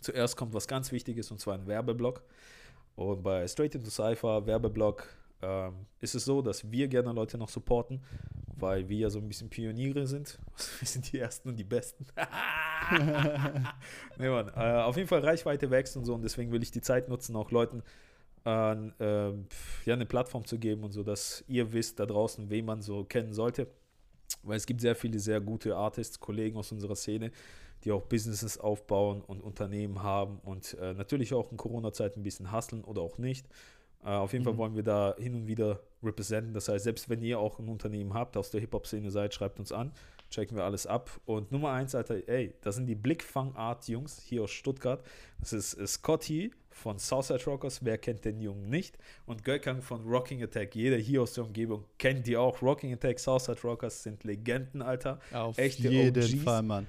zuerst 0.00 0.36
kommt 0.36 0.54
was 0.54 0.66
ganz 0.66 0.92
Wichtiges 0.92 1.30
und 1.30 1.40
zwar 1.40 1.54
ein 1.54 1.66
Werbeblock. 1.66 2.22
Und 2.96 3.22
bei 3.22 3.46
Straight 3.46 3.74
into 3.74 3.90
Cypher, 3.90 4.46
Werbeblock, 4.46 5.06
ähm, 5.40 5.86
ist 6.00 6.14
es 6.14 6.24
so, 6.24 6.42
dass 6.42 6.70
wir 6.70 6.88
gerne 6.88 7.12
Leute 7.12 7.38
noch 7.38 7.48
supporten, 7.48 8.02
weil 8.56 8.88
wir 8.88 8.98
ja 8.98 9.10
so 9.10 9.20
ein 9.20 9.28
bisschen 9.28 9.48
Pioniere 9.48 10.06
sind. 10.06 10.38
Wir 10.80 10.88
sind 10.88 11.12
die 11.12 11.18
Ersten 11.18 11.48
und 11.50 11.56
die 11.56 11.64
Besten. 11.64 12.06
nee, 14.18 14.28
Mann, 14.28 14.48
äh, 14.48 14.82
auf 14.82 14.96
jeden 14.96 15.08
Fall 15.08 15.20
Reichweite 15.20 15.70
wächst 15.70 15.96
und 15.96 16.04
so 16.04 16.14
und 16.14 16.22
deswegen 16.22 16.50
will 16.50 16.62
ich 16.62 16.72
die 16.72 16.80
Zeit 16.80 17.08
nutzen, 17.08 17.36
auch 17.36 17.52
Leuten 17.52 17.84
äh, 18.44 18.72
äh, 18.72 19.34
ja, 19.84 19.94
eine 19.94 20.06
Plattform 20.06 20.44
zu 20.44 20.58
geben 20.58 20.82
und 20.82 20.92
so, 20.92 21.02
dass 21.02 21.44
ihr 21.48 21.72
wisst 21.72 22.00
da 22.00 22.06
draußen, 22.06 22.50
wen 22.50 22.64
man 22.64 22.82
so 22.82 23.04
kennen 23.04 23.32
sollte. 23.32 23.68
Weil 24.42 24.56
es 24.56 24.66
gibt 24.66 24.80
sehr 24.80 24.94
viele 24.94 25.18
sehr 25.18 25.40
gute 25.40 25.76
Artists, 25.76 26.20
Kollegen 26.20 26.56
aus 26.58 26.72
unserer 26.72 26.96
Szene, 26.96 27.30
die 27.84 27.92
auch 27.92 28.02
Businesses 28.02 28.58
aufbauen 28.58 29.22
und 29.22 29.40
Unternehmen 29.42 30.02
haben 30.02 30.38
und 30.44 30.76
äh, 30.80 30.94
natürlich 30.94 31.32
auch 31.34 31.50
in 31.50 31.56
Corona-Zeit 31.56 32.16
ein 32.16 32.22
bisschen 32.22 32.52
hustlen 32.52 32.84
oder 32.84 33.02
auch 33.02 33.18
nicht. 33.18 33.46
Äh, 34.04 34.10
auf 34.10 34.32
jeden 34.32 34.44
Fall 34.44 34.54
Mhm. 34.54 34.58
wollen 34.58 34.76
wir 34.76 34.82
da 34.84 35.14
hin 35.18 35.34
und 35.34 35.46
wieder 35.46 35.80
representen. 36.02 36.54
Das 36.54 36.68
heißt, 36.68 36.84
selbst 36.84 37.08
wenn 37.08 37.20
ihr 37.22 37.38
auch 37.40 37.58
ein 37.58 37.68
Unternehmen 37.68 38.14
habt, 38.14 38.36
aus 38.36 38.50
der 38.50 38.60
Hip-Hop-Szene 38.60 39.10
seid, 39.10 39.34
schreibt 39.34 39.58
uns 39.58 39.72
an. 39.72 39.92
Checken 40.30 40.56
wir 40.56 40.64
alles 40.64 40.86
ab. 40.86 41.10
Und 41.24 41.50
Nummer 41.52 41.70
eins, 41.72 41.94
Alter, 41.94 42.16
ey, 42.28 42.52
das 42.60 42.76
sind 42.76 42.86
die 42.86 42.94
Blickfang-Art-Jungs 42.94 44.20
hier 44.22 44.42
aus 44.42 44.50
Stuttgart. 44.50 45.02
Das 45.40 45.52
ist 45.52 45.76
Scotty 45.86 46.52
von 46.70 46.98
Southside 46.98 47.44
Rockers. 47.46 47.84
Wer 47.84 47.98
kennt 47.98 48.24
den 48.24 48.40
Jungen 48.40 48.68
nicht? 48.68 48.98
Und 49.26 49.42
Gökang 49.44 49.80
von 49.82 50.04
Rocking 50.06 50.42
Attack. 50.42 50.74
Jeder 50.74 50.96
hier 50.96 51.22
aus 51.22 51.32
der 51.32 51.44
Umgebung 51.44 51.84
kennt 51.98 52.26
die 52.26 52.36
auch. 52.36 52.60
Rocking 52.62 52.92
Attack, 52.92 53.18
Southside 53.18 53.60
Rockers 53.64 54.02
sind 54.02 54.22
Legenden, 54.24 54.82
Alter. 54.82 55.18
Auf 55.32 55.58
Echte 55.58 55.88
jeden 55.88 56.22
OGs. 56.22 56.34
Fall, 56.44 56.62
Mann. 56.62 56.86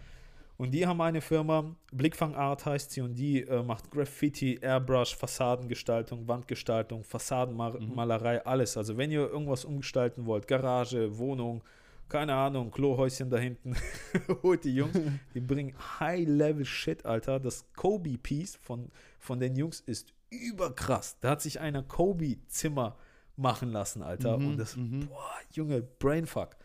Und 0.59 0.71
die 0.71 0.85
haben 0.85 0.99
eine 0.99 1.21
Firma, 1.21 1.73
Blickfang 1.93 2.35
Art 2.35 2.65
heißt 2.65 2.91
sie, 2.91 2.99
und 2.99 3.15
die 3.15 3.43
äh, 3.43 3.63
macht 3.63 3.89
Graffiti, 3.91 4.59
Airbrush, 4.61 5.15
Fassadengestaltung, 5.15 6.27
Wandgestaltung, 6.27 7.05
Fassadenmalerei, 7.05 8.45
alles. 8.45 8.75
Also 8.75 8.97
wenn 8.97 9.09
ihr 9.09 9.21
irgendwas 9.21 9.63
umgestalten 9.63 10.25
wollt, 10.25 10.49
Garage, 10.49 11.17
Wohnung, 11.17 11.63
keine 12.09 12.35
Ahnung, 12.35 12.71
Klohäuschen 12.71 13.29
da 13.29 13.37
hinten, 13.37 13.73
holt 14.43 14.65
die 14.65 14.75
Jungs, 14.75 14.99
die 15.33 15.39
bringen 15.39 15.73
High-Level-Shit, 16.01 17.05
Alter. 17.05 17.39
Das 17.39 17.63
Kobe-Piece 17.77 18.57
von, 18.57 18.91
von 19.17 19.39
den 19.39 19.55
Jungs 19.55 19.79
ist 19.79 20.13
überkrass. 20.29 21.17
Da 21.21 21.29
hat 21.29 21.41
sich 21.41 21.61
einer 21.61 21.83
Kobe-Zimmer 21.83 22.97
machen 23.37 23.71
lassen, 23.71 24.03
Alter. 24.03 24.37
Mhm, 24.37 24.47
Und 24.47 24.57
das, 24.57 24.75
mhm. 24.75 25.07
boah, 25.07 25.35
Junge, 25.53 25.83
Brainfuck. 25.83 26.57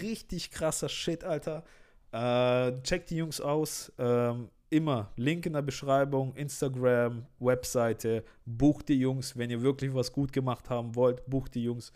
Richtig 0.00 0.52
krasser 0.52 0.88
Shit, 0.88 1.24
Alter. 1.24 1.64
Äh, 2.12 2.82
checkt 2.82 3.10
die 3.10 3.16
Jungs 3.16 3.40
aus. 3.40 3.92
Ähm, 3.98 4.48
immer 4.70 5.10
Link 5.16 5.46
in 5.46 5.52
der 5.52 5.62
Beschreibung, 5.62 6.34
Instagram, 6.34 7.26
Webseite. 7.38 8.24
Bucht 8.44 8.88
die 8.88 8.98
Jungs, 8.98 9.36
wenn 9.36 9.50
ihr 9.50 9.62
wirklich 9.62 9.92
was 9.94 10.12
gut 10.12 10.32
gemacht 10.32 10.70
haben 10.70 10.94
wollt. 10.94 11.24
Bucht 11.26 11.54
die 11.54 11.64
Jungs 11.64 11.92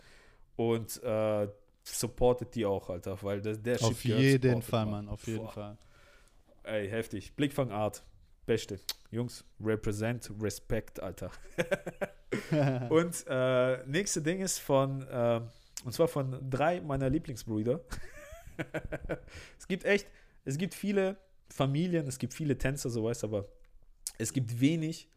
und 0.55 1.01
äh, 1.03 1.47
supportet 1.83 2.53
die 2.55 2.65
auch, 2.65 2.89
Alter, 2.89 3.17
weil 3.21 3.41
der, 3.41 3.55
der 3.55 3.81
Auf 3.81 4.03
jeden 4.03 4.61
Fall, 4.61 4.85
Mann. 4.85 5.07
Auf 5.07 5.25
jeden 5.27 5.43
Boah. 5.43 5.51
Fall. 5.51 5.77
Ey, 6.63 6.89
heftig. 6.89 7.33
Blickfang 7.35 7.71
Art. 7.71 8.03
Beste. 8.45 8.79
Jungs, 9.11 9.43
represent, 9.59 10.31
respect, 10.41 11.01
Alter. 11.01 11.31
und 12.89 13.25
äh, 13.27 13.85
nächste 13.85 14.21
Ding 14.21 14.39
ist 14.39 14.59
von, 14.59 15.01
äh, 15.07 15.41
und 15.83 15.93
zwar 15.93 16.07
von 16.07 16.37
drei 16.49 16.79
meiner 16.81 17.09
Lieblingsbrüder. 17.09 17.81
es 19.59 19.67
gibt 19.67 19.85
echt, 19.85 20.07
es 20.45 20.57
gibt 20.57 20.73
viele 20.73 21.17
Familien, 21.49 22.07
es 22.07 22.19
gibt 22.19 22.33
viele 22.33 22.57
Tänzer, 22.57 22.89
so 22.89 23.03
weißt 23.03 23.23
aber 23.23 23.47
es 24.17 24.33
gibt 24.33 24.59
wenig, 24.59 25.09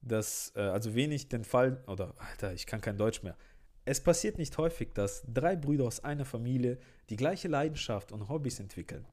das, 0.00 0.52
äh, 0.56 0.60
also 0.60 0.94
wenig 0.94 1.28
den 1.28 1.44
Fall, 1.44 1.82
oder, 1.86 2.14
Alter, 2.18 2.52
ich 2.52 2.66
kann 2.66 2.80
kein 2.80 2.96
Deutsch 2.96 3.22
mehr. 3.22 3.36
Es 3.84 4.00
passiert 4.00 4.38
nicht 4.38 4.56
häufig, 4.58 4.92
dass 4.94 5.24
drei 5.26 5.56
Brüder 5.56 5.84
aus 5.84 6.04
einer 6.04 6.24
Familie 6.24 6.78
die 7.10 7.16
gleiche 7.16 7.48
Leidenschaft 7.48 8.12
und 8.12 8.28
Hobbys 8.28 8.60
entwickeln. 8.60 9.04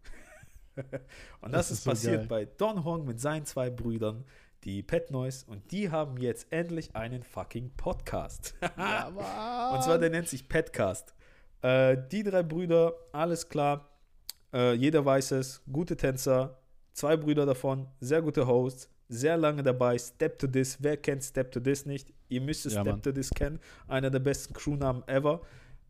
und 1.41 1.51
das, 1.51 1.69
Das 1.69 1.71
ist, 1.71 1.77
ist 1.79 1.83
so 1.83 1.89
passiert 1.91 2.17
geil. 2.17 2.27
bei 2.27 2.45
Don 2.45 2.83
Hong 2.83 3.05
mit 3.05 3.19
seinen 3.19 3.45
zwei 3.45 3.69
Brüdern, 3.69 4.25
die 4.63 4.83
Pet 4.83 5.09
Noise, 5.09 5.45
und 5.47 5.71
die 5.71 5.89
haben 5.89 6.17
jetzt 6.17 6.51
endlich 6.51 6.95
einen 6.95 7.23
fucking 7.23 7.71
Podcast. 7.77 8.55
ja. 8.77 9.07
Und 9.73 9.83
zwar 9.83 9.97
der 9.97 10.09
nennt 10.09 10.27
sich 10.27 10.49
Petcast. 10.49 11.15
Äh, 11.61 11.97
die 12.11 12.23
drei 12.23 12.43
Brüder, 12.43 12.93
alles 13.11 13.47
klar. 13.49 13.89
Äh, 14.53 14.73
jeder 14.73 15.03
weiß 15.05 15.31
es. 15.31 15.61
Gute 15.71 15.95
Tänzer. 15.97 16.57
Zwei 16.93 17.17
Brüder 17.17 17.45
davon. 17.45 17.87
Sehr 17.99 18.21
gute 18.21 18.47
Hosts. 18.47 18.89
Sehr 19.09 19.37
lange 19.37 19.63
dabei. 19.63 19.97
Step 19.97 20.37
to 20.39 20.47
This. 20.47 20.77
Wer 20.81 20.97
kennt 20.97 21.23
Step 21.23 21.51
to 21.51 21.59
This 21.59 21.85
nicht? 21.85 22.13
Ihr 22.29 22.41
müsst 22.41 22.65
Ja, 22.65 22.71
Step 22.71 22.85
Mann. 22.85 23.01
to 23.01 23.11
This 23.11 23.29
kennen. 23.31 23.59
Einer 23.87 24.09
der 24.09 24.19
besten 24.19 24.53
Crewnamen 24.53 25.03
ever. 25.07 25.41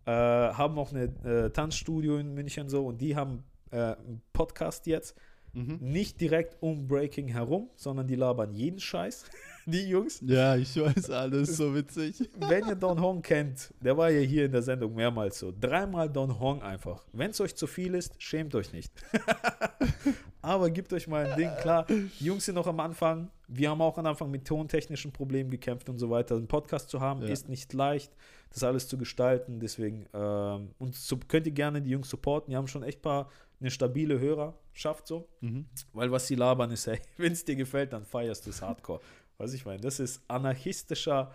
Äh, 0.05 0.11
haben 0.11 0.77
auch 0.79 0.91
eine 0.93 1.03
äh, 1.23 1.49
Tanzstudio 1.49 2.17
in 2.17 2.33
München 2.33 2.69
so 2.69 2.85
und 2.87 2.99
die 3.01 3.15
haben 3.15 3.43
äh, 3.71 3.77
einen 3.77 4.21
Podcast 4.33 4.87
jetzt. 4.87 5.15
Mhm. 5.53 5.77
Nicht 5.81 6.21
direkt 6.21 6.57
um 6.61 6.87
Breaking 6.87 7.27
herum, 7.27 7.69
sondern 7.75 8.07
die 8.07 8.15
labern 8.15 8.53
jeden 8.53 8.79
Scheiß. 8.79 9.25
Die 9.71 9.87
Jungs. 9.89 10.21
Ja, 10.25 10.55
ich 10.55 10.75
weiß, 10.75 11.09
alles 11.11 11.55
so 11.57 11.73
witzig. 11.75 12.29
Wenn 12.35 12.67
ihr 12.67 12.75
Don 12.75 12.99
Hong 12.99 13.21
kennt, 13.21 13.73
der 13.81 13.95
war 13.97 14.09
ja 14.09 14.21
hier 14.21 14.45
in 14.45 14.51
der 14.51 14.61
Sendung 14.63 14.95
mehrmals 14.95 15.39
so. 15.39 15.53
Dreimal 15.59 16.09
Don 16.09 16.39
Hong 16.39 16.61
einfach. 16.63 17.03
Wenn 17.13 17.31
es 17.31 17.39
euch 17.41 17.55
zu 17.55 17.67
viel 17.67 17.93
ist, 17.93 18.21
schämt 18.21 18.55
euch 18.55 18.73
nicht. 18.73 18.91
Aber 20.41 20.69
gebt 20.69 20.91
euch 20.93 21.07
mal 21.07 21.25
ein 21.25 21.37
Ding. 21.37 21.51
Klar, 21.61 21.85
die 21.87 22.09
Jungs 22.25 22.45
sind 22.45 22.55
noch 22.55 22.67
am 22.67 22.79
Anfang. 22.79 23.29
Wir 23.47 23.69
haben 23.69 23.81
auch 23.81 23.97
am 23.97 24.05
Anfang 24.05 24.31
mit 24.31 24.45
tontechnischen 24.47 25.11
Problemen 25.11 25.49
gekämpft 25.49 25.89
und 25.89 25.97
so 25.99 26.09
weiter. 26.09 26.35
Einen 26.35 26.47
Podcast 26.47 26.89
zu 26.89 27.01
haben 27.01 27.21
Ja. 27.21 27.27
ist 27.27 27.49
nicht 27.49 27.73
leicht, 27.73 28.11
das 28.51 28.63
alles 28.63 28.87
zu 28.87 28.97
gestalten. 28.97 29.59
Deswegen, 29.59 30.05
ähm, 30.13 30.69
und 30.79 30.95
so 30.95 31.17
könnt 31.27 31.45
ihr 31.45 31.51
gerne 31.53 31.81
die 31.81 31.91
Jungs 31.91 32.09
supporten. 32.09 32.51
Die 32.51 32.57
haben 32.57 32.67
schon 32.67 32.83
echt 32.83 33.01
paar 33.01 33.29
eine 33.59 33.69
stabile 33.69 34.19
Hörerschaft 34.19 35.05
so. 35.07 35.27
Mhm. 35.41 35.65
Weil 35.91 36.09
was 36.11 36.27
sie 36.27 36.35
labern 36.35 36.71
ist, 36.71 36.87
hey, 36.87 36.99
wenn 37.17 37.33
es 37.33 37.43
dir 37.43 37.57
gefällt, 37.57 37.91
dann 37.91 38.05
feierst 38.05 38.45
du 38.45 38.51
es 38.51 38.61
hardcore. 38.61 39.01
Was 39.39 39.53
ich 39.53 39.65
meine, 39.65 39.79
das 39.79 40.01
ist 40.01 40.21
anarchistischer 40.27 41.33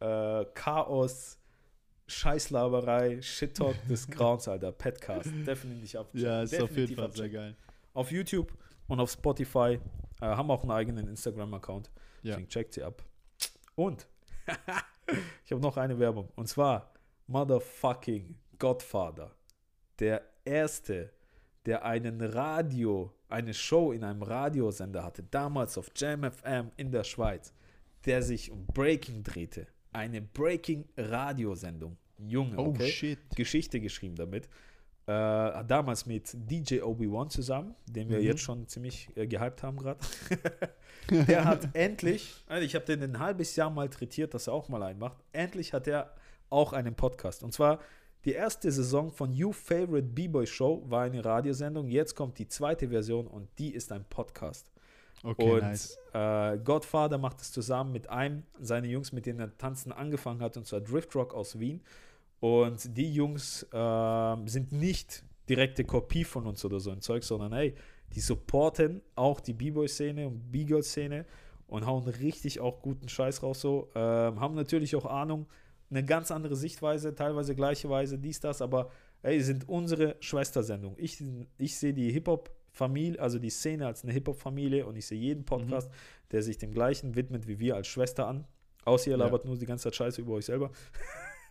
äh, 0.00 0.44
Chaos, 0.52 1.38
Scheißlaberei, 2.08 3.22
Shit-Talk 3.22 3.76
des 3.88 4.06
Grauens, 4.10 4.48
Alter. 4.48 4.72
Petcast. 4.72 5.30
Definitiv 5.46 5.94
ab. 6.00 6.08
Ja, 6.12 6.42
ist 6.42 6.60
auf 6.60 6.76
jeden 6.76 6.96
Fall 6.96 7.12
sehr 7.12 7.28
geil. 7.28 7.56
Auf 7.94 8.10
YouTube 8.10 8.52
und 8.88 8.98
auf 8.98 9.12
Spotify. 9.12 9.80
Äh, 10.20 10.26
haben 10.26 10.50
auch 10.50 10.62
einen 10.62 10.72
eigenen 10.72 11.06
Instagram-Account. 11.06 11.90
Ja. 12.22 12.32
Deswegen 12.32 12.48
checkt 12.48 12.74
sie 12.74 12.82
ab. 12.82 13.04
Und 13.76 14.08
ich 15.44 15.52
habe 15.52 15.62
noch 15.62 15.76
eine 15.76 15.98
Werbung. 16.00 16.28
Und 16.34 16.48
zwar 16.48 16.92
Motherfucking 17.28 18.36
Godfather. 18.58 19.30
Der 20.00 20.22
erste, 20.44 21.12
der 21.64 21.84
einen 21.84 22.20
Radio, 22.20 23.15
eine 23.28 23.52
Show 23.54 23.92
in 23.92 24.04
einem 24.04 24.22
Radiosender 24.22 25.02
hatte, 25.04 25.22
damals 25.30 25.76
auf 25.78 25.90
Jam 25.96 26.22
FM 26.30 26.70
in 26.76 26.90
der 26.90 27.04
Schweiz, 27.04 27.52
der 28.04 28.22
sich 28.22 28.50
um 28.50 28.66
Breaking 28.66 29.22
drehte. 29.22 29.66
Eine 29.92 30.20
Breaking-Radiosendung. 30.96 31.96
Junge, 32.18 32.56
Oh 32.58 32.66
okay? 32.68 32.88
shit. 32.88 33.18
Geschichte 33.34 33.80
geschrieben 33.80 34.16
damit. 34.16 34.46
Äh, 35.08 35.64
damals 35.64 36.04
mit 36.06 36.30
DJ 36.34 36.80
Obi-Wan 36.82 37.30
zusammen, 37.30 37.74
den 37.86 38.08
wir 38.08 38.18
Mhm. 38.18 38.24
jetzt 38.24 38.40
schon 38.40 38.66
ziemlich 38.66 39.08
äh, 39.16 39.26
gehypt 39.26 39.62
haben 39.62 39.76
gerade. 39.76 40.00
der 41.10 41.44
hat 41.44 41.68
endlich, 41.74 42.34
also 42.48 42.64
ich 42.64 42.74
habe 42.74 42.84
den 42.86 43.02
ein 43.02 43.18
halbes 43.20 43.54
Jahr 43.54 43.70
malträtiert, 43.70 44.34
dass 44.34 44.48
er 44.48 44.54
auch 44.54 44.68
mal 44.68 44.82
einen 44.82 44.98
macht. 44.98 45.18
Endlich 45.32 45.72
hat 45.72 45.86
er 45.86 46.12
auch 46.50 46.72
einen 46.72 46.94
Podcast. 46.96 47.44
Und 47.44 47.52
zwar 47.52 47.78
die 48.26 48.32
erste 48.32 48.72
Saison 48.72 49.12
von 49.12 49.32
You 49.32 49.52
Favorite 49.52 50.08
B-Boy 50.08 50.48
Show 50.48 50.82
war 50.88 51.02
eine 51.04 51.24
Radiosendung. 51.24 51.86
Jetzt 51.86 52.16
kommt 52.16 52.36
die 52.38 52.48
zweite 52.48 52.88
Version 52.88 53.28
und 53.28 53.48
die 53.56 53.72
ist 53.72 53.92
ein 53.92 54.04
Podcast. 54.04 54.66
Okay, 55.22 55.48
und 55.48 55.60
nice. 55.60 55.96
äh, 56.12 56.58
Godfather 56.58 57.18
macht 57.18 57.40
es 57.40 57.52
zusammen 57.52 57.92
mit 57.92 58.10
einem 58.10 58.42
seiner 58.60 58.88
Jungs, 58.88 59.12
mit 59.12 59.26
denen 59.26 59.38
er 59.38 59.56
tanzen 59.56 59.92
angefangen 59.92 60.42
hat, 60.42 60.56
und 60.56 60.66
zwar 60.66 60.80
Drift 60.80 61.14
Rock 61.14 61.34
aus 61.34 61.60
Wien. 61.60 61.80
Und 62.40 62.96
die 62.96 63.12
Jungs 63.14 63.64
ähm, 63.72 64.48
sind 64.48 64.72
nicht 64.72 65.22
direkte 65.48 65.84
Kopie 65.84 66.24
von 66.24 66.46
uns 66.46 66.64
oder 66.64 66.80
so 66.80 66.90
ein 66.90 67.00
Zeug, 67.00 67.22
sondern 67.22 67.52
hey, 67.52 67.76
die 68.12 68.20
supporten 68.20 69.02
auch 69.14 69.38
die 69.38 69.52
B-Boy-Szene 69.52 70.26
und 70.26 70.50
B-Girl-Szene 70.50 71.26
und 71.68 71.86
hauen 71.86 72.08
richtig 72.08 72.58
auch 72.58 72.82
guten 72.82 73.08
Scheiß 73.08 73.44
raus 73.44 73.60
so. 73.60 73.88
Ähm, 73.94 74.40
haben 74.40 74.56
natürlich 74.56 74.96
auch 74.96 75.06
Ahnung, 75.06 75.46
eine 75.90 76.04
ganz 76.04 76.30
andere 76.30 76.56
Sichtweise, 76.56 77.14
teilweise 77.14 77.54
gleiche 77.54 77.88
Weise, 77.88 78.18
dies, 78.18 78.40
das, 78.40 78.60
aber 78.62 78.90
hey, 79.22 79.40
sind 79.40 79.68
unsere 79.68 80.16
Schwestersendung. 80.20 80.94
Ich, 80.98 81.22
ich 81.58 81.78
sehe 81.78 81.94
die 81.94 82.10
Hip-Hop-Familie, 82.12 83.20
also 83.20 83.38
die 83.38 83.50
Szene 83.50 83.86
als 83.86 84.02
eine 84.02 84.12
Hip-Hop-Familie 84.12 84.86
und 84.86 84.96
ich 84.96 85.06
sehe 85.06 85.18
jeden 85.18 85.44
Podcast, 85.44 85.90
der 86.32 86.42
sich 86.42 86.58
dem 86.58 86.72
gleichen 86.72 87.14
widmet 87.14 87.46
wie 87.46 87.58
wir 87.58 87.76
als 87.76 87.86
Schwester 87.86 88.26
an. 88.26 88.46
Außer 88.84 89.10
ihr 89.10 89.16
Ja. 89.16 89.24
labert 89.24 89.44
nur 89.44 89.56
die 89.56 89.66
ganze 89.66 89.84
Zeit 89.84 89.96
Scheiße 89.96 90.20
über 90.20 90.34
euch 90.34 90.46
selber. 90.46 90.70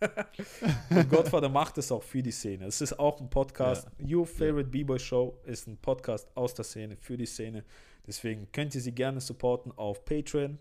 und 0.90 1.08
Godfather 1.08 1.48
macht 1.48 1.78
es 1.78 1.90
auch 1.90 2.02
für 2.02 2.22
die 2.22 2.30
Szene. 2.30 2.66
Es 2.66 2.80
ist 2.80 2.98
auch 2.98 3.20
ein 3.20 3.30
Podcast. 3.30 3.88
Your 4.00 4.26
Favorite 4.26 4.68
B-Boy 4.68 4.98
Show 4.98 5.38
ist 5.44 5.66
ein 5.66 5.78
Podcast 5.78 6.28
aus 6.34 6.54
der 6.54 6.64
Szene, 6.64 6.96
für 6.96 7.16
die 7.16 7.26
Szene. 7.26 7.64
Deswegen 8.06 8.50
könnt 8.52 8.74
ihr 8.74 8.80
sie 8.80 8.92
gerne 8.92 9.20
supporten 9.20 9.72
auf 9.72 10.04
Patreon. 10.04 10.58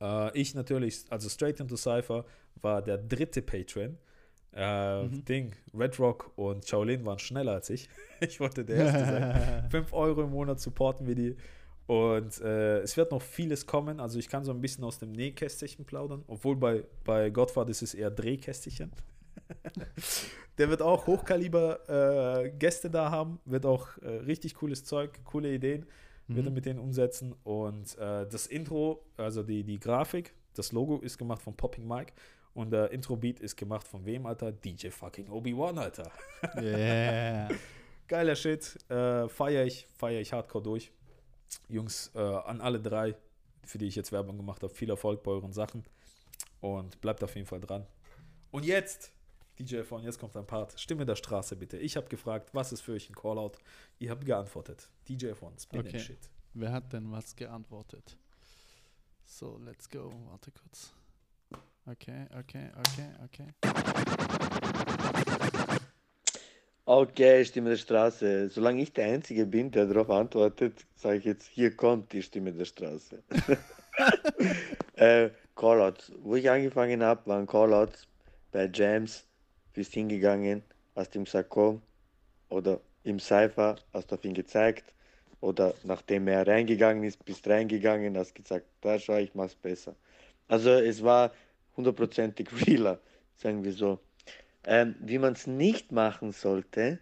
Äh, 0.00 0.38
ich 0.38 0.54
natürlich, 0.54 1.04
also 1.10 1.28
Straight 1.28 1.60
into 1.60 1.76
Cypher 1.76 2.24
war 2.60 2.82
der 2.82 2.98
dritte 2.98 3.42
Patreon. 3.42 3.98
Äh, 4.56 5.02
Mhm. 5.04 5.24
Ding, 5.24 5.52
Red 5.76 5.98
Rock 5.98 6.30
und 6.36 6.64
Shaolin 6.66 7.04
waren 7.04 7.18
schneller 7.18 7.52
als 7.52 7.70
ich. 7.70 7.88
Ich 8.20 8.38
wollte 8.40 8.64
der 8.64 8.76
Erste 8.76 9.00
sein. 9.04 9.66
5 9.70 9.92
Euro 9.92 10.22
im 10.22 10.30
Monat 10.30 10.60
supporten 10.60 11.06
wir 11.06 11.14
die. 11.16 11.36
Und 11.86 12.40
äh, 12.40 12.78
es 12.78 12.96
wird 12.96 13.10
noch 13.10 13.20
vieles 13.20 13.66
kommen. 13.66 14.00
Also 14.00 14.18
ich 14.18 14.28
kann 14.28 14.44
so 14.44 14.52
ein 14.52 14.60
bisschen 14.60 14.84
aus 14.84 14.98
dem 14.98 15.12
Nähkästchen 15.12 15.84
plaudern. 15.84 16.22
Obwohl 16.28 16.56
bei, 16.56 16.84
bei 17.04 17.28
Godfather 17.30 17.70
ist 17.70 17.82
es 17.82 17.92
eher 17.94 18.10
Drehkästchen. 18.10 18.92
Der 20.58 20.70
wird 20.70 20.80
auch 20.82 21.06
Hochkaliber 21.06 22.44
äh, 22.44 22.50
Gäste 22.50 22.88
da 22.90 23.10
haben. 23.10 23.40
Wird 23.44 23.66
auch 23.66 23.88
äh, 23.98 24.08
richtig 24.08 24.54
cooles 24.54 24.84
Zeug, 24.84 25.10
coole 25.24 25.52
Ideen. 25.52 25.84
Wird 26.28 26.46
er 26.46 26.50
Mhm. 26.50 26.54
mit 26.54 26.66
denen 26.66 26.78
umsetzen. 26.78 27.34
Und 27.44 27.96
äh, 27.98 28.26
das 28.26 28.46
Intro, 28.46 29.04
also 29.16 29.42
die, 29.42 29.62
die 29.64 29.78
Grafik, 29.78 30.32
das 30.54 30.72
Logo 30.72 30.98
ist 30.98 31.18
gemacht 31.18 31.42
von 31.42 31.54
Popping 31.56 31.86
Mike. 31.86 32.12
Und 32.54 32.70
der 32.70 32.90
Intro-Beat 32.92 33.40
ist 33.40 33.56
gemacht 33.56 33.86
von 33.86 34.04
wem, 34.06 34.26
Alter? 34.26 34.52
DJ 34.52 34.88
fucking 34.88 35.28
Obi-Wan, 35.28 35.76
Alter. 35.78 36.10
Yeah. 36.56 37.48
Geiler 38.08 38.36
Shit. 38.36 38.78
Äh, 38.90 39.28
feier 39.28 39.64
ich, 39.64 39.88
feier 39.96 40.20
ich 40.20 40.32
hardcore 40.32 40.62
durch. 40.62 40.92
Jungs, 41.68 42.12
äh, 42.14 42.18
an 42.20 42.60
alle 42.60 42.80
drei, 42.80 43.16
für 43.64 43.78
die 43.78 43.86
ich 43.86 43.96
jetzt 43.96 44.12
Werbung 44.12 44.36
gemacht 44.36 44.62
habe, 44.62 44.72
viel 44.72 44.88
Erfolg 44.90 45.22
bei 45.24 45.32
euren 45.32 45.52
Sachen. 45.52 45.84
Und 46.60 47.00
bleibt 47.00 47.22
auf 47.24 47.34
jeden 47.34 47.46
Fall 47.46 47.60
dran. 47.60 47.86
Und 48.50 48.64
jetzt, 48.64 49.12
DJ 49.58 49.82
von, 49.82 50.02
jetzt 50.02 50.18
kommt 50.18 50.36
ein 50.36 50.46
Part. 50.46 50.78
Stimme 50.80 51.06
der 51.06 51.14
Straße 51.14 51.54
bitte. 51.56 51.78
Ich 51.78 51.96
habe 51.96 52.08
gefragt, 52.08 52.50
was 52.52 52.72
ist 52.72 52.80
für 52.80 52.92
euch 52.92 53.08
ein 53.08 53.14
Callout? 53.14 53.52
Ihr 53.98 54.10
habt 54.10 54.24
geantwortet. 54.24 54.88
DJ 55.08 55.32
von, 55.32 55.56
spin 55.58 55.80
Okay. 55.80 56.00
shit. 56.00 56.18
Wer 56.54 56.72
hat 56.72 56.92
denn 56.92 57.10
was 57.12 57.36
geantwortet? 57.36 58.16
So, 59.24 59.58
let's 59.64 59.88
go. 59.88 60.12
Warte 60.28 60.50
kurz. 60.50 60.92
Okay, 61.86 62.26
okay, 62.38 62.70
okay, 62.78 63.10
okay. 63.24 63.48
Okay, 66.86 67.44
Stimme 67.44 67.70
der 67.70 67.76
Straße. 67.76 68.50
Solange 68.50 68.82
ich 68.82 68.92
der 68.92 69.06
Einzige 69.06 69.46
bin, 69.46 69.70
der 69.70 69.86
darauf 69.86 70.10
antwortet, 70.10 70.84
sage 70.96 71.18
ich 71.18 71.24
jetzt, 71.24 71.46
hier 71.48 71.74
kommt 71.74 72.12
die 72.12 72.22
Stimme 72.22 72.52
der 72.52 72.64
Straße. 72.64 73.22
äh, 74.94 75.30
Callouts. 75.54 76.12
Wo 76.18 76.34
ich 76.34 76.50
angefangen 76.50 77.02
habe, 77.02 77.26
waren 77.26 77.46
Callouts 77.46 78.06
bei 78.52 78.70
Jams. 78.72 79.24
Bist 79.74 79.92
hingegangen, 79.92 80.62
hast 80.96 81.14
ihm 81.14 81.24
gesagt, 81.24 81.50
komm. 81.50 81.82
Oder 82.48 82.80
im 83.02 83.20
Cypher 83.20 83.76
hast 83.92 84.10
du 84.10 84.14
auf 84.14 84.24
ihn 84.24 84.34
gezeigt. 84.34 84.94
Oder 85.40 85.74
nachdem 85.82 86.26
er 86.28 86.46
reingegangen 86.46 87.04
ist, 87.04 87.22
bist 87.24 87.46
reingegangen, 87.46 88.16
hast 88.16 88.34
gesagt, 88.34 88.66
da 88.80 88.98
schau, 88.98 89.16
ich 89.16 89.34
mach's 89.34 89.54
besser. 89.54 89.94
Also 90.48 90.70
es 90.70 91.02
war 91.02 91.32
hundertprozentig 91.76 92.48
realer, 92.66 92.98
sagen 93.36 93.62
wir 93.62 93.72
so. 93.72 93.98
Ähm, 94.64 94.94
wie 95.00 95.18
man 95.18 95.34
es 95.34 95.46
nicht 95.46 95.92
machen 95.92 96.32
sollte, 96.32 96.98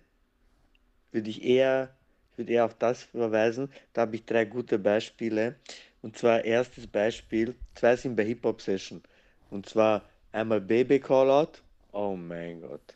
würde 1.13 1.31
ich 1.31 1.45
eher, 1.45 1.95
ich 2.37 2.49
eher 2.49 2.65
auf 2.65 2.75
das 2.75 3.05
verweisen. 3.05 3.71
Da 3.93 4.03
habe 4.03 4.17
ich 4.17 4.25
drei 4.25 4.45
gute 4.45 4.79
Beispiele. 4.79 5.57
Und 6.01 6.17
zwar 6.17 6.45
erstes 6.45 6.89
Beispiel, 6.89 7.55
zwei 7.75 7.95
sind 7.95 8.17
bei 8.17 8.25
Hip 8.25 8.43
Hop 8.45 8.61
Session. 8.61 9.03
Und 9.51 9.69
zwar 9.69 10.03
einmal 10.33 10.61
Baby 10.61 10.99
Callout, 10.99 11.63
oh 11.93 12.17
mein 12.17 12.61
Gott. 12.61 12.95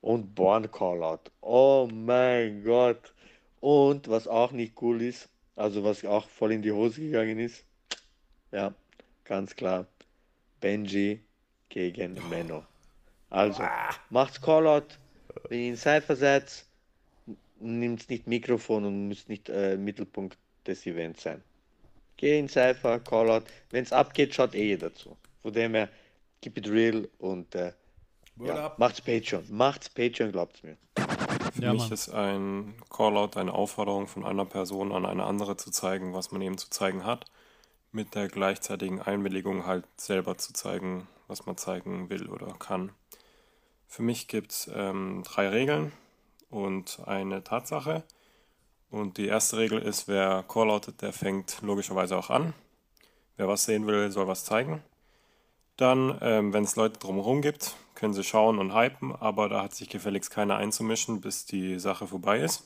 Und 0.00 0.34
Born 0.34 0.70
Callout, 0.70 1.30
oh 1.40 1.88
mein 1.92 2.62
Gott. 2.64 3.12
Und 3.60 4.08
was 4.08 4.28
auch 4.28 4.52
nicht 4.52 4.80
cool 4.80 5.02
ist, 5.02 5.28
also 5.56 5.82
was 5.82 6.04
auch 6.04 6.28
voll 6.28 6.52
in 6.52 6.62
die 6.62 6.72
Hose 6.72 7.00
gegangen 7.00 7.40
ist, 7.40 7.64
ja, 8.52 8.72
ganz 9.24 9.54
klar, 9.54 9.86
Benji 10.60 11.20
gegen 11.68 12.16
Menno. 12.30 12.64
Also, 13.30 13.64
macht's 14.10 14.40
Callout, 14.40 14.86
wenn 15.48 15.60
ihr 15.60 15.68
in 15.70 15.76
Cypher 15.76 16.16
seid, 16.16 16.64
nimmt 17.60 18.08
nicht 18.08 18.26
Mikrofon 18.26 18.84
und 18.84 19.08
müsst 19.08 19.28
nicht 19.28 19.48
äh, 19.48 19.76
Mittelpunkt 19.76 20.38
des 20.66 20.86
Events 20.86 21.24
sein. 21.24 21.42
Geh 22.16 22.38
in 22.38 22.48
Cypher, 22.48 23.00
Callout, 23.00 23.44
wenn's 23.70 23.92
abgeht, 23.92 24.34
schaut 24.34 24.54
eh 24.54 24.68
jeder 24.68 24.94
zu. 24.94 25.16
Von 25.42 25.52
dem 25.52 25.74
her, 25.74 25.88
keep 26.40 26.56
it 26.56 26.68
real 26.68 27.08
und 27.18 27.54
äh, 27.54 27.72
Word 28.38 28.56
ja, 28.56 28.66
up. 28.66 28.78
macht's 28.78 29.00
Patreon. 29.00 29.44
Macht's 29.50 29.88
Patreon, 29.90 30.32
glaubt's 30.32 30.62
mir. 30.62 30.76
Für 31.52 31.62
Ja, 31.62 31.72
mich 31.72 31.90
Mann. 31.90 31.92
ist 31.92 32.08
ein 32.10 32.74
Callout 32.90 33.36
eine 33.38 33.52
Aufforderung 33.52 34.06
von 34.06 34.24
einer 34.24 34.44
Person 34.44 34.92
an 34.92 35.06
eine 35.06 35.24
andere 35.24 35.56
zu 35.56 35.70
zeigen, 35.70 36.14
was 36.14 36.30
man 36.32 36.42
eben 36.42 36.58
zu 36.58 36.70
zeigen 36.70 37.04
hat. 37.04 37.26
mit 37.92 38.14
der 38.14 38.28
gleichzeitigen 38.28 39.02
Einwilligung 39.02 39.66
halt 39.66 39.84
selber 40.00 40.38
zu 40.38 40.52
zeigen, 40.52 41.08
was 41.28 41.46
man 41.46 41.56
zeigen 41.56 42.10
will 42.10 42.28
oder 42.28 42.48
kann. 42.58 42.92
Für 43.88 44.02
mich 44.02 44.28
gibt 44.28 44.52
es 44.52 44.70
ähm, 44.74 45.22
drei 45.24 45.48
Regeln 45.48 45.92
und 46.50 47.00
eine 47.06 47.44
Tatsache. 47.44 48.04
Und 48.90 49.18
die 49.18 49.26
erste 49.26 49.58
Regel 49.58 49.80
ist, 49.82 50.08
wer 50.08 50.44
calloutet, 50.48 51.02
der 51.02 51.12
fängt 51.12 51.62
logischerweise 51.62 52.16
auch 52.16 52.30
an. 52.30 52.54
Wer 53.36 53.48
was 53.48 53.64
sehen 53.64 53.86
will, 53.86 54.10
soll 54.10 54.28
was 54.28 54.44
zeigen. 54.44 54.82
Dann, 55.78 56.18
ähm, 56.22 56.52
wenn 56.52 56.64
es 56.64 56.76
Leute 56.76 56.98
drumherum 56.98 57.40
gibt, 57.40 57.76
können 57.94 58.12
sie 58.12 58.24
schauen 58.24 58.58
und 58.58 58.74
hypen, 58.74 59.14
aber 59.14 59.48
da 59.48 59.62
hat 59.62 59.74
sich 59.74 59.88
gefälligst 59.88 60.30
keiner 60.30 60.56
einzumischen, 60.56 61.20
bis 61.20 61.46
die 61.46 61.78
Sache 61.78 62.06
vorbei 62.06 62.40
ist. 62.40 62.64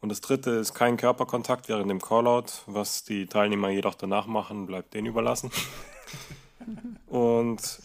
Und 0.00 0.08
das 0.10 0.20
dritte 0.20 0.50
ist 0.50 0.74
kein 0.74 0.96
Körperkontakt 0.96 1.68
während 1.68 1.88
dem 1.88 2.02
Callout. 2.02 2.46
Was 2.66 3.04
die 3.04 3.26
Teilnehmer 3.26 3.70
jedoch 3.70 3.94
danach 3.94 4.26
machen, 4.26 4.66
bleibt 4.66 4.92
denen 4.92 5.06
überlassen. 5.06 5.50
und 7.06 7.80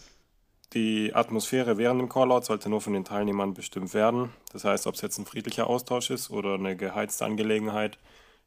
die 0.72 1.14
Atmosphäre 1.14 1.78
während 1.78 2.00
dem 2.00 2.08
Callout 2.08 2.42
sollte 2.42 2.68
nur 2.68 2.80
von 2.80 2.92
den 2.92 3.04
Teilnehmern 3.04 3.54
bestimmt 3.54 3.94
werden. 3.94 4.32
Das 4.52 4.64
heißt, 4.64 4.88
ob 4.88 4.96
es 4.96 5.00
jetzt 5.00 5.18
ein 5.18 5.24
friedlicher 5.24 5.68
Austausch 5.68 6.10
ist 6.10 6.30
oder 6.30 6.54
eine 6.54 6.76
geheizte 6.76 7.24
Angelegenheit, 7.24 7.96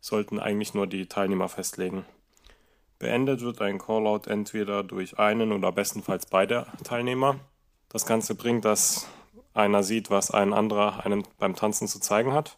sollten 0.01 0.39
eigentlich 0.39 0.73
nur 0.73 0.87
die 0.87 1.07
Teilnehmer 1.07 1.47
festlegen. 1.47 2.05
Beendet 3.03 3.41
wird 3.41 3.61
ein 3.61 3.79
Callout 3.79 4.29
entweder 4.29 4.81
durch 4.81 5.19
einen 5.19 5.51
oder 5.51 5.73
bestenfalls 5.73 6.25
beide 6.25 6.67
Teilnehmer. 6.85 7.35
Das 7.89 8.05
Ganze 8.05 8.33
bringt, 8.33 8.63
dass 8.63 9.09
einer 9.53 9.83
sieht, 9.83 10.09
was 10.09 10.31
ein 10.31 10.53
anderer 10.53 11.05
einem 11.05 11.23
beim 11.37 11.53
Tanzen 11.53 11.89
zu 11.89 11.99
zeigen 11.99 12.31
hat. 12.31 12.57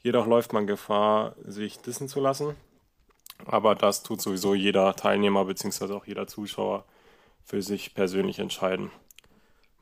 Jedoch 0.00 0.26
läuft 0.26 0.52
man 0.52 0.66
Gefahr, 0.66 1.36
sich 1.40 1.78
dissen 1.78 2.08
zu 2.08 2.18
lassen. 2.18 2.56
Aber 3.44 3.76
das 3.76 4.02
tut 4.02 4.20
sowieso 4.20 4.56
jeder 4.56 4.96
Teilnehmer 4.96 5.44
bzw. 5.44 5.92
auch 5.92 6.04
jeder 6.04 6.26
Zuschauer 6.26 6.84
für 7.44 7.62
sich 7.62 7.94
persönlich 7.94 8.40
entscheiden. 8.40 8.90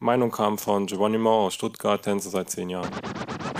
Meinung 0.00 0.30
kam 0.30 0.58
von 0.58 0.84
Geronimo 0.84 1.46
aus 1.46 1.54
Stuttgart, 1.54 2.02
Tänzer 2.02 2.28
seit 2.28 2.50
zehn 2.50 2.68
Jahren. 2.68 2.90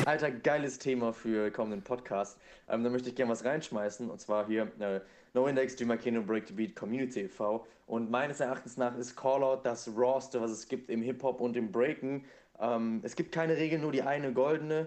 Alter, 0.04 0.30
geiles 0.30 0.78
Thema 0.78 1.14
für 1.14 1.50
kommenden 1.50 1.80
Podcast. 1.80 2.36
Ähm, 2.68 2.84
da 2.84 2.90
möchte 2.90 3.08
ich 3.08 3.14
gerne 3.14 3.32
was 3.32 3.46
reinschmeißen. 3.46 4.10
Und 4.10 4.20
zwar 4.20 4.46
hier 4.46 4.70
äh, 4.78 5.00
No 5.34 5.48
Index, 5.48 5.74
Dreamer 5.74 5.96
Kino, 5.96 6.22
Break 6.22 6.46
the 6.46 6.52
Beat, 6.52 6.76
Community 6.76 7.22
e.V. 7.22 7.66
Und 7.88 8.08
meines 8.08 8.38
Erachtens 8.38 8.76
nach 8.76 8.96
ist 8.96 9.16
Callout 9.16 9.62
das 9.64 9.90
Rawste, 9.96 10.40
was 10.40 10.52
es 10.52 10.68
gibt 10.68 10.88
im 10.88 11.02
Hip-Hop 11.02 11.40
und 11.40 11.56
im 11.56 11.72
Breaken. 11.72 12.24
Ähm, 12.60 13.00
es 13.02 13.16
gibt 13.16 13.32
keine 13.32 13.56
Regel, 13.56 13.80
nur 13.80 13.90
die 13.90 14.02
eine 14.02 14.32
goldene. 14.32 14.86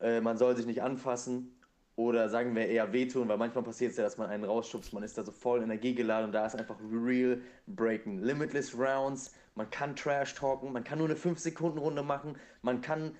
Äh, 0.00 0.22
man 0.22 0.38
soll 0.38 0.56
sich 0.56 0.64
nicht 0.64 0.82
anfassen 0.82 1.54
oder 1.96 2.30
sagen 2.30 2.56
wir 2.56 2.68
eher 2.68 2.90
wehtun, 2.94 3.28
weil 3.28 3.36
manchmal 3.36 3.64
passiert 3.64 3.90
es 3.90 3.98
ja, 3.98 4.04
dass 4.04 4.16
man 4.16 4.30
einen 4.30 4.44
rausschubst, 4.44 4.94
man 4.94 5.02
ist 5.02 5.18
da 5.18 5.24
so 5.24 5.30
voll 5.30 5.62
energiegeladen 5.62 6.26
und 6.26 6.32
da 6.32 6.46
ist 6.46 6.56
einfach 6.56 6.78
real 6.90 7.42
breaken. 7.66 8.22
Limitless 8.22 8.74
Rounds, 8.74 9.34
man 9.56 9.68
kann 9.68 9.94
Trash 9.94 10.34
talken, 10.34 10.72
man 10.72 10.84
kann 10.84 10.98
nur 10.98 11.08
eine 11.08 11.18
5-Sekunden-Runde 11.18 12.02
machen, 12.02 12.36
man 12.62 12.80
kann 12.80 13.14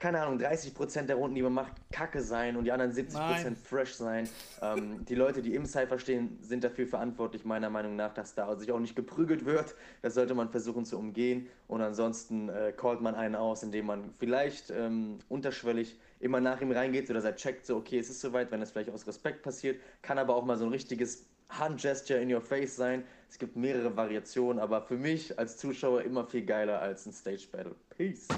keine 0.00 0.22
Ahnung, 0.22 0.38
30% 0.38 1.02
der 1.02 1.16
Runden, 1.16 1.34
die 1.34 1.42
man 1.42 1.52
macht, 1.52 1.72
kacke 1.90 2.20
sein 2.20 2.56
und 2.56 2.64
die 2.64 2.72
anderen 2.72 2.92
70% 2.92 3.14
Nein. 3.14 3.56
fresh 3.56 3.94
sein. 3.94 4.28
Ähm, 4.62 5.04
die 5.04 5.14
Leute, 5.14 5.42
die 5.42 5.54
im 5.54 5.66
Cypher 5.66 5.98
stehen, 5.98 6.38
sind 6.42 6.64
dafür 6.64 6.86
verantwortlich, 6.86 7.44
meiner 7.44 7.70
Meinung 7.70 7.96
nach, 7.96 8.14
dass 8.14 8.34
da 8.34 8.54
sich 8.56 8.72
auch 8.72 8.80
nicht 8.80 8.96
geprügelt 8.96 9.44
wird. 9.44 9.74
Das 10.02 10.14
sollte 10.14 10.34
man 10.34 10.50
versuchen 10.50 10.84
zu 10.84 10.98
umgehen. 10.98 11.48
Und 11.68 11.82
ansonsten 11.82 12.48
äh, 12.48 12.72
callt 12.76 13.00
man 13.00 13.14
einen 13.14 13.34
aus, 13.34 13.62
indem 13.62 13.86
man 13.86 14.14
vielleicht 14.18 14.70
ähm, 14.70 15.18
unterschwellig 15.28 15.98
immer 16.20 16.40
nach 16.40 16.60
ihm 16.60 16.70
reingeht 16.70 17.10
oder 17.10 17.20
sagt, 17.20 17.40
checkt 17.40 17.66
so, 17.66 17.76
okay, 17.76 17.98
es 17.98 18.08
ist 18.08 18.20
soweit, 18.20 18.50
wenn 18.50 18.60
das 18.60 18.70
vielleicht 18.70 18.90
aus 18.90 19.06
Respekt 19.06 19.42
passiert. 19.42 19.80
Kann 20.02 20.18
aber 20.18 20.34
auch 20.34 20.44
mal 20.44 20.56
so 20.56 20.64
ein 20.64 20.70
richtiges 20.70 21.26
Handgesture 21.48 22.20
in 22.20 22.32
your 22.32 22.40
face 22.40 22.76
sein. 22.76 23.04
Es 23.28 23.38
gibt 23.38 23.56
mehrere 23.56 23.96
Variationen, 23.96 24.60
aber 24.60 24.82
für 24.82 24.96
mich 24.96 25.38
als 25.38 25.56
Zuschauer 25.56 26.02
immer 26.02 26.24
viel 26.24 26.44
geiler 26.44 26.80
als 26.80 27.06
ein 27.06 27.12
Stage 27.12 27.46
Battle. 27.50 27.74
Peace. 27.96 28.28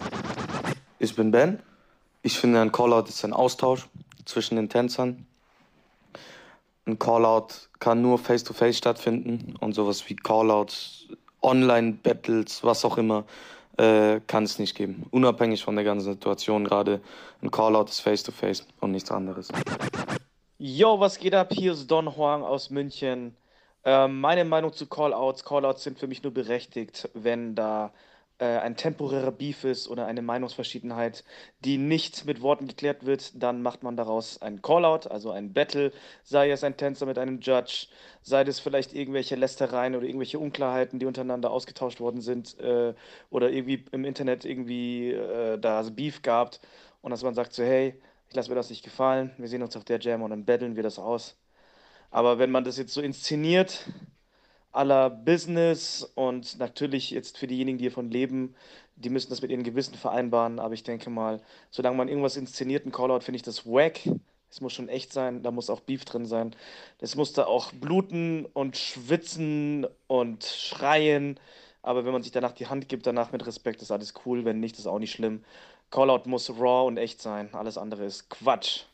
Ich 1.00 1.14
bin 1.14 1.30
Ben. 1.30 1.60
Ich 2.22 2.38
finde, 2.38 2.60
ein 2.60 2.72
Callout 2.72 3.08
ist 3.08 3.24
ein 3.24 3.32
Austausch 3.32 3.88
zwischen 4.24 4.56
den 4.56 4.68
Tänzern. 4.68 5.26
Ein 6.86 6.98
Callout 6.98 7.48
kann 7.78 8.02
nur 8.02 8.18
face-to-face 8.18 8.78
stattfinden 8.78 9.54
und 9.60 9.74
sowas 9.74 10.08
wie 10.08 10.16
Callouts, 10.16 11.06
Online-Battles, 11.40 12.64
was 12.64 12.84
auch 12.84 12.98
immer, 12.98 13.24
äh, 13.76 14.20
kann 14.26 14.42
es 14.42 14.58
nicht 14.58 14.76
geben. 14.76 15.06
Unabhängig 15.12 15.62
von 15.62 15.76
der 15.76 15.84
ganzen 15.84 16.14
Situation 16.14 16.64
gerade. 16.64 17.00
Ein 17.42 17.52
Callout 17.52 17.84
ist 17.84 18.00
face-to-face 18.00 18.66
und 18.80 18.90
nichts 18.90 19.12
anderes. 19.12 19.50
Yo, 20.58 20.98
was 20.98 21.18
geht 21.18 21.34
ab? 21.34 21.52
Hier 21.52 21.72
ist 21.72 21.88
Don 21.88 22.16
Huang 22.16 22.42
aus 22.42 22.70
München. 22.70 23.36
Ähm, 23.84 24.20
meine 24.20 24.44
Meinung 24.44 24.72
zu 24.72 24.86
Callouts. 24.88 25.44
Callouts 25.44 25.84
sind 25.84 26.00
für 26.00 26.08
mich 26.08 26.24
nur 26.24 26.34
berechtigt, 26.34 27.08
wenn 27.14 27.54
da 27.54 27.92
ein 28.44 28.76
temporärer 28.76 29.32
Beef 29.32 29.64
ist 29.64 29.88
oder 29.88 30.06
eine 30.06 30.22
Meinungsverschiedenheit, 30.22 31.24
die 31.64 31.78
nicht 31.78 32.24
mit 32.24 32.40
Worten 32.40 32.68
geklärt 32.68 33.04
wird, 33.04 33.42
dann 33.42 33.62
macht 33.62 33.82
man 33.82 33.96
daraus 33.96 34.40
einen 34.42 34.62
Callout, 34.62 35.08
also 35.08 35.30
ein 35.30 35.52
Battle, 35.52 35.92
sei 36.22 36.50
es 36.50 36.62
ein 36.62 36.76
Tänzer 36.76 37.06
mit 37.06 37.18
einem 37.18 37.40
Judge, 37.40 37.88
sei 38.22 38.42
es 38.42 38.60
vielleicht 38.60 38.94
irgendwelche 38.94 39.34
Lästereien 39.34 39.96
oder 39.96 40.06
irgendwelche 40.06 40.38
Unklarheiten, 40.38 40.98
die 40.98 41.06
untereinander 41.06 41.50
ausgetauscht 41.50 42.00
worden 42.00 42.20
sind 42.20 42.58
äh, 42.60 42.94
oder 43.30 43.50
irgendwie 43.50 43.84
im 43.92 44.04
Internet 44.04 44.44
irgendwie 44.44 45.12
äh, 45.12 45.58
da 45.58 45.82
Beef 45.90 46.22
gab 46.22 46.58
und 47.02 47.10
dass 47.10 47.22
man 47.22 47.34
sagt 47.34 47.52
so, 47.52 47.62
hey, 47.62 48.00
ich 48.28 48.36
lasse 48.36 48.50
mir 48.50 48.56
das 48.56 48.70
nicht 48.70 48.84
gefallen, 48.84 49.32
wir 49.38 49.48
sehen 49.48 49.62
uns 49.62 49.76
auf 49.76 49.84
der 49.84 49.98
Jam 50.00 50.22
und 50.22 50.30
dann 50.30 50.44
battlen 50.44 50.76
wir 50.76 50.82
das 50.82 50.98
aus. 50.98 51.36
Aber 52.10 52.38
wenn 52.38 52.50
man 52.50 52.64
das 52.64 52.78
jetzt 52.78 52.94
so 52.94 53.00
inszeniert, 53.00 53.86
aller 54.78 55.10
Business 55.10 56.08
und 56.14 56.58
natürlich 56.60 57.10
jetzt 57.10 57.36
für 57.36 57.48
diejenigen, 57.48 57.78
die 57.78 57.86
davon 57.86 58.10
leben, 58.10 58.54
die 58.94 59.10
müssen 59.10 59.28
das 59.28 59.42
mit 59.42 59.50
ihren 59.50 59.64
Gewissen 59.64 59.94
vereinbaren. 59.94 60.60
Aber 60.60 60.72
ich 60.72 60.84
denke 60.84 61.10
mal, 61.10 61.42
solange 61.70 61.96
man 61.96 62.08
irgendwas 62.08 62.36
inszeniert, 62.36 62.86
ein 62.86 62.92
Callout, 62.92 63.20
finde 63.20 63.36
ich 63.36 63.42
das 63.42 63.66
wack. 63.66 64.00
Es 64.50 64.60
muss 64.60 64.72
schon 64.72 64.88
echt 64.88 65.12
sein, 65.12 65.42
da 65.42 65.50
muss 65.50 65.68
auch 65.68 65.80
Beef 65.80 66.04
drin 66.04 66.26
sein. 66.26 66.54
Das 66.98 67.16
muss 67.16 67.32
da 67.32 67.46
auch 67.46 67.72
bluten 67.72 68.46
und 68.46 68.76
schwitzen 68.76 69.86
und 70.06 70.44
schreien. 70.44 71.38
Aber 71.82 72.04
wenn 72.04 72.12
man 72.12 72.22
sich 72.22 72.32
danach 72.32 72.52
die 72.52 72.68
Hand 72.68 72.88
gibt, 72.88 73.06
danach 73.06 73.32
mit 73.32 73.46
Respekt, 73.46 73.82
ist 73.82 73.90
alles 73.90 74.14
cool. 74.24 74.44
Wenn 74.44 74.60
nicht, 74.60 74.78
ist 74.78 74.86
auch 74.86 75.00
nicht 75.00 75.12
schlimm. 75.12 75.44
Callout 75.90 76.22
muss 76.26 76.50
raw 76.50 76.86
und 76.86 76.98
echt 76.98 77.20
sein. 77.20 77.52
Alles 77.52 77.76
andere 77.76 78.04
ist 78.04 78.30
Quatsch. 78.30 78.84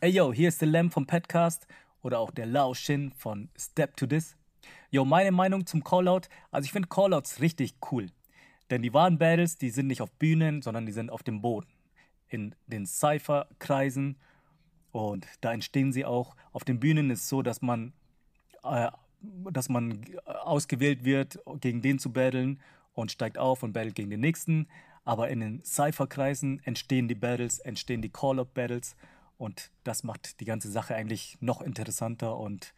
Ey 0.00 0.10
yo, 0.10 0.32
hier 0.32 0.48
ist 0.48 0.60
der 0.60 0.68
Lamb 0.68 0.92
vom 0.92 1.06
Podcast 1.06 1.66
oder 2.02 2.18
auch 2.18 2.30
der 2.32 2.46
Lao 2.46 2.74
Shin 2.74 3.12
von 3.16 3.48
Step 3.56 3.96
to 3.96 4.06
This. 4.06 4.36
Yo, 4.94 5.04
meine 5.04 5.32
Meinung 5.32 5.66
zum 5.66 5.82
Callout. 5.82 6.28
Also 6.52 6.66
ich 6.66 6.70
finde 6.70 6.88
Callouts 6.88 7.40
richtig 7.40 7.74
cool. 7.90 8.06
Denn 8.70 8.80
die 8.80 8.94
wahren 8.94 9.18
Battles, 9.18 9.58
die 9.58 9.70
sind 9.70 9.88
nicht 9.88 10.00
auf 10.00 10.12
Bühnen, 10.12 10.62
sondern 10.62 10.86
die 10.86 10.92
sind 10.92 11.10
auf 11.10 11.24
dem 11.24 11.42
Boden. 11.42 11.66
In 12.28 12.54
den 12.68 12.86
Cypher-Kreisen. 12.86 14.16
Und 14.92 15.26
da 15.40 15.52
entstehen 15.52 15.92
sie 15.92 16.04
auch. 16.04 16.36
Auf 16.52 16.62
den 16.62 16.78
Bühnen 16.78 17.10
ist 17.10 17.22
es 17.22 17.28
so, 17.28 17.42
dass 17.42 17.60
man, 17.60 17.92
äh, 18.62 18.88
dass 19.50 19.68
man 19.68 20.04
ausgewählt 20.26 21.02
wird, 21.02 21.40
gegen 21.60 21.82
den 21.82 21.98
zu 21.98 22.12
battlen 22.12 22.60
und 22.92 23.10
steigt 23.10 23.36
auf 23.36 23.64
und 23.64 23.72
battelt 23.72 23.96
gegen 23.96 24.10
den 24.10 24.20
nächsten. 24.20 24.68
Aber 25.04 25.28
in 25.28 25.40
den 25.40 25.64
Cypher-Kreisen 25.64 26.60
entstehen 26.62 27.08
die 27.08 27.16
Battles, 27.16 27.58
entstehen 27.58 28.00
die 28.00 28.10
Call-Up-Battles. 28.10 28.94
Und 29.38 29.72
das 29.82 30.04
macht 30.04 30.38
die 30.38 30.44
ganze 30.44 30.70
Sache 30.70 30.94
eigentlich 30.94 31.36
noch 31.40 31.62
interessanter 31.62 32.36
und 32.36 32.72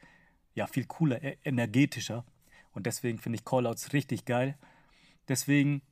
ja, 0.57 0.67
viel 0.67 0.87
cooler, 0.87 1.23
e- 1.23 1.37
energetischer. 1.45 2.25
Und 2.73 2.87
deswegen 2.87 3.19
finde 3.19 3.37
ich 3.37 3.45
Callouts 3.45 3.93
richtig 3.93 4.25
geil. 4.25 4.59
Deswegen 5.29 5.83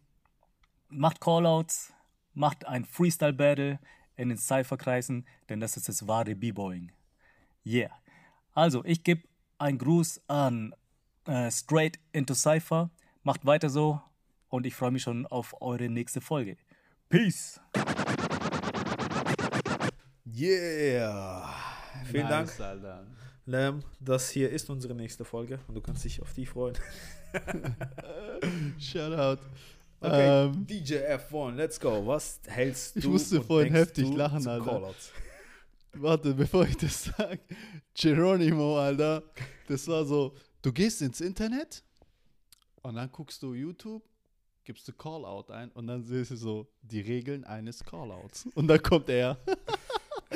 macht 0.88 1.20
Callouts, 1.20 1.92
macht 2.32 2.66
ein 2.66 2.84
Freestyle-Battle 2.84 3.78
in 4.16 4.28
den 4.30 4.38
Cypher-Kreisen, 4.38 5.26
denn 5.48 5.60
das 5.60 5.76
ist 5.76 5.88
das 5.88 6.08
wahre 6.08 6.34
B-Boying. 6.34 6.92
Yeah. 7.64 7.90
Also, 8.52 8.84
ich 8.84 9.04
gebe 9.04 9.22
einen 9.58 9.78
Gruß 9.78 10.22
an 10.28 10.74
äh, 11.26 11.50
Straight 11.50 11.98
into 12.12 12.34
Cypher. 12.34 12.90
Macht 13.22 13.44
weiter 13.46 13.68
so 13.68 14.00
und 14.48 14.66
ich 14.66 14.74
freue 14.74 14.90
mich 14.90 15.02
schon 15.02 15.26
auf 15.26 15.60
eure 15.60 15.88
nächste 15.88 16.20
Folge. 16.20 16.56
Peace! 17.08 17.60
Yeah. 20.26 21.54
Vielen 22.06 22.28
Nice, 22.28 22.56
Dank, 22.56 22.60
Alter. 22.60 23.06
Lam. 23.46 23.82
Das 24.00 24.30
hier 24.30 24.50
ist 24.50 24.70
unsere 24.70 24.94
nächste 24.94 25.24
Folge 25.24 25.58
und 25.68 25.74
du 25.74 25.80
kannst 25.80 26.04
dich 26.04 26.20
auf 26.22 26.32
die 26.32 26.46
freuen. 26.46 26.76
Shoutout. 28.78 29.42
Okay, 30.00 30.44
Ähm, 30.46 30.66
DJ 30.66 30.94
F1, 30.96 31.54
let's 31.54 31.78
go. 31.80 32.06
Was 32.06 32.40
hältst 32.46 32.96
du? 32.96 33.00
Ich 33.00 33.06
musste 33.06 33.42
vorhin 33.42 33.72
heftig 33.72 34.08
lachen, 34.14 34.46
Alter. 34.46 34.94
Warte, 35.94 36.34
bevor 36.34 36.66
ich 36.66 36.76
das 36.76 37.04
sage. 37.04 37.40
Geronimo, 37.94 38.78
Alter. 38.78 39.22
Das 39.68 39.86
war 39.88 40.04
so, 40.04 40.34
du 40.62 40.72
gehst 40.72 41.02
ins 41.02 41.20
Internet 41.20 41.82
und 42.82 42.96
dann 42.96 43.10
guckst 43.12 43.42
du 43.42 43.54
YouTube, 43.54 44.02
gibst 44.64 44.88
du 44.88 44.92
Callout 44.92 45.52
ein 45.52 45.70
und 45.72 45.86
dann 45.86 46.02
siehst 46.02 46.32
du 46.32 46.36
so 46.36 46.66
die 46.82 47.00
Regeln 47.00 47.44
eines 47.44 47.84
Callouts. 47.84 48.46
Und 48.54 48.68
dann 48.68 48.82
kommt 48.82 49.08
er. 49.10 49.38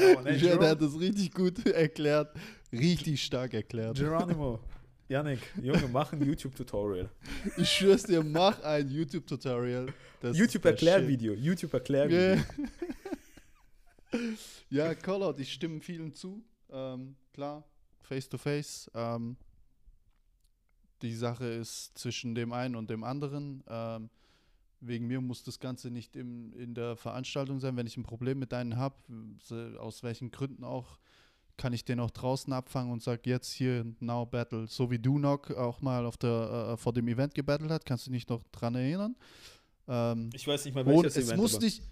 Oh, 0.01 0.21
nee, 0.23 0.39
der 0.39 0.61
hat 0.71 0.81
das 0.81 0.97
richtig 1.01 1.33
gut 1.33 1.67
erklärt. 1.67 2.33
Richtig 2.73 3.23
stark 3.23 3.55
erklärt. 3.55 3.97
Geronimo, 3.97 4.61
Yannick, 5.09 5.41
Junge, 5.63 5.89
mach 5.89 6.13
ein 6.13 6.23
YouTube-Tutorial. 6.23 7.09
Ich 7.57 7.71
schwör's 7.71 8.03
dir, 8.03 8.23
mach 8.23 8.63
ein 8.63 8.89
YouTube-Tutorial. 8.91 9.93
YouTube-Erklärvideo. 10.23 11.35
YouTube-Erklärvideo. 11.35 12.45
Ja. 14.71 14.95
Callout, 14.95 15.39
ich 15.39 15.53
stimme 15.53 15.81
vielen 15.81 16.15
zu. 16.15 16.43
Ähm, 16.71 17.17
klar, 17.33 17.65
face 18.01 18.29
to 18.29 18.39
face. 18.39 18.91
Ähm, 18.95 19.37
die 21.03 21.15
Sache 21.15 21.45
ist 21.45 21.97
zwischen 21.97 22.35
dem 22.35 22.53
einen 22.53 22.75
und 22.75 22.91
dem 22.91 23.05
anderen. 23.05 23.63
Ähm, 23.69 24.11
wegen 24.81 25.07
mir 25.07 25.21
muss 25.21 25.43
das 25.43 25.59
Ganze 25.59 25.91
nicht 25.91 26.17
im, 26.17 26.53
in 26.55 26.75
der 26.75 26.97
Veranstaltung 26.97 27.61
sein. 27.61 27.77
Wenn 27.77 27.87
ich 27.87 27.97
ein 27.97 28.03
Problem 28.03 28.39
mit 28.39 28.53
einem 28.55 28.77
habe, 28.77 28.97
aus 29.79 30.03
welchen 30.03 30.31
Gründen 30.31 30.65
auch, 30.65 30.99
kann 31.59 31.75
ich 31.75 31.85
den 31.85 32.01
auch 32.01 32.11
draußen 32.11 32.51
abfangen 32.53 32.91
und 32.93 33.03
sage 33.03 33.29
jetzt 33.29 33.53
hier 33.53 33.85
Now 34.01 34.25
Battle. 34.25 34.67
So 34.69 34.91
wie 34.91 34.99
Dunok 34.99 35.51
auch 35.51 35.83
mal 35.83 36.07
auf 36.07 36.17
der, 36.17 36.71
äh, 36.73 36.77
vor 36.79 36.95
dem 36.95 37.07
Event 37.09 37.35
gebattelt 37.35 37.71
hat. 37.71 37.85
Kannst 37.85 38.07
du 38.07 38.11
dich 38.11 38.27
noch 38.29 38.43
dran 38.53 38.75
erinnern? 38.75 39.15
Ähm, 39.87 40.31
Ich 40.33 40.47
weiß 40.47 40.65
nicht 40.65 40.75
mal, 40.75 40.87
welches 40.87 41.17
es 41.17 41.27
Event. 41.27 41.41
muss 41.43 41.55
aber- 41.57 41.65
nicht, 41.65 41.83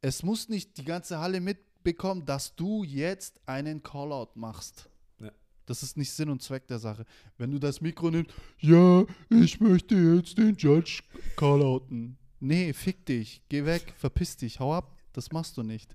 es 0.00 0.22
muss 0.22 0.48
nicht 0.48 0.76
die 0.78 0.84
ganze 0.84 1.18
Halle 1.18 1.40
mitbekommen, 1.40 2.24
dass 2.24 2.54
du 2.56 2.84
jetzt 2.84 3.40
einen 3.46 3.82
Callout 3.82 4.30
machst. 4.36 4.88
Ja. 5.20 5.30
Das 5.66 5.82
ist 5.82 5.96
nicht 5.96 6.12
Sinn 6.12 6.28
und 6.30 6.40
Zweck 6.42 6.66
der 6.68 6.78
Sache. 6.78 7.04
Wenn 7.38 7.50
du 7.50 7.58
das 7.58 7.80
Mikro 7.80 8.10
nimmst, 8.10 8.30
ja, 8.60 9.04
ich 9.30 9.60
möchte 9.60 9.94
jetzt 9.96 10.38
den 10.38 10.54
Judge 10.56 11.02
callouten. 11.36 12.16
Nee, 12.40 12.72
fick 12.72 13.04
dich, 13.06 13.42
geh 13.48 13.64
weg, 13.64 13.94
verpiss 13.96 14.36
dich, 14.36 14.58
hau 14.60 14.74
ab. 14.74 14.96
Das 15.12 15.30
machst 15.32 15.56
du 15.56 15.62
nicht. 15.62 15.94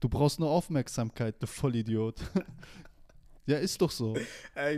Du 0.00 0.08
brauchst 0.08 0.38
nur 0.38 0.50
Aufmerksamkeit, 0.50 1.36
du 1.40 1.46
Vollidiot. 1.46 2.20
ja, 3.46 3.58
ist 3.58 3.80
doch 3.80 3.90
so. 3.90 4.16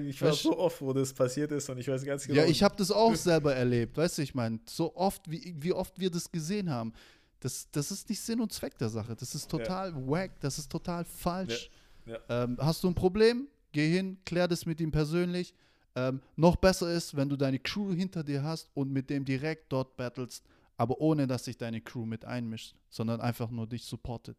Ich 0.06 0.22
war 0.22 0.30
Weißt- 0.30 0.42
so 0.42 0.58
oft, 0.58 0.80
wo 0.80 0.92
das 0.92 1.12
passiert 1.12 1.52
ist 1.52 1.68
und 1.68 1.78
ich 1.78 1.88
weiß 1.88 2.04
ganz 2.04 2.26
genau. 2.26 2.40
Ja, 2.42 2.46
ich 2.46 2.62
habe 2.62 2.76
das 2.76 2.90
auch 2.90 3.14
selber 3.16 3.54
erlebt, 3.54 3.96
weißt 3.96 4.18
du, 4.18 4.22
ich 4.22 4.34
meine, 4.34 4.60
so 4.66 4.94
oft, 4.96 5.28
wie, 5.30 5.54
wie 5.58 5.72
oft 5.72 5.98
wir 5.98 6.10
das 6.10 6.30
gesehen 6.30 6.70
haben, 6.70 6.92
das, 7.40 7.68
das 7.70 7.90
ist 7.90 8.08
nicht 8.08 8.20
Sinn 8.20 8.40
und 8.40 8.52
Zweck 8.52 8.78
der 8.78 8.88
Sache. 8.88 9.14
Das 9.14 9.34
ist 9.34 9.50
total 9.50 9.94
wack, 10.08 10.40
das 10.40 10.58
ist 10.58 10.70
total 10.70 11.04
falsch. 11.04 11.70
Ja, 12.06 12.18
Ähm, 12.28 12.56
hast 12.60 12.82
du 12.84 12.88
ein 12.88 12.94
Problem? 12.94 13.48
Geh 13.72 13.90
hin, 13.90 14.16
klär 14.24 14.48
das 14.48 14.64
mit 14.64 14.80
ihm 14.80 14.90
persönlich. 14.90 15.54
Ähm, 15.96 16.20
noch 16.36 16.56
besser 16.56 16.92
ist, 16.92 17.16
wenn 17.16 17.28
du 17.28 17.36
deine 17.36 17.58
Crew 17.58 17.92
hinter 17.92 18.22
dir 18.22 18.42
hast 18.42 18.70
und 18.74 18.92
mit 18.92 19.10
dem 19.10 19.24
direkt 19.24 19.72
dort 19.72 19.96
battlest, 19.96 20.44
aber 20.76 21.00
ohne, 21.00 21.26
dass 21.26 21.44
sich 21.46 21.56
deine 21.56 21.80
Crew 21.80 22.04
mit 22.06 22.24
einmischt, 22.24 22.74
sondern 22.90 23.20
einfach 23.20 23.50
nur 23.50 23.66
dich 23.66 23.84
supportet. 23.84 24.36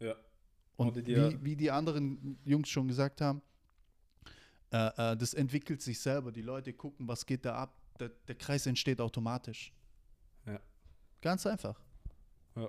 Ja. 0.00 0.14
Und 0.76 0.94
wie, 1.06 1.42
wie 1.44 1.56
die 1.56 1.70
anderen 1.70 2.38
Jungs 2.44 2.68
schon 2.68 2.86
gesagt 2.88 3.20
haben, 3.20 3.40
äh, 4.72 5.12
äh, 5.12 5.16
das 5.16 5.32
entwickelt 5.34 5.80
sich 5.80 5.98
selber. 6.00 6.32
Die 6.32 6.42
Leute 6.42 6.72
gucken, 6.72 7.08
was 7.08 7.24
geht 7.24 7.44
da 7.44 7.54
ab. 7.56 7.74
Der, 7.98 8.10
der 8.28 8.34
Kreis 8.34 8.66
entsteht 8.66 9.00
automatisch. 9.00 9.72
Ja. 10.46 10.60
Ganz 11.22 11.46
einfach. 11.46 11.80
Ja. 12.56 12.68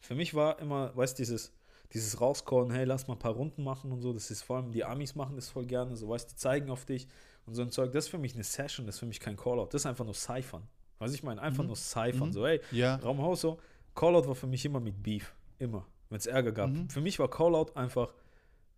Für 0.00 0.14
mich 0.14 0.34
war 0.34 0.58
immer, 0.60 0.96
weißt 0.96 1.18
du, 1.18 1.22
dieses, 1.22 1.52
dieses 1.92 2.20
Rauskommen, 2.20 2.70
hey, 2.70 2.84
lass 2.84 3.08
mal 3.08 3.14
ein 3.14 3.18
paar 3.18 3.32
Runden 3.32 3.64
machen 3.64 3.90
und 3.90 4.00
so, 4.00 4.12
das 4.12 4.30
ist 4.30 4.42
vor 4.42 4.58
allem, 4.58 4.70
die 4.70 4.84
Amis 4.84 5.14
machen 5.16 5.34
das 5.34 5.48
voll 5.48 5.66
gerne, 5.66 5.96
so, 5.96 6.08
weißt 6.08 6.28
du, 6.30 6.34
die 6.34 6.36
zeigen 6.38 6.70
auf 6.70 6.84
dich 6.84 7.08
und 7.46 7.54
so 7.54 7.62
ein 7.62 7.70
Zeug, 7.70 7.90
das 7.92 8.04
ist 8.04 8.10
für 8.10 8.18
mich 8.18 8.34
eine 8.34 8.44
Session, 8.44 8.86
das 8.86 8.96
ist 8.96 8.98
für 9.00 9.06
mich 9.06 9.18
kein 9.18 9.36
Callout, 9.36 9.66
das 9.72 9.82
ist 9.82 9.86
einfach 9.86 10.04
nur 10.04 10.14
Cyphern. 10.14 10.68
Weißt 11.00 11.12
du, 11.12 11.16
ich 11.16 11.22
meine, 11.24 11.40
einfach 11.42 11.62
Mhm. 11.64 11.68
nur 11.68 11.76
Cyphern, 11.76 12.28
Mhm. 12.28 12.32
so, 12.32 12.46
hey, 12.46 12.60
Ja. 12.70 12.96
Raumhaus 12.96 13.40
so, 13.40 13.58
Callout 13.96 14.28
war 14.28 14.34
für 14.36 14.46
mich 14.46 14.64
immer 14.64 14.78
mit 14.80 15.02
Beef, 15.02 15.34
immer, 15.58 15.84
wenn 16.10 16.18
es 16.18 16.26
Ärger 16.26 16.52
gab. 16.52 16.70
Mhm. 16.70 16.88
Für 16.88 17.00
mich 17.00 17.18
war 17.18 17.28
Callout 17.28 17.72
einfach 17.74 18.12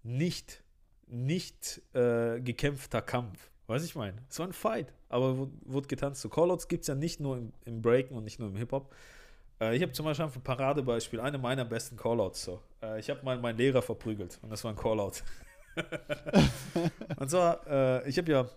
nicht, 0.03 0.63
nicht 1.07 1.83
äh, 1.95 2.41
gekämpfter 2.41 3.03
Kampf. 3.03 3.51
Weiß 3.67 3.85
ich 3.85 3.95
meine. 3.95 4.17
Es 4.29 4.39
war 4.39 4.49
ein 4.49 4.53
Fight, 4.53 4.93
aber 5.09 5.37
wurde, 5.37 5.53
wurde 5.65 5.87
getanzt. 5.87 6.23
So 6.23 6.29
Callouts 6.29 6.67
gibt 6.67 6.83
es 6.83 6.89
ja 6.89 6.97
nicht 6.97 7.21
nur 7.21 7.37
im, 7.37 7.53
im 7.65 7.83
Breaken 7.83 8.17
und 8.17 8.25
nicht 8.25 8.41
nur 8.41 8.49
im 8.49 8.57
Hip-Hop. 8.57 8.93
Äh, 9.61 9.77
ich 9.77 9.83
habe 9.83 9.93
zum 9.93 10.07
Beispiel 10.07 10.27
ein 10.27 10.43
Paradebeispiel, 10.43 11.21
eine 11.21 11.39
meiner 11.39 11.65
besten 11.65 11.97
Callouts. 11.97 12.43
So. 12.43 12.61
Äh, 12.83 12.99
ich 12.99 13.09
habe 13.11 13.23
mal 13.25 13.39
meinen 13.39 13.59
Lehrer 13.59 13.81
verprügelt 13.83 14.41
und 14.43 14.51
das 14.51 14.65
war 14.65 14.73
ein 14.73 14.77
Callout. 14.77 15.23
und 17.17 17.31
zwar, 17.31 17.65
äh, 17.69 18.09
ich 18.09 18.19
habe 18.19 18.33
ja 18.33 18.49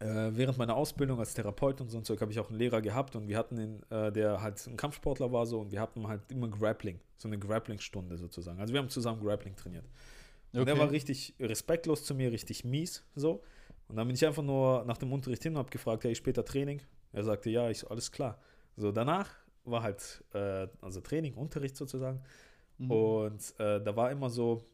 äh, 0.00 0.30
während 0.32 0.58
meiner 0.58 0.76
Ausbildung 0.76 1.18
als 1.18 1.34
Therapeut 1.34 1.80
und 1.80 1.88
so 1.88 1.98
ein 1.98 2.04
Zeug 2.04 2.20
habe 2.20 2.32
ich 2.32 2.40
auch 2.40 2.48
einen 2.48 2.58
Lehrer 2.58 2.80
gehabt 2.82 3.16
und 3.16 3.28
wir 3.28 3.36
hatten 3.38 3.58
ihn, 3.58 3.82
äh, 3.90 4.10
der 4.12 4.42
halt 4.42 4.66
ein 4.66 4.76
Kampfsportler 4.76 5.32
war 5.32 5.46
so 5.46 5.60
und 5.60 5.72
wir 5.72 5.80
hatten 5.80 6.06
halt 6.08 6.20
immer 6.30 6.48
Grappling, 6.48 7.00
so 7.16 7.28
eine 7.28 7.38
Grappling-Stunde 7.38 8.16
sozusagen. 8.16 8.60
Also 8.60 8.72
wir 8.72 8.80
haben 8.80 8.88
zusammen 8.88 9.22
Grappling 9.22 9.56
trainiert. 9.56 9.84
Und 10.52 10.66
der 10.66 10.74
Okay. 10.74 10.82
war 10.82 10.90
richtig 10.90 11.34
respektlos 11.40 12.04
zu 12.04 12.14
mir, 12.14 12.30
richtig 12.32 12.64
mies 12.64 13.04
so. 13.14 13.42
Und 13.88 13.96
dann 13.96 14.06
bin 14.06 14.14
ich 14.14 14.26
einfach 14.26 14.42
nur 14.42 14.84
nach 14.84 14.98
dem 14.98 15.12
Unterricht 15.12 15.42
hin 15.42 15.52
und 15.52 15.58
habe 15.58 15.70
gefragt, 15.70 16.04
hey, 16.04 16.14
später 16.14 16.44
Training? 16.44 16.80
Er 17.12 17.24
sagte, 17.24 17.50
ja, 17.50 17.68
ich 17.70 17.78
so, 17.78 17.88
alles 17.88 18.10
klar. 18.10 18.38
So, 18.76 18.90
danach 18.92 19.30
war 19.64 19.82
halt, 19.82 20.24
äh, 20.32 20.66
also 20.80 21.00
Training, 21.00 21.34
Unterricht 21.34 21.76
sozusagen. 21.76 22.22
Mhm. 22.78 22.90
Und 22.90 23.54
äh, 23.60 23.82
da 23.82 23.94
war 23.96 24.10
immer 24.10 24.30
so 24.30 24.64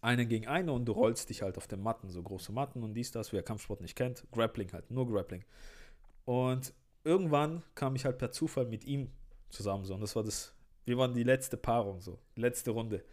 eine 0.00 0.26
gegen 0.26 0.46
eine 0.46 0.72
und 0.72 0.84
du 0.84 0.92
rollst 0.92 1.30
dich 1.30 1.42
halt 1.42 1.56
auf 1.56 1.66
den 1.66 1.82
Matten, 1.82 2.10
so 2.10 2.22
große 2.22 2.52
Matten 2.52 2.82
und 2.82 2.94
dies, 2.94 3.10
das, 3.10 3.32
wer 3.32 3.42
Kampfsport 3.42 3.80
nicht 3.80 3.96
kennt. 3.96 4.24
Grappling 4.32 4.72
halt, 4.72 4.90
nur 4.90 5.06
Grappling. 5.06 5.44
Und 6.24 6.72
irgendwann 7.04 7.62
kam 7.74 7.96
ich 7.96 8.04
halt 8.04 8.18
per 8.18 8.30
Zufall 8.32 8.66
mit 8.66 8.84
ihm 8.84 9.10
zusammen 9.48 9.84
so. 9.84 9.94
Und 9.94 10.00
das 10.00 10.14
war 10.16 10.22
das, 10.22 10.52
wir 10.84 10.98
waren 10.98 11.14
die 11.14 11.22
letzte 11.22 11.56
Paarung 11.56 12.00
so, 12.00 12.18
letzte 12.36 12.70
Runde. 12.72 13.04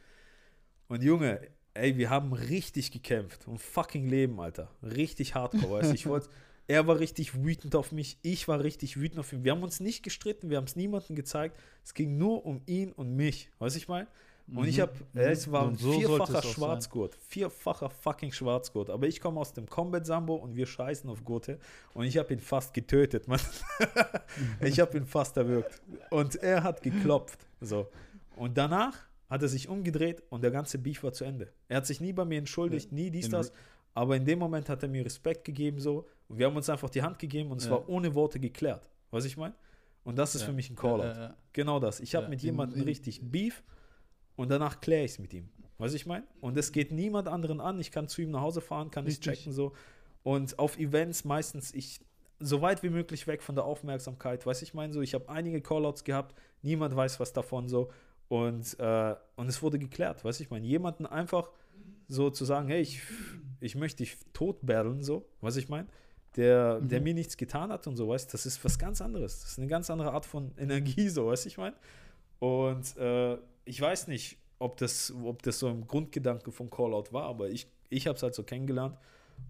Und 0.87 1.03
Junge, 1.03 1.39
ey, 1.73 1.97
wir 1.97 2.09
haben 2.09 2.33
richtig 2.33 2.91
gekämpft. 2.91 3.47
Um 3.47 3.57
fucking 3.57 4.07
Leben, 4.07 4.39
Alter. 4.39 4.69
Richtig 4.83 5.35
hardcore, 5.35 5.79
weißt 5.79 5.91
du. 5.91 5.95
Ich 5.95 6.07
wollte, 6.07 6.29
er 6.67 6.87
war 6.87 6.99
richtig 6.99 7.43
wütend 7.43 7.75
auf 7.75 7.91
mich, 7.91 8.17
ich 8.21 8.47
war 8.47 8.61
richtig 8.61 8.97
wütend 8.97 9.19
auf 9.19 9.31
ihn. 9.33 9.43
Wir 9.43 9.51
haben 9.51 9.63
uns 9.63 9.79
nicht 9.79 10.03
gestritten, 10.03 10.49
wir 10.49 10.57
haben 10.57 10.65
es 10.65 10.75
niemandem 10.75 11.15
gezeigt. 11.15 11.57
Es 11.83 11.93
ging 11.93 12.17
nur 12.17 12.45
um 12.45 12.61
ihn 12.65 12.91
und 12.91 13.15
mich, 13.15 13.49
weißt 13.59 13.75
du, 13.75 13.77
ich 13.77 13.87
meine? 13.87 14.07
Und 14.53 14.67
ich 14.67 14.77
Mhm. 14.77 14.81
habe, 14.81 14.93
es 15.15 15.51
war 15.51 15.67
ein 15.67 15.75
so 15.75 15.91
vierfacher 15.93 16.33
sein. 16.41 16.43
Schwarzgurt. 16.43 17.15
Vierfacher 17.15 17.89
fucking 17.89 18.31
Schwarzgurt. 18.31 18.91
Aber 18.91 19.07
ich 19.07 19.19
komme 19.19 19.39
aus 19.39 19.53
dem 19.53 19.67
Combat 19.67 20.05
Sambo 20.05 20.35
und 20.35 20.55
wir 20.55 20.67
scheißen 20.67 21.09
auf 21.09 21.23
Gurte. 21.23 21.57
Und 21.95 22.05
ich 22.05 22.17
habe 22.19 22.31
ihn 22.33 22.39
fast 22.39 22.73
getötet, 22.73 23.27
Mann. 23.27 23.39
ich 24.61 24.79
habe 24.79 24.97
ihn 24.97 25.05
fast 25.05 25.37
erwürgt. 25.37 25.81
Und 26.11 26.35
er 26.35 26.63
hat 26.63 26.81
geklopft. 26.83 27.39
So. 27.61 27.87
Und 28.35 28.57
danach 28.57 28.95
hat 29.29 29.41
er 29.41 29.47
sich 29.47 29.67
umgedreht 29.67 30.21
und 30.29 30.43
der 30.43 30.51
ganze 30.51 30.77
Beef 30.77 31.01
war 31.03 31.11
zu 31.13 31.23
Ende. 31.25 31.51
Er 31.67 31.77
hat 31.77 31.87
sich 31.87 31.99
nie 31.99 32.13
bei 32.13 32.25
mir 32.25 32.37
entschuldigt, 32.37 32.91
nie 32.91 33.09
dies, 33.09 33.29
das. 33.29 33.51
Aber 33.95 34.15
in 34.15 34.25
dem 34.25 34.37
Moment 34.39 34.69
hat 34.69 34.83
er 34.83 34.89
mir 34.89 35.03
Respekt 35.05 35.45
gegeben, 35.45 35.79
so. 35.79 36.05
Und 36.27 36.37
wir 36.37 36.45
haben 36.45 36.55
uns 36.55 36.69
einfach 36.69 36.89
die 36.89 37.01
Hand 37.01 37.17
gegeben 37.17 37.49
und 37.51 37.57
es 37.61 37.65
Ja. 37.65 37.71
war 37.71 37.89
ohne 37.89 38.13
Worte 38.13 38.39
geklärt. 38.39 38.87
Was 39.09 39.25
ich 39.25 39.37
meine? 39.37 39.55
Und 40.03 40.17
das 40.17 40.35
ist 40.35 40.41
Ja. 40.41 40.47
für 40.47 40.53
mich 40.53 40.69
ein 40.69 40.75
Callout. 40.75 41.33
Genau 41.53 41.79
das. 41.79 41.99
Ich 41.99 42.13
habe 42.13 42.27
mit 42.27 42.43
jemandem 42.43 42.83
richtig 42.83 43.21
Beef 43.23 43.63
und 44.35 44.49
danach 44.49 44.81
kläre 44.81 45.05
ich 45.05 45.11
es 45.11 45.19
mit 45.19 45.33
ihm. 45.33 45.49
Was 45.77 45.93
ich 45.93 46.05
meine? 46.05 46.25
Und 46.41 46.57
es 46.57 46.71
geht 46.71 46.91
niemand 46.91 47.27
anderen 47.27 47.59
an. 47.59 47.79
Ich 47.79 47.91
kann 47.91 48.07
zu 48.07 48.21
ihm 48.21 48.31
nach 48.31 48.41
Hause 48.41 48.61
fahren, 48.61 48.91
kann 48.91 49.05
es 49.05 49.17
Richtig. 49.17 49.39
checken 49.39 49.51
so. 49.53 49.73
Und 50.23 50.57
auf 50.57 50.77
Events 50.77 51.25
meistens 51.25 51.73
ich 51.73 51.99
so 52.39 52.61
weit 52.61 52.81
wie 52.83 52.89
möglich 52.89 53.27
weg 53.27 53.41
von 53.43 53.55
der 53.55 53.65
Aufmerksamkeit. 53.65 54.45
Weiß 54.45 54.61
ich 54.61 54.73
meine 54.73 54.93
so, 54.93 55.01
ich 55.01 55.13
habe 55.13 55.27
einige 55.29 55.61
Callouts 55.61 56.03
gehabt, 56.03 56.35
niemand 56.61 56.95
weiß 56.95 57.19
was 57.19 57.33
davon 57.33 57.67
so. 57.67 57.91
Und, 58.27 58.79
äh, 58.79 59.15
und 59.35 59.47
es 59.47 59.61
wurde 59.61 59.77
geklärt, 59.77 60.23
weiß 60.23 60.39
ich 60.39 60.49
meine. 60.49 60.65
Jemanden 60.65 61.05
einfach 61.05 61.51
so 62.07 62.29
zu 62.29 62.45
sagen, 62.45 62.67
hey, 62.69 62.81
ich, 62.81 63.01
ich 63.59 63.75
möchte 63.75 63.97
dich 64.03 64.17
tot 64.33 64.57
battlen, 64.65 65.03
so, 65.03 65.25
was 65.41 65.57
ich 65.57 65.69
meine, 65.69 65.87
der, 66.35 66.79
der 66.81 66.99
Mhm. 66.99 67.03
mir 67.03 67.13
nichts 67.13 67.37
getan 67.37 67.71
hat 67.71 67.85
und 67.87 67.95
so, 67.95 68.09
weißt 68.09 68.33
das 68.33 68.45
ist 68.45 68.63
was 68.65 68.77
ganz 68.79 69.01
anderes. 69.01 69.41
Das 69.41 69.51
ist 69.51 69.59
eine 69.59 69.67
ganz 69.67 69.89
andere 69.89 70.11
Art 70.11 70.25
von 70.25 70.51
Energie, 70.57 71.09
so, 71.09 71.27
weißt 71.27 71.45
ich 71.45 71.57
meine. 71.57 71.75
Und 72.39 72.95
äh, 72.97 73.37
ich 73.65 73.79
weiß 73.81 74.07
nicht, 74.07 74.37
ob 74.59 74.77
das, 74.77 75.13
ob 75.23 75.41
das 75.43 75.59
so 75.59 75.69
im 75.69 75.87
Grundgedanke 75.87 76.51
vom 76.51 76.69
Callout 76.69 77.11
war, 77.11 77.23
aber 77.23 77.49
ich, 77.49 77.67
ich 77.89 78.07
habe 78.07 78.15
es 78.15 78.23
halt 78.23 78.35
so 78.35 78.43
kennengelernt 78.43 78.97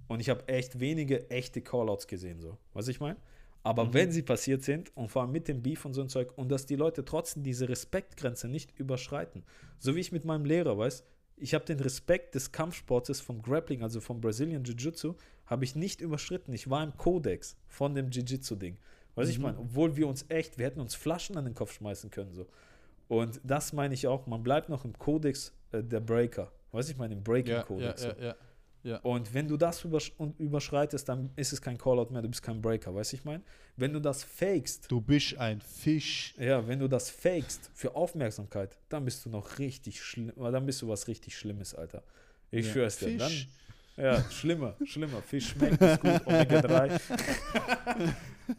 und 0.08 0.20
ich 0.20 0.30
habe 0.30 0.48
echt 0.48 0.80
wenige 0.80 1.30
echte 1.30 1.62
Callouts 1.62 2.08
gesehen, 2.08 2.40
so, 2.40 2.58
was 2.74 2.88
ich 2.88 3.00
meine. 3.00 3.18
Aber 3.64 3.86
Mhm. 3.86 3.94
wenn 3.94 4.12
sie 4.12 4.22
passiert 4.22 4.64
sind 4.64 4.96
und 4.96 5.10
vor 5.10 5.24
allem 5.24 5.32
mit 5.32 5.48
dem 5.48 5.62
Beef 5.62 5.86
und 5.86 5.94
so 5.94 6.02
ein 6.02 6.10
Zeug 6.10 6.38
und 6.38 6.50
dass 6.50 6.66
die 6.66 6.76
Leute 6.76 7.04
trotzdem 7.04 7.44
diese 7.44 7.68
Respektgrenze 7.68 8.48
nicht 8.48 8.78
überschreiten, 8.80 9.44
so 9.80 9.96
wie 9.96 10.00
ich 10.00 10.12
mit 10.12 10.24
meinem 10.26 10.46
Lehrer, 10.46 10.78
weiß, 10.78 11.04
ich 11.38 11.54
habe 11.54 11.66
den 11.66 11.80
Respekt 11.80 12.36
des 12.36 12.52
Kampfsportes 12.52 13.20
vom 13.22 13.42
Grappling, 13.42 13.84
also 13.84 14.00
vom 14.02 14.22
Brazilian 14.22 14.64
Jiu-Jitsu, 14.64 15.16
habe 15.48 15.66
ich 15.66 15.76
nicht 15.76 16.00
überschritten. 16.00 16.54
Ich 16.54 16.70
war 16.70 16.84
im 16.84 16.96
Kodex 16.96 17.58
von 17.68 17.94
dem 17.94 18.10
Jiu-Jitsu-Ding. 18.10 18.78
Weiß 19.16 19.30
ich 19.30 19.38
Mhm. 19.38 19.44
meine, 19.44 19.60
obwohl 19.60 19.96
wir 19.98 20.08
uns 20.08 20.26
echt, 20.30 20.58
wir 20.58 20.66
hätten 20.66 20.80
uns 20.80 20.96
Flaschen 20.96 21.36
an 21.38 21.46
den 21.46 21.54
Kopf 21.54 21.74
schmeißen 21.74 22.10
können, 22.12 22.34
so. 22.34 22.46
Und 23.08 23.40
das 23.44 23.74
meine 23.74 23.94
ich 23.94 24.08
auch, 24.08 24.26
man 24.28 24.42
bleibt 24.44 24.70
noch 24.70 24.84
im 24.86 24.98
Kodex 24.98 25.54
äh, 25.72 25.84
der 25.84 26.00
Breaker. 26.00 26.52
Weiß 26.72 26.90
ich 26.90 26.98
meine, 26.98 27.14
im 27.14 27.24
Breaking-Kodex. 27.24 28.04
ja, 28.04 28.16
ja, 28.20 28.36
ja. 28.84 28.98
Und 29.00 29.34
wenn 29.34 29.48
du 29.48 29.58
das 29.58 29.84
übersch 29.84 30.12
überschreitest, 30.38 31.08
dann 31.08 31.32
ist 31.36 31.54
es 31.54 31.62
kein 31.62 31.78
Callout 31.78 32.12
mehr, 32.12 32.22
du 32.22 32.28
bist 32.30 32.44
kein 32.44 32.62
Breaker, 32.62 32.94
weißt 32.94 33.14
du, 33.14 33.18
ich 33.18 33.24
meine? 33.26 33.42
Wenn 33.78 33.94
du 33.94 34.00
das 34.00 34.24
fakest, 34.24 34.92
Du 34.92 35.02
bist 35.02 35.38
ein 35.38 35.62
Fisch. 35.62 36.34
ja, 36.38 36.68
wenn 36.68 36.80
du 36.80 36.88
das 36.88 37.10
fakest 37.10 37.72
für 37.74 37.96
Aufmerksamkeit, 37.96 38.78
dann 38.90 39.06
bist 39.06 39.26
du 39.26 39.30
noch 39.30 39.58
richtig 39.60 40.02
schlimm, 40.04 40.34
dann 40.38 40.66
bist 40.66 40.82
du 40.82 40.88
was 40.88 41.08
richtig 41.08 41.38
Schlimmes, 41.38 41.74
Alter. 41.74 42.04
Ich 42.52 42.72
schwör's 42.72 42.98
dir. 43.00 43.18
Dann, 43.18 43.30
Fisch. 43.30 43.48
Ja, 43.98 44.22
schlimmer, 44.30 44.76
schlimmer. 44.84 45.22
Fisch 45.22 45.50
schmeckt, 45.50 45.82
ist 45.82 46.02
gut, 46.02 46.28
Omega 46.28 46.62
3. 46.62 47.00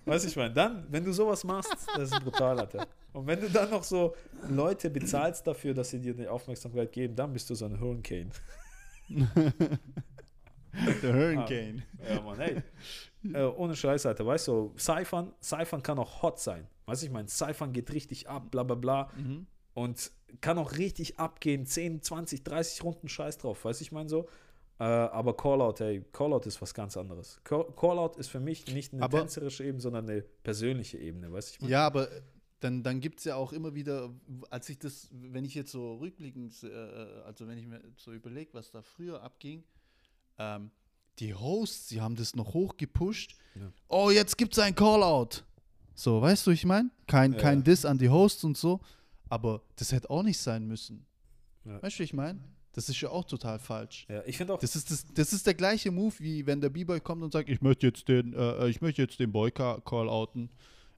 Weißt 0.04 0.24
du, 0.24 0.28
ich 0.28 0.36
meine, 0.36 0.52
dann, 0.54 0.86
wenn 0.90 1.04
du 1.04 1.12
sowas 1.12 1.44
machst, 1.44 1.76
das 1.94 2.10
ist 2.10 2.20
brutal, 2.20 2.58
Alter. 2.58 2.86
Und 3.12 3.26
wenn 3.26 3.40
du 3.40 3.48
dann 3.48 3.70
noch 3.70 3.84
so 3.84 4.14
Leute 4.48 4.90
bezahlst 4.90 5.46
dafür, 5.46 5.74
dass 5.74 5.90
sie 5.90 6.00
dir 6.00 6.14
die 6.14 6.26
Aufmerksamkeit 6.26 6.92
geben, 6.92 7.14
dann 7.14 7.32
bist 7.32 7.48
du 7.50 7.54
so 7.54 7.66
ein 7.66 7.78
Hurricane. 7.78 8.30
Der 11.02 11.14
Hurricane. 11.14 11.82
Ah, 11.98 12.14
ja, 12.14 12.20
Mann, 12.20 12.40
ey. 12.40 12.62
Äh, 13.32 13.44
ohne 13.44 13.74
Scheiß, 13.74 14.06
Alter, 14.06 14.26
weißt 14.26 14.48
du, 14.48 14.74
Cyphern, 14.76 15.32
Cyphern 15.40 15.82
kann 15.82 15.98
auch 15.98 16.22
hot 16.22 16.38
sein. 16.38 16.66
Weißt 16.86 17.02
du, 17.02 17.06
ich 17.06 17.12
meine, 17.12 17.28
Cyphern 17.28 17.72
geht 17.72 17.92
richtig 17.92 18.28
ab, 18.28 18.50
bla 18.50 18.62
bla 18.62 18.74
bla. 18.76 19.10
Mhm. 19.16 19.46
Und 19.74 20.10
kann 20.40 20.58
auch 20.58 20.72
richtig 20.72 21.18
abgehen, 21.18 21.66
10, 21.66 22.02
20, 22.02 22.44
30 22.44 22.84
Runden 22.84 23.08
Scheiß 23.08 23.38
drauf, 23.38 23.64
weißt 23.64 23.80
du, 23.80 23.82
ich 23.84 23.92
meine 23.92 24.08
so. 24.08 24.28
Äh, 24.78 24.84
aber 24.84 25.34
Callout, 25.36 25.82
ey, 25.82 26.04
Callout 26.12 26.42
ist 26.46 26.60
was 26.60 26.74
ganz 26.74 26.96
anderes. 26.96 27.40
Call- 27.44 27.72
Callout 27.76 28.18
ist 28.18 28.28
für 28.28 28.40
mich 28.40 28.66
nicht 28.74 28.92
eine 28.92 29.02
Aber- 29.02 29.20
tänzerische 29.20 29.64
Ebene, 29.64 29.80
sondern 29.80 30.08
eine 30.08 30.20
persönliche 30.22 30.98
Ebene, 30.98 31.32
weißt 31.32 31.48
du, 31.50 31.54
ich 31.54 31.60
meine. 31.62 31.72
Ja, 31.72 31.86
aber 31.86 32.08
dann, 32.60 32.82
dann 32.82 33.00
gibt 33.00 33.18
es 33.20 33.24
ja 33.24 33.36
auch 33.36 33.52
immer 33.52 33.74
wieder, 33.74 34.10
als 34.50 34.68
ich 34.68 34.78
das, 34.78 35.08
wenn 35.12 35.44
ich 35.46 35.54
jetzt 35.54 35.72
so 35.72 35.94
rückblickend, 35.96 36.62
äh, 36.62 36.68
also 37.24 37.46
wenn 37.48 37.56
ich 37.58 37.66
mir 37.66 37.80
so 37.96 38.12
überlege, 38.12 38.52
was 38.52 38.70
da 38.70 38.82
früher 38.82 39.22
abging, 39.22 39.64
ähm, 40.38 40.70
die 41.18 41.32
Hosts, 41.32 41.88
sie 41.88 42.02
haben 42.02 42.14
das 42.16 42.34
noch 42.36 42.52
hochgepusht. 42.52 43.34
Ja. 43.54 43.72
Oh, 43.88 44.10
jetzt 44.10 44.36
gibt 44.36 44.52
es 44.52 44.58
ein 44.58 44.74
Callout. 44.74 45.42
So, 45.94 46.20
weißt 46.20 46.46
du, 46.46 46.50
ich 46.50 46.66
meine? 46.66 46.90
Kein, 47.06 47.32
Ja. 47.32 47.38
kein 47.38 47.64
Diss 47.64 47.86
an 47.86 47.96
die 47.96 48.10
Hosts 48.10 48.44
und 48.44 48.58
so, 48.58 48.80
aber 49.30 49.62
das 49.76 49.92
hätte 49.92 50.10
auch 50.10 50.22
nicht 50.22 50.36
sein 50.38 50.66
müssen. 50.66 51.06
Ja. 51.64 51.82
Weißt 51.82 51.98
du, 51.98 52.02
ich 52.02 52.12
meine? 52.12 52.40
Das 52.76 52.88
ist 52.90 53.00
ja 53.00 53.08
auch 53.08 53.24
total 53.24 53.58
falsch. 53.58 54.06
Ja, 54.08 54.22
ich 54.26 54.36
finde 54.36 54.52
auch, 54.54 54.58
Das 54.60 54.76
ist, 54.76 54.90
das, 54.90 55.04
das 55.12 55.32
ist 55.32 55.46
der 55.46 55.54
gleiche 55.54 55.90
Move, 55.90 56.14
wie 56.18 56.46
wenn 56.46 56.60
der 56.60 56.68
B-Boy 56.68 57.00
kommt 57.00 57.22
und 57.22 57.32
sagt, 57.32 57.48
ich 57.48 57.60
möchte 57.62 57.86
jetzt 57.86 58.06
den, 58.06 58.34
äh, 58.34 58.68
ich 58.68 58.80
möchte 58.82 59.00
jetzt 59.02 59.18
den 59.18 59.32
Boy 59.32 59.50
ca- 59.50 59.80
call 59.80 60.08
outen. 60.08 60.50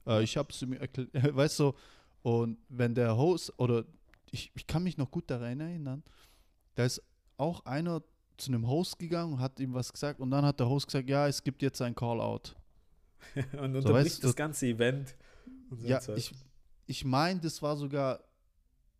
Äh, 0.05 0.21
ich 0.23 0.35
habe 0.37 0.49
es 0.51 0.61
mir 0.61 0.77
erklärt, 0.79 1.09
weißt 1.35 1.59
du, 1.59 1.73
und 2.21 2.57
wenn 2.67 2.93
der 2.93 3.15
Host, 3.17 3.53
oder 3.57 3.85
ich, 4.29 4.51
ich 4.55 4.67
kann 4.67 4.83
mich 4.83 4.97
noch 4.97 5.09
gut 5.09 5.29
daran 5.31 5.59
erinnern, 5.61 6.03
da 6.75 6.83
ist 6.85 7.01
auch 7.37 7.65
einer 7.65 8.03
zu 8.37 8.51
einem 8.51 8.67
Host 8.67 8.99
gegangen 8.99 9.33
und 9.33 9.39
hat 9.39 9.59
ihm 9.59 9.73
was 9.73 9.91
gesagt 9.91 10.19
und 10.19 10.31
dann 10.31 10.45
hat 10.45 10.59
der 10.59 10.67
Host 10.69 10.87
gesagt, 10.87 11.09
ja, 11.09 11.27
es 11.27 11.43
gibt 11.43 11.61
jetzt 11.61 11.81
ein 11.81 11.95
Call-out. 11.95 12.55
und 13.35 13.43
So, 13.53 13.59
unterbricht 13.59 13.93
weißt 13.93 14.17
du- 14.23 14.27
das 14.27 14.35
ganze 14.35 14.67
Event. 14.67 15.15
so 15.71 15.87
Ja, 15.87 15.99
Zeug. 16.01 16.17
ich, 16.17 16.31
ich 16.87 17.05
meine, 17.05 17.39
das 17.39 17.61
war 17.61 17.75
sogar 17.77 18.19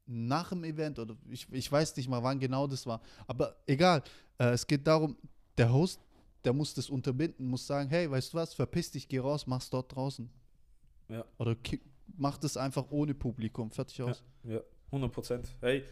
nach 0.10 0.50
dem 0.50 0.64
Event 0.64 0.98
oder 1.00 1.16
ich, 1.30 1.48
ich 1.52 1.72
weiß 1.72 1.96
nicht 1.98 2.10
mal, 2.10 2.24
wann 2.24 2.40
genau 2.40 2.68
das 2.68 2.86
war. 2.86 3.02
Aber 3.28 3.56
egal, 3.68 4.02
äh, 4.40 4.50
es 4.50 4.66
geht 4.66 4.86
darum, 4.88 5.16
der 5.58 5.72
Host, 5.72 6.02
der 6.44 6.54
muss 6.54 6.74
das 6.74 6.90
unterbinden, 6.90 7.46
muss 7.48 7.68
sagen, 7.68 7.90
hey, 7.90 8.10
weißt 8.10 8.34
du 8.34 8.38
was, 8.38 8.54
verpiss 8.54 8.92
dich, 8.92 9.08
geh 9.08 9.20
raus, 9.20 9.46
mach's 9.46 9.70
dort 9.70 9.94
draußen. 9.96 10.30
Ja. 11.10 11.24
Oder 11.38 11.56
mach 12.18 12.38
das 12.38 12.58
einfach 12.58 12.86
ohne 12.90 13.14
Publikum, 13.14 13.70
fertig 13.72 14.02
aus. 14.02 14.24
Ja, 14.44 14.62
100 14.88 15.12
Prozent. 15.12 15.56
Hey, 15.62 15.84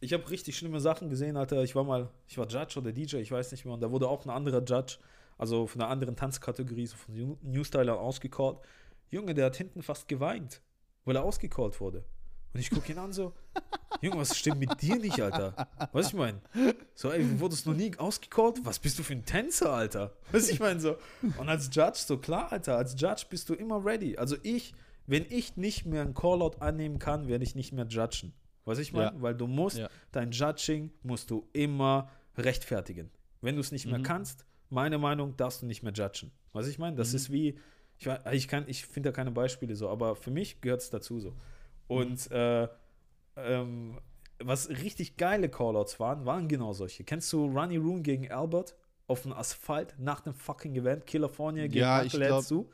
ich 0.00 0.12
habe 0.12 0.28
richtig 0.30 0.56
schlimme 0.56 0.80
Sachen 0.80 1.08
gesehen, 1.08 1.36
Alter. 1.36 1.62
Ich 1.62 1.74
war 1.76 1.84
mal, 1.84 2.10
ich 2.26 2.36
war 2.38 2.48
Judge 2.48 2.78
oder 2.80 2.90
DJ, 2.92 3.16
ich 3.18 3.30
weiß 3.30 3.52
nicht 3.52 3.64
mehr. 3.64 3.74
Und 3.74 3.80
da 3.80 3.90
wurde 3.90 4.08
auch 4.08 4.24
ein 4.24 4.30
anderer 4.30 4.62
Judge, 4.64 4.98
also 5.38 5.66
von 5.66 5.80
einer 5.80 5.90
anderen 5.90 6.16
Tanzkategorie, 6.16 6.86
so 6.86 6.96
von 6.96 7.14
New- 7.14 7.38
New 7.42 7.62
Stylern 7.64 7.98
ausgecallt. 7.98 8.58
Junge, 9.10 9.34
der 9.34 9.46
hat 9.46 9.56
hinten 9.56 9.82
fast 9.82 10.08
geweint, 10.08 10.62
weil 11.04 11.16
er 11.16 11.22
ausgecallt 11.22 11.78
wurde. 11.80 12.04
Und 12.54 12.60
ich 12.60 12.70
gucke 12.70 12.90
ihn 12.92 12.98
an 12.98 13.12
so, 13.12 13.32
Junge, 14.00 14.18
was 14.18 14.36
stimmt 14.36 14.58
mit 14.58 14.82
dir 14.82 14.96
nicht, 14.98 15.20
Alter? 15.20 15.68
Was 15.92 16.08
ich 16.08 16.14
meine? 16.14 16.40
So, 16.94 17.10
ey, 17.12 17.22
du 17.22 17.38
wurdest 17.40 17.66
noch 17.66 17.74
nie 17.74 17.96
ausgecallt? 17.96 18.58
Was 18.64 18.78
bist 18.80 18.98
du 18.98 19.02
für 19.04 19.12
ein 19.12 19.24
Tänzer, 19.24 19.72
Alter? 19.72 20.12
Was 20.32 20.48
ich 20.48 20.58
meine 20.58 20.80
so. 20.80 20.96
Und 21.38 21.48
als 21.48 21.66
Judge, 21.72 22.00
so 22.04 22.18
klar, 22.18 22.50
Alter, 22.50 22.76
als 22.76 23.00
Judge 23.00 23.26
bist 23.30 23.48
du 23.48 23.54
immer 23.54 23.84
ready. 23.84 24.16
Also 24.18 24.36
ich, 24.42 24.74
wenn 25.06 25.24
ich 25.28 25.56
nicht 25.56 25.86
mehr 25.86 26.02
einen 26.02 26.14
Callout 26.14 26.56
annehmen 26.58 26.98
kann, 26.98 27.28
werde 27.28 27.44
ich 27.44 27.54
nicht 27.54 27.72
mehr 27.72 27.86
judgen. 27.86 28.32
Was 28.64 28.78
ich 28.78 28.92
meine? 28.92 29.14
Ja. 29.16 29.22
Weil 29.22 29.34
du 29.36 29.46
musst, 29.46 29.78
Ja. 29.78 29.88
dein 30.10 30.32
Judging 30.32 30.90
musst 31.04 31.30
du 31.30 31.48
immer 31.52 32.08
rechtfertigen. 32.36 33.08
Wenn 33.40 33.54
du 33.54 33.60
es 33.60 33.70
nicht 33.70 33.86
mehr 33.86 33.98
Mhm. 33.98 34.04
kannst, 34.04 34.44
meine 34.68 34.98
Meinung, 34.98 35.36
darfst 35.36 35.62
du 35.62 35.66
nicht 35.66 35.82
mehr 35.84 35.92
judgen. 35.92 36.32
Was 36.52 36.66
ich 36.66 36.78
meine? 36.78 36.96
Das 36.96 37.10
Mhm. 37.10 37.16
ist 37.16 37.30
wie, 37.32 37.58
ich, 37.98 38.08
ich 38.32 38.48
kann, 38.48 38.64
ich 38.66 38.84
finde 38.86 39.10
da 39.10 39.12
keine 39.14 39.30
Beispiele 39.30 39.76
so, 39.76 39.88
aber 39.88 40.16
für 40.16 40.30
mich 40.32 40.60
gehört 40.60 40.80
es 40.80 40.90
dazu 40.90 41.20
so. 41.20 41.34
Und 41.88 42.30
Mhm. 42.30 42.36
äh, 42.36 42.68
ähm, 43.36 43.98
was 44.38 44.68
richtig 44.68 45.16
geile 45.16 45.48
Callouts 45.48 46.00
waren, 46.00 46.24
waren 46.26 46.48
genau 46.48 46.72
solche. 46.72 47.04
Kennst 47.04 47.32
du 47.32 47.46
Ronnie 47.46 47.76
Roon 47.76 48.02
gegen 48.02 48.30
Albert 48.30 48.74
auf 49.06 49.22
dem 49.22 49.32
Asphalt 49.32 49.94
nach 49.98 50.20
dem 50.20 50.34
fucking 50.34 50.74
Event? 50.74 51.06
California 51.06 51.64
gegen 51.66 51.78
Ja, 51.78 52.02
glaub- 52.04 52.42
zu? 52.44 52.68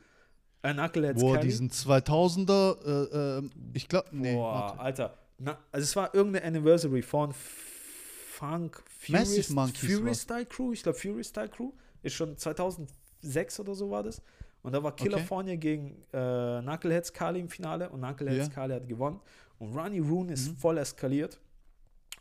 Äh, 0.61 0.73
Knuckleheads 0.73 1.21
Boah, 1.21 1.35
Cali? 1.35 1.47
diesen 1.47 1.69
2000er, 1.69 2.77
äh, 3.13 3.37
ähm, 3.37 3.51
ich 3.73 3.87
glaube, 3.87 4.09
nee, 4.11 4.33
Boah, 4.35 4.53
warte. 4.53 4.79
Alter. 4.79 5.17
Na, 5.37 5.57
also 5.71 5.83
es 5.83 5.95
war 5.95 6.13
irgendeine 6.13 6.45
Anniversary 6.45 7.01
von 7.01 7.33
Funk 7.33 8.83
Fury, 8.89 9.41
Fury. 9.73 10.13
Style 10.15 10.45
Crew. 10.45 10.73
Ich 10.73 10.83
glaube, 10.83 10.97
Fury 10.97 11.23
Style 11.23 11.47
Crew 11.49 11.71
ist 12.03 12.13
schon 12.13 12.37
2006 12.37 13.59
oder 13.59 13.73
so 13.75 13.89
war 13.89 14.03
das. 14.03 14.21
Und 14.61 14.73
da 14.73 14.83
war 14.83 14.93
California 14.95 15.55
gegen 15.55 16.03
äh, 16.11 16.61
Knuckleheads 16.61 17.13
Kali 17.13 17.39
im 17.39 17.47
Finale 17.47 17.89
und 17.89 18.01
Knuckleheads 18.01 18.47
Ja. 18.47 18.53
Kali 18.53 18.73
hat 18.73 18.87
gewonnen. 18.87 19.21
Und 19.59 19.75
Ronnie 19.77 19.99
Roon 19.99 20.29
ist 20.29 20.49
Mhm. 20.49 20.55
voll 20.57 20.77
eskaliert. 20.77 21.39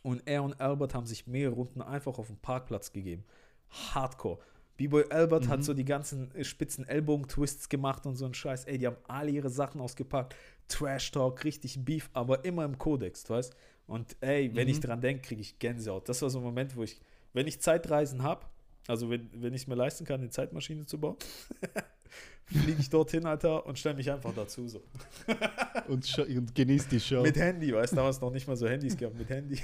Und 0.03 0.23
er 0.27 0.43
und 0.43 0.61
Albert 0.61 0.95
haben 0.95 1.07
sich 1.07 1.27
mehrere 1.27 1.55
Runden 1.55 1.83
einfach 1.83 2.19
auf 2.19 2.27
dem 2.29 2.37
Parkplatz 2.39 2.93
gegeben. 2.93 3.25
Hardcore. 3.71 4.39
B-Boy 4.77 5.07
Albert 5.11 5.45
Mhm. 5.47 5.49
hat 5.49 5.65
so 5.65 5.75
die 5.75 5.85
ganzen 5.85 6.31
spitzen 6.45 6.87
Ellbogen-Twists 6.87 7.69
gemacht 7.69 8.07
und 8.07 8.15
so 8.17 8.25
ein 8.27 8.35
Scheiß. 8.35 8.65
Ey, 8.67 8.79
die 8.79 8.87
haben 8.87 8.97
alle 9.09 9.31
ihre 9.31 9.51
Sachen 9.51 9.81
ausgepackt. 9.81 10.37
Trash 10.69 11.11
Talk, 11.11 11.43
richtig 11.45 11.85
Beef, 11.85 12.11
aber 12.13 12.45
immer 12.45 12.65
im 12.65 12.79
Kodex, 12.79 13.29
weißt 13.29 13.55
Und 13.87 14.17
ey, 14.21 14.55
wenn 14.55 14.69
ich 14.69 14.77
Mhm. 14.77 14.83
dran 14.83 15.01
denke, 15.01 15.23
kriege 15.29 15.41
ich 15.41 15.59
Gänsehaut. 15.59 16.09
Das 16.09 16.21
war 16.23 16.31
so 16.31 16.39
ein 16.39 16.45
Moment, 16.45 16.77
wo 16.77 16.83
ich, 16.83 17.01
wenn 17.33 17.47
ich 17.47 17.61
Zeitreisen 17.61 18.23
habe, 18.23 18.45
also 18.87 19.11
wenn, 19.11 19.31
wenn 19.33 19.55
ich 19.55 19.63
es 19.63 19.67
mir 19.67 19.75
leisten 19.75 20.05
kann, 20.05 20.21
eine 20.21 20.31
Zeitmaschine 20.31 20.87
zu 20.87 20.99
bauen, 21.01 21.17
fliege 22.45 22.81
ich 22.81 22.91
dorthin, 22.91 23.27
Alter, 23.27 23.67
und 23.67 23.79
stelle 23.79 23.97
mich 23.97 24.11
einfach 24.11 24.35
dazu 24.35 24.69
so. 24.69 24.83
Und, 25.89 26.19
und 26.19 26.55
genießt 26.55 26.93
die 26.93 27.01
Show. 27.01 27.23
Mit 27.23 27.37
Handy, 27.37 27.73
weißt 27.73 27.93
du, 27.93 27.97
damals 27.97 28.21
noch 28.21 28.31
nicht 28.31 28.47
mal 28.47 28.57
so 28.57 28.69
Handys 28.69 28.95
gehabt, 28.95 29.17
mit 29.17 29.31
Handy. 29.31 29.59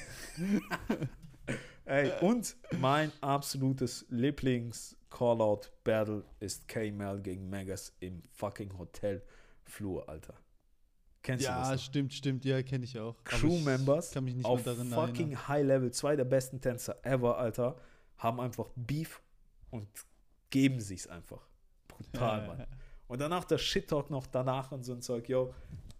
Ey, 1.84 2.12
und 2.22 2.56
mein 2.80 3.12
absolutes 3.20 4.06
Lieblings-Callout-Battle 4.08 6.24
ist 6.40 6.66
K-Mel 6.66 7.20
gegen 7.20 7.50
Megas 7.50 7.92
im 8.00 8.22
fucking 8.32 8.78
Hotelflur, 8.78 10.08
Alter. 10.08 10.34
Kennst 11.22 11.46
du 11.46 11.50
das? 11.50 11.68
ja, 11.68 11.78
stimmt, 11.78 12.14
stimmt, 12.14 12.44
ja, 12.46 12.62
kenne 12.62 12.84
ich 12.84 12.98
auch. 12.98 13.22
Crew-Members 13.24 14.08
Ich 14.08 14.14
kann 14.14 14.24
mich 14.24 14.34
nicht 14.34 14.46
auf 14.46 14.62
daran 14.62 14.88
fucking 14.88 15.32
erinnern. 15.32 15.48
High-Level, 15.48 15.90
zwei 15.90 16.16
der 16.16 16.24
besten 16.24 16.58
Tänzer 16.60 16.96
ever, 17.02 17.36
Alter, 17.36 17.76
haben 18.16 18.40
einfach 18.40 18.70
Beef 18.76 19.20
und 19.70 19.86
geben 20.48 20.80
sich's 20.80 21.06
einfach. 21.06 21.46
Brutal, 22.12 22.46
Mann. 22.46 22.66
Und 23.08 23.20
danach 23.20 23.44
der 23.44 23.58
Shit-Talk 23.58 24.10
noch 24.10 24.26
danach 24.26 24.72
und 24.72 24.82
so 24.84 24.92
ein 24.92 25.02
Zeug, 25.02 25.28
yo, 25.28 25.52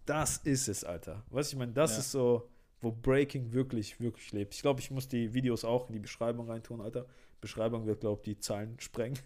das 0.05 0.37
ist 0.37 0.67
es, 0.67 0.83
Alter. 0.83 1.23
Weißt 1.29 1.51
du, 1.51 1.55
ich 1.55 1.59
meine, 1.59 1.71
das 1.73 1.93
Ja. 1.93 1.99
ist 1.99 2.11
so, 2.11 2.49
wo 2.81 2.91
Breaking 2.91 3.51
wirklich, 3.53 3.99
wirklich 3.99 4.31
lebt. 4.31 4.53
Ich 4.53 4.61
glaube, 4.61 4.79
ich 4.81 4.91
muss 4.91 5.07
die 5.07 5.33
Videos 5.33 5.63
auch 5.65 5.87
in 5.87 5.93
die 5.93 5.99
Beschreibung 5.99 6.49
reintun, 6.49 6.81
Alter. 6.81 7.05
Beschreibung 7.41 7.85
wird, 7.85 8.01
glaube 8.01 8.21
ich, 8.21 8.35
die 8.35 8.39
Zahlen 8.39 8.79
sprengen. 8.79 9.19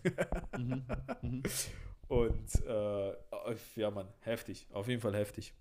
Mhm, 0.58 0.84
mhm. 1.22 1.44
Und 2.08 2.66
äh, 2.66 3.14
ja, 3.76 3.92
Mann, 3.92 4.08
heftig. 4.22 4.68
Auf 4.74 4.88
jeden 4.88 5.00
Fall 5.02 5.16
heftig. 5.16 5.54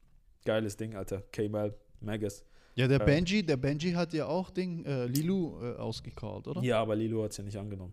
Geiles 0.44 0.76
Ding, 0.76 0.94
Alter. 0.96 1.22
K-Mal, 1.32 1.74
Magus. 2.00 2.42
Ja, 2.74 2.88
der 2.88 3.00
Äh, 3.00 3.04
Benji, 3.04 3.44
der 3.44 3.56
Benji 3.58 3.92
hat 3.92 4.12
ja 4.14 4.26
auch 4.26 4.50
Ding, 4.50 4.84
äh, 4.84 5.06
Lilu 5.06 5.60
äh, 5.62 5.76
ausgecallt, 5.76 6.46
oder? 6.48 6.62
Ja, 6.62 6.80
aber 6.80 6.94
Lilo 6.96 7.22
hat 7.24 7.32
es 7.32 7.36
ja 7.36 7.44
nicht 7.44 7.58
angenommen. 7.58 7.92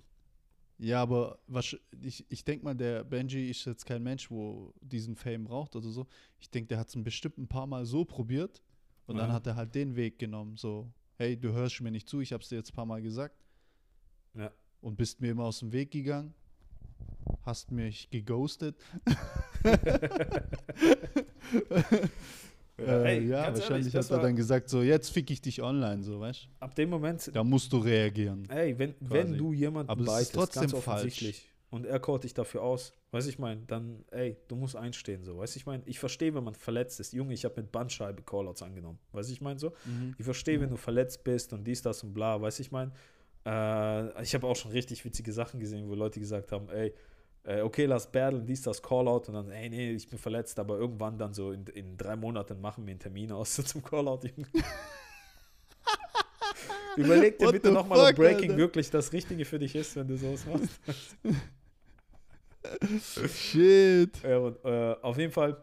Ja, 0.78 1.02
aber 1.02 1.40
was, 1.48 1.76
ich, 2.02 2.26
ich 2.30 2.44
denke 2.44 2.66
mal, 2.66 2.76
der 2.76 3.04
Benji 3.06 3.50
ist 3.50 3.64
jetzt 3.66 3.86
kein 3.86 4.04
Mensch, 4.04 4.30
wo 4.30 4.74
diesen 4.82 5.16
Fame 5.16 5.46
braucht 5.46 5.76
oder 5.76 5.90
so. 5.90 6.06
Ich 6.40 6.50
denke, 6.50 6.68
der 6.68 6.80
hat 6.80 6.90
es 6.90 7.02
bestimmt 7.02 7.38
ein 7.38 7.48
paar 7.48 7.66
Mal 7.66 7.86
so 7.86 8.04
probiert 8.04 8.62
und 9.08 9.16
dann 9.18 9.30
Ja. 9.30 9.34
hat 9.36 9.48
er 9.48 9.56
halt 9.56 9.74
den 9.74 9.96
Weg 9.96 10.20
genommen. 10.20 10.58
So, 10.58 10.92
hey, 11.16 11.38
du 11.38 11.54
hörst 11.54 11.80
mir 11.82 11.92
nicht 11.92 12.10
zu, 12.10 12.20
ich 12.20 12.34
habe 12.34 12.44
es 12.44 12.50
dir 12.50 12.58
jetzt 12.58 12.72
ein 12.72 12.76
paar 12.76 12.86
Mal 12.86 13.02
gesagt. 13.02 13.38
Ja. 14.34 14.52
Und 14.82 14.98
bist 14.98 15.22
mir 15.22 15.32
immer 15.32 15.46
aus 15.46 15.60
dem 15.60 15.72
Weg 15.72 15.92
gegangen. 15.92 16.34
Hast 17.44 17.72
mich 17.72 18.10
geghostet. 18.10 18.76
äh, 22.78 23.18
ey, 23.18 23.28
ja, 23.28 23.54
wahrscheinlich 23.54 23.94
ehrlich, 23.94 23.96
hat 23.96 24.12
er 24.12 24.20
dann 24.20 24.36
gesagt, 24.36 24.70
so, 24.70 24.82
jetzt 24.82 25.10
fick 25.10 25.30
ich 25.32 25.42
dich 25.42 25.62
online, 25.62 26.04
so, 26.04 26.20
weißt 26.20 26.48
Ab 26.60 26.76
dem 26.76 26.90
Moment, 26.90 27.26
du? 27.28 27.32
Da 27.32 27.44
musst 27.44 27.72
du 27.72 27.78
reagieren. 27.78 28.48
ey, 28.50 28.78
wenn, 28.78 28.96
wenn 29.00 29.38
du 29.38 29.54
jemanden 29.54 29.90
Aber 29.90 30.04
beitest, 30.04 30.34
trotzdem 30.34 30.62
ganz 30.64 30.72
falsch. 30.74 30.88
offensichtlich, 30.88 31.50
und 31.72 31.86
er 31.86 32.00
callt 32.00 32.24
dich 32.24 32.34
dafür 32.34 32.62
aus, 32.62 32.94
weiß 33.12 33.28
ich 33.28 33.40
mein, 33.40 33.66
dann, 33.68 34.04
ey, 34.12 34.38
du 34.48 34.56
musst 34.56 34.76
einstehen, 34.76 35.24
so, 35.24 35.38
weiß 35.38 35.56
ich 35.56 35.66
mein, 35.66 35.82
ich 35.86 36.00
verstehe, 36.00 36.34
wenn 36.34 36.44
man 36.44 36.56
verletzt 36.56 37.00
ist. 37.00 37.14
Junge, 37.14 37.34
ich 37.34 37.44
habe 37.46 37.62
mit 37.62 37.72
Bandscheibe 37.72 38.24
Callouts 38.24 38.62
angenommen, 38.62 39.00
weiß 39.14 39.30
ich 39.30 39.42
mein, 39.42 39.58
so. 39.58 39.74
Mhm. 39.86 40.16
Ich 40.18 40.26
verstehe, 40.26 40.60
wenn 40.62 40.70
du 40.70 40.78
verletzt 40.78 41.24
bist 41.24 41.54
und 41.54 41.66
dies, 41.66 41.82
das 41.82 42.04
und 42.04 42.14
bla, 42.14 42.42
weiß 42.42 42.60
ich 42.60 42.72
mein. 42.72 42.92
Äh, 43.46 44.24
ich 44.24 44.34
habe 44.36 44.48
auch 44.48 44.56
schon 44.56 44.72
richtig 44.72 45.04
witzige 45.06 45.32
Sachen 45.32 45.60
gesehen, 45.60 45.88
wo 45.90 45.96
Leute 45.96 46.20
gesagt 46.20 46.52
haben, 46.52 46.70
ey, 46.70 46.94
äh, 47.46 47.62
okay, 47.62 47.86
lass 47.86 48.12
battlen, 48.12 48.46
dies, 48.46 48.62
das, 48.64 48.82
Callout 48.82 49.28
und 49.28 49.34
dann, 49.36 49.52
ey, 49.52 49.70
nee, 49.70 49.92
ich 49.92 50.10
bin 50.10 50.18
verletzt, 50.18 50.58
aber 50.60 50.78
irgendwann 50.78 51.18
dann 51.18 51.34
so 51.34 51.52
in, 51.52 51.66
in 51.68 51.96
drei 51.96 52.16
Monaten 52.16 52.60
machen 52.60 52.86
wir 52.86 52.92
einen 52.92 53.00
Termin 53.00 53.32
aus 53.32 53.56
zum 53.66 53.84
Callout. 53.84 54.22
Überleg 56.98 57.38
dir 57.38 57.48
What 57.48 57.54
bitte 57.54 57.72
nochmal, 57.72 58.10
ob 58.12 58.16
Breaking 58.16 58.52
Alter? 58.52 58.58
wirklich 58.58 58.90
das 58.90 59.12
Richtige 59.12 59.44
für 59.46 59.60
dich 59.60 59.76
ist, 59.76 59.96
wenn 59.96 60.08
du 60.08 60.18
sowas 60.18 60.46
machst. 60.46 60.80
Shit. 63.30 64.24
Ja, 64.24 64.38
und, 64.40 64.58
äh, 64.64 64.96
auf 65.02 65.18
jeden 65.18 65.34
Fall, 65.34 65.58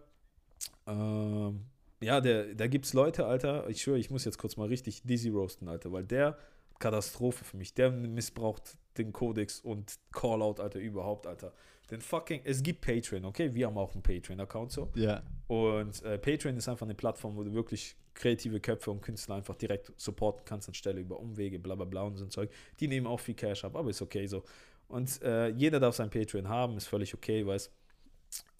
ähm, 0.87 1.64
ja, 2.01 2.20
der, 2.20 2.55
da 2.55 2.66
gibt 2.68 2.85
es 2.85 2.93
Leute, 2.93 3.26
Alter, 3.26 3.68
ich 3.68 3.83
schwöre, 3.83 3.99
ich 3.99 4.11
muss 4.11 4.24
jetzt 4.24 4.39
kurz 4.39 4.57
mal 4.57 4.68
richtig 4.68 5.03
Dizzy 5.03 5.30
roasten, 5.30 5.68
Alter, 5.68 5.91
weil 5.91 6.05
der 6.05 6.39
Katastrophe 6.78 7.45
für 7.45 7.57
mich, 7.57 7.74
der 7.74 7.91
missbraucht 7.91 8.76
den 8.99 9.12
Kodex 9.12 9.59
und 9.61 9.99
Callout, 10.12 10.61
Alter, 10.61 10.78
überhaupt, 10.78 11.26
Alter. 11.26 11.53
Den 11.93 12.01
fucking, 12.01 12.40
es 12.45 12.62
gibt 12.62 12.80
Patreon, 12.80 13.24
okay, 13.26 13.53
wir 13.55 13.66
haben 13.66 13.76
auch 13.76 13.93
einen 13.93 14.03
Patreon-Account 14.03 14.72
so. 14.72 14.90
Ja. 14.95 15.22
Und 15.47 16.03
äh, 16.03 16.16
Patreon 16.18 16.57
ist 16.57 16.66
einfach 16.68 16.86
eine 16.86 16.95
Plattform, 16.95 17.36
wo 17.36 17.45
du 17.45 17.53
wirklich 17.53 17.95
kreative 18.14 18.61
Köpfe 18.61 18.90
und 18.90 19.03
Künstler 19.03 19.34
einfach 19.36 19.55
direkt 19.57 19.93
supporten 19.99 20.43
kannst, 20.47 20.68
anstelle 20.68 21.01
über 21.01 21.20
Umwege, 21.20 21.59
bla 21.59 21.74
bla 21.74 21.84
bla 21.84 22.03
und 22.03 22.16
so 22.16 22.24
ein 22.24 22.30
Zeug. 22.30 22.51
Die 22.80 22.88
nehmen 22.88 23.07
auch 23.07 23.20
viel 23.20 23.34
Cash 23.34 23.64
ab, 23.64 23.76
aber 23.76 23.90
ist 23.90 24.01
okay 24.01 24.26
so. 24.26 24.43
Und 24.88 25.20
äh, 25.22 25.49
jeder 25.49 25.80
darf 25.80 25.95
sein 25.95 26.09
Patreon 26.09 26.49
haben, 26.49 26.76
ist 26.78 26.86
völlig 26.86 27.12
okay, 27.14 27.47
weiß. 27.47 27.70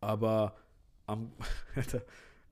Aber 0.01 0.55
am, 1.07 1.33
Alter, 1.75 2.03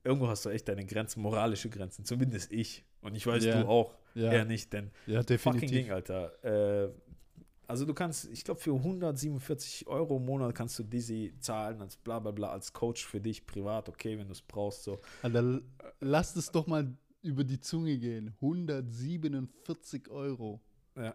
irgendwo 0.03 0.29
hast 0.29 0.47
du 0.47 0.49
echt 0.51 0.67
deine 0.69 0.87
Grenzen, 0.87 1.21
moralische 1.21 1.69
Grenzen, 1.69 2.07
zumindest 2.07 2.53
ich. 2.53 2.85
Und 3.03 3.15
ich 3.17 3.27
weiß, 3.27 3.45
Ja. 3.45 3.63
du 3.63 3.69
auch. 3.69 3.95
Ja. 4.15 4.33
Er 4.33 4.45
nicht, 4.47 4.73
denn 4.73 4.91
Ja, 5.07 5.23
fucking 5.23 5.37
definitiv. 5.37 5.71
Ding, 5.71 5.91
Alter. 5.93 6.85
Äh, 6.87 6.91
also 7.71 7.87
du 7.87 7.95
kannst, 7.95 8.29
ich 8.31 8.45
glaube, 8.45 8.61
für 8.61 8.75
147 8.75 9.87
Euro 9.87 10.17
im 10.19 10.27
Monat 10.27 10.55
kannst 10.55 10.79
du 10.79 10.83
Dizzy 10.83 11.33
zahlen 11.41 11.81
als 11.81 11.97
bla 11.97 12.19
bla 12.19 12.31
bla, 12.33 12.51
als 12.51 12.73
Coach 12.73 13.07
für 13.07 13.21
dich 13.21 13.47
privat, 13.47 13.89
okay, 13.89 14.19
wenn 14.19 14.27
du 14.27 14.33
es 14.33 14.43
brauchst, 14.43 14.83
so. 14.85 15.01
Alter, 15.23 15.39
l- 15.39 15.63
lasst 16.01 16.37
es 16.37 16.51
doch 16.51 16.67
mal 16.67 16.93
über 17.23 17.45
die 17.45 17.61
Zunge 17.61 17.97
gehen. 17.99 18.35
147 18.41 20.11
Euro. 20.11 20.61
Ja. 20.97 21.15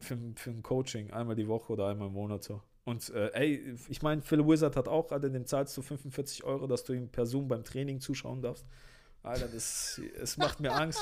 Für, 0.00 0.18
für 0.36 0.50
ein 0.50 0.62
Coaching, 0.62 1.10
einmal 1.10 1.36
die 1.36 1.46
Woche 1.48 1.72
oder 1.72 1.88
einmal 1.88 2.08
im 2.08 2.14
Monat 2.14 2.42
so. 2.42 2.62
Und 2.84 3.10
äh, 3.10 3.30
ey, 3.34 3.74
ich 3.88 4.00
meine, 4.02 4.22
Phil 4.22 4.46
Wizard 4.46 4.74
hat 4.76 4.88
auch, 4.88 5.12
Alter, 5.12 5.28
dem 5.28 5.44
zahlst 5.46 5.76
du 5.76 5.82
45 5.82 6.44
Euro, 6.44 6.66
dass 6.66 6.84
du 6.84 6.92
ihm 6.94 7.08
per 7.08 7.26
Zoom 7.26 7.48
beim 7.48 7.64
Training 7.64 8.00
zuschauen 8.00 8.40
darfst. 8.40 8.64
Alter, 9.22 9.48
das, 9.48 10.00
es 10.20 10.38
macht 10.38 10.60
mir 10.60 10.72
Angst, 10.72 10.98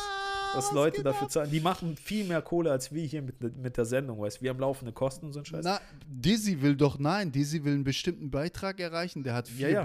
dass 0.55 0.73
Leute 0.73 1.03
dafür 1.03 1.29
zahlen. 1.29 1.51
Die 1.51 1.61
machen 1.61 1.97
viel 1.97 2.25
mehr 2.25 2.43
Kohle 2.43 2.71
als 2.73 2.93
wir 2.93 3.05
hier 3.05 3.23
mit, 3.23 3.57
mit 3.57 3.77
der 3.77 3.85
Sendung, 3.85 4.21
weißt 4.21 4.39
du? 4.39 4.43
Wir 4.43 4.51
haben 4.51 4.61
laufende 4.61 4.93
Kosten 4.93 5.27
und 5.27 5.33
so 5.33 5.41
ein 5.41 5.45
Scheiß. 5.45 5.65
Na, 5.65 5.81
Dizzy 6.07 6.61
will 6.63 6.77
doch, 6.77 6.99
nein, 6.99 7.33
Dizzy 7.33 7.65
will 7.65 7.75
einen 7.75 7.85
bestimmten 7.85 8.31
Beitrag 8.31 8.81
erreichen. 8.81 9.23
Der 9.23 9.35
hat 9.35 9.49
vier 9.49 9.71
ja. 9.71 9.85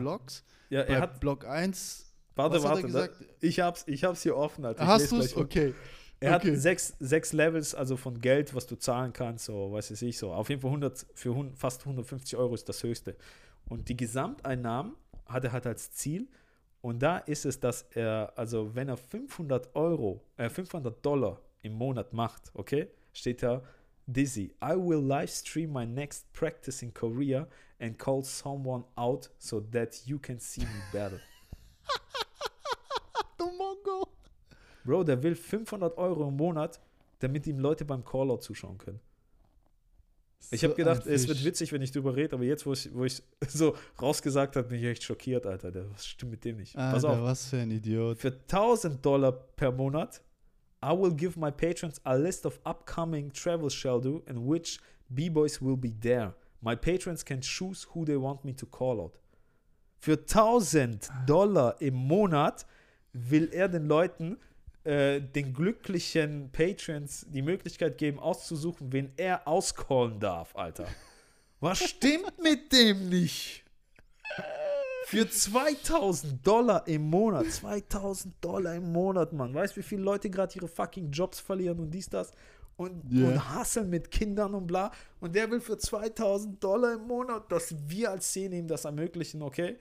Ja, 0.69 0.83
Bei 0.83 0.93
er 0.93 1.01
hat, 1.01 1.19
Block 1.19 1.45
1. 1.45 2.05
warte, 2.35 2.55
was 2.55 2.63
hat 2.63 2.69
er 2.69 2.73
warte, 2.75 2.87
gesagt? 2.87 3.15
da, 3.21 3.25
ich 3.41 3.59
hab's, 3.59 3.83
ich 3.87 4.03
hab's 4.03 4.23
hier 4.23 4.35
offen, 4.35 4.65
Alter. 4.65 4.81
Ich 4.83 4.87
Hast 4.87 5.01
lese 5.01 5.09
du 5.09 5.15
gleich 5.17 5.25
es? 5.27 5.33
vor. 5.33 5.43
Okay. 5.43 5.73
Er 6.19 6.35
okay. 6.37 6.51
hat 6.53 6.59
sechs, 6.61 6.93
sechs 6.99 7.33
Levels, 7.33 7.75
also 7.75 7.97
von 7.97 8.21
Geld, 8.21 8.55
was 8.55 8.65
du 8.65 8.75
zahlen 8.77 9.11
kannst, 9.11 9.45
so, 9.45 9.73
weiß 9.73 9.91
ich 9.91 10.01
nicht, 10.01 10.17
so. 10.17 10.31
Auf 10.33 10.47
jeden 10.49 10.61
Fall 10.61 10.69
100, 10.71 11.05
für 11.13 11.35
hun- 11.35 11.53
fast 11.55 11.81
150 11.81 12.37
Euro 12.37 12.53
ist 12.55 12.67
das 12.69 12.81
höchste. 12.81 13.15
Und 13.65 13.89
die 13.89 13.97
Gesamteinnahmen 13.97 14.93
hat 15.25 15.43
er 15.43 15.51
halt 15.51 15.67
als 15.67 15.91
Ziel. 15.91 16.27
Und 16.83 17.01
da 17.01 17.19
ist 17.19 17.45
es, 17.45 17.61
dass 17.61 17.83
er, 17.91 18.33
also 18.35 18.75
wenn 18.75 18.89
er 18.89 18.97
500 18.97 19.73
Euro, 19.73 20.21
äh, 20.35 20.49
500 20.49 21.03
Dollar 21.05 21.39
im 21.61 21.71
Monat 21.75 22.11
macht, 22.11 22.51
okay, 22.53 22.89
steht 23.13 23.41
da, 23.41 23.63
Dizzy, 24.05 24.53
I 24.61 24.75
will 24.75 24.99
live 24.99 25.29
stream 25.29 25.71
my 25.71 25.85
next 25.85 26.31
practice 26.33 26.81
in 26.81 26.93
Korea 26.93 27.47
and 27.79 27.97
call 27.97 28.21
someone 28.21 28.83
out 28.97 29.29
so 29.39 29.61
that 29.71 30.05
you 30.05 30.19
can 30.19 30.41
see 30.41 30.63
me 30.63 30.81
battle. 30.91 31.21
Du 33.37 33.45
Mongo. 33.45 34.09
Bro, 34.83 35.05
der 35.05 35.23
will 35.23 35.35
500 35.35 35.97
Euro 35.97 36.27
im 36.27 36.35
Monat, 36.35 36.81
damit 37.19 37.47
ihm 37.47 37.59
Leute 37.59 37.85
beim 37.85 38.03
Callout 38.03 38.39
zuschauen 38.41 38.77
können. 38.77 38.99
Ich 40.51 40.61
So 40.61 40.67
habe 40.67 40.75
gedacht, 40.75 41.05
es 41.05 41.27
wird 41.27 41.43
witzig, 41.43 41.71
wenn 41.71 41.81
ich 41.81 41.91
drüber 41.91 42.15
rede, 42.15 42.35
aber 42.35 42.43
jetzt, 42.43 42.65
wo 42.65 42.73
ich, 42.73 42.89
wo 42.93 43.05
ich 43.05 43.21
so 43.47 43.75
rausgesagt 44.01 44.55
habe, 44.55 44.67
bin 44.67 44.79
ich 44.79 44.85
echt 44.85 45.03
schockiert, 45.03 45.45
Alter. 45.45 45.71
Was 45.91 46.05
stimmt 46.05 46.31
mit 46.31 46.45
dem 46.45 46.57
nicht? 46.57 46.73
Pass 46.75 47.05
Alter, 47.05 47.19
auf. 47.19 47.23
was 47.23 47.47
für 47.47 47.57
ein 47.57 47.71
Idiot. 47.71 48.19
Für 48.19 48.31
1000 48.31 49.03
Dollar 49.05 49.31
per 49.31 49.71
Monat, 49.71 50.21
I 50.83 50.89
will 50.89 51.13
give 51.13 51.39
my 51.39 51.51
patrons 51.51 52.01
a 52.03 52.15
list 52.15 52.45
of 52.45 52.59
upcoming 52.65 53.31
travels 53.31 53.73
shall 53.73 54.01
do 54.01 54.23
in 54.27 54.47
which 54.47 54.79
B-Boys 55.09 55.61
will 55.61 55.77
be 55.77 55.93
there. 56.01 56.33
My 56.61 56.75
patrons 56.75 57.23
can 57.23 57.41
choose 57.41 57.87
who 57.93 58.05
they 58.05 58.17
want 58.17 58.43
me 58.43 58.53
to 58.55 58.65
call 58.65 58.99
out. 58.99 59.19
Für 59.99 60.17
1000 60.17 61.09
Dollar 61.25 61.79
im 61.79 61.93
Monat 61.95 62.65
will 63.13 63.49
er 63.53 63.69
den 63.69 63.85
Leuten, 63.85 64.37
äh, 64.83 65.21
den 65.21 65.53
glücklichen 65.53 66.51
Patrons, 66.51 67.25
die 67.29 67.41
Möglichkeit 67.41 67.97
geben, 67.97 68.19
auszusuchen, 68.19 68.91
wen 68.91 69.11
er 69.17 69.47
auscallen 69.47 70.19
darf, 70.19 70.55
Alter. 70.55 70.87
Was 71.59 71.79
stimmt 71.83 72.33
mit 72.41 72.71
dem 72.73 73.07
nicht? 73.09 73.63
Für 75.05 75.29
2000 75.29 76.45
Dollar 76.45 76.87
im 76.87 77.09
Monat. 77.09 77.45
2000 77.45 78.33
Dollar 78.43 78.75
im 78.75 78.91
Monat, 78.91 79.31
Mann. 79.33 79.53
Weißt 79.53 79.75
du, 79.75 79.79
wie 79.81 79.83
viele 79.83 80.01
Leute 80.01 80.29
gerade 80.29 80.55
ihre 80.55 80.67
fucking 80.67 81.11
Jobs 81.11 81.39
verlieren 81.39 81.79
und 81.79 81.91
dies, 81.91 82.09
das? 82.09 82.31
Und, 82.75 83.03
Ja. 83.11 83.27
und 83.27 83.49
hasseln 83.53 83.89
mit 83.89 84.09
Kindern 84.09 84.53
und 84.55 84.65
bla. 84.65 84.91
Und 85.19 85.35
der 85.35 85.49
will 85.51 85.61
für 85.61 85.77
2000 85.77 86.61
Dollar 86.63 86.93
im 86.93 87.05
Monat, 87.07 87.51
dass 87.51 87.75
wir 87.87 88.11
als 88.11 88.27
Szene 88.27 88.55
ihm 88.57 88.67
das 88.67 88.85
ermöglichen, 88.85 89.41
okay? 89.43 89.77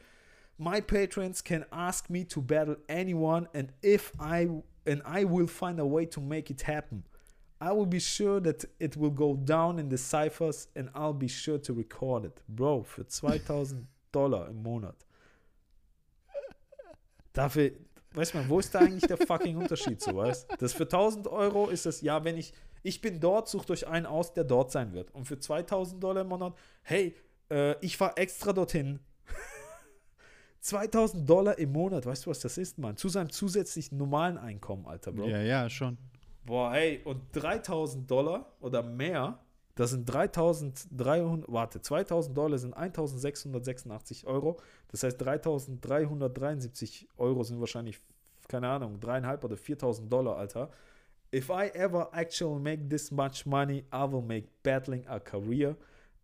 My 0.58 0.82
patrons 0.82 1.42
can 1.42 1.64
ask 1.70 2.10
me 2.10 2.26
to 2.28 2.42
battle 2.42 2.76
anyone, 2.88 3.48
and 3.54 3.72
if 3.82 4.12
I 4.20 4.48
and 4.86 5.02
I 5.04 5.24
will 5.24 5.46
find 5.46 5.80
a 5.80 5.84
way 5.84 6.06
to 6.06 6.20
make 6.20 6.50
it 6.50 6.62
happen. 6.62 7.04
I 7.60 7.70
will 7.70 7.86
be 7.86 8.00
sure 8.00 8.40
that 8.40 8.66
it 8.80 8.96
will 8.96 9.12
go 9.12 9.36
down 9.36 9.78
in 9.78 9.88
the 9.88 9.96
ciphers 9.96 10.68
and 10.74 10.90
I'll 10.94 11.12
be 11.12 11.28
sure 11.28 11.58
to 11.58 11.72
record 11.72 12.24
it. 12.24 12.42
Bro, 12.48 12.82
für 12.82 13.06
2000 13.06 13.86
Dollar 14.10 14.48
im 14.48 14.62
Monat. 14.62 14.96
Dafür, 17.32 17.72
weißt 18.14 18.34
du, 18.34 18.48
wo 18.48 18.58
ist 18.58 18.74
da 18.74 18.80
eigentlich 18.80 19.06
der 19.06 19.16
fucking 19.16 19.56
Unterschied 19.56 20.00
so, 20.02 20.16
weißt 20.16 20.48
Das 20.58 20.74
für 20.74 20.84
1000 20.84 21.28
Euro 21.28 21.68
ist 21.68 21.86
das, 21.86 22.02
ja, 22.02 22.22
wenn 22.24 22.36
ich, 22.36 22.52
ich 22.82 23.00
bin 23.00 23.20
dort, 23.20 23.48
sucht 23.48 23.70
euch 23.70 23.86
einen 23.86 24.06
aus, 24.06 24.34
der 24.34 24.44
dort 24.44 24.70
sein 24.70 24.92
wird. 24.92 25.10
Und 25.14 25.24
für 25.24 25.38
2000 25.38 26.02
Dollar 26.02 26.22
im 26.22 26.28
Monat, 26.28 26.54
hey, 26.82 27.14
äh, 27.50 27.76
ich 27.80 27.98
war 28.00 28.18
extra 28.18 28.52
dorthin. 28.52 28.98
2000 30.62 31.28
Dollar 31.28 31.58
im 31.58 31.72
Monat, 31.72 32.06
weißt 32.06 32.24
du, 32.24 32.30
was 32.30 32.38
das 32.38 32.56
ist, 32.56 32.78
Mann? 32.78 32.96
Zu 32.96 33.08
seinem 33.08 33.30
zusätzlichen 33.30 33.98
normalen 33.98 34.38
Einkommen, 34.38 34.86
Alter, 34.86 35.12
Bro. 35.12 35.26
Ja, 35.28 35.42
ja, 35.42 35.68
schon. 35.68 35.98
Boah, 36.46 36.74
ey, 36.74 37.00
und 37.04 37.20
3000 37.32 38.08
Dollar 38.08 38.52
oder 38.60 38.82
mehr, 38.82 39.40
das 39.74 39.90
sind 39.90 40.04
3300, 40.04 41.50
warte, 41.50 41.80
2000 41.80 42.36
Dollar 42.36 42.58
sind 42.58 42.74
1686 42.74 44.26
Euro. 44.26 44.58
Das 44.88 45.02
heißt, 45.02 45.20
3373 45.20 47.08
Euro 47.16 47.42
sind 47.42 47.58
wahrscheinlich, 47.58 47.98
keine 48.46 48.68
Ahnung, 48.68 49.00
dreieinhalb 49.00 49.42
oder 49.44 49.56
4000 49.56 50.12
Dollar, 50.12 50.36
Alter. 50.36 50.70
If 51.34 51.48
I 51.48 51.70
ever 51.74 52.08
actually 52.12 52.60
make 52.60 52.88
this 52.88 53.10
much 53.10 53.46
money, 53.46 53.84
I 53.92 54.04
will 54.08 54.22
make 54.22 54.46
battling 54.62 55.04
a 55.08 55.18
career 55.18 55.76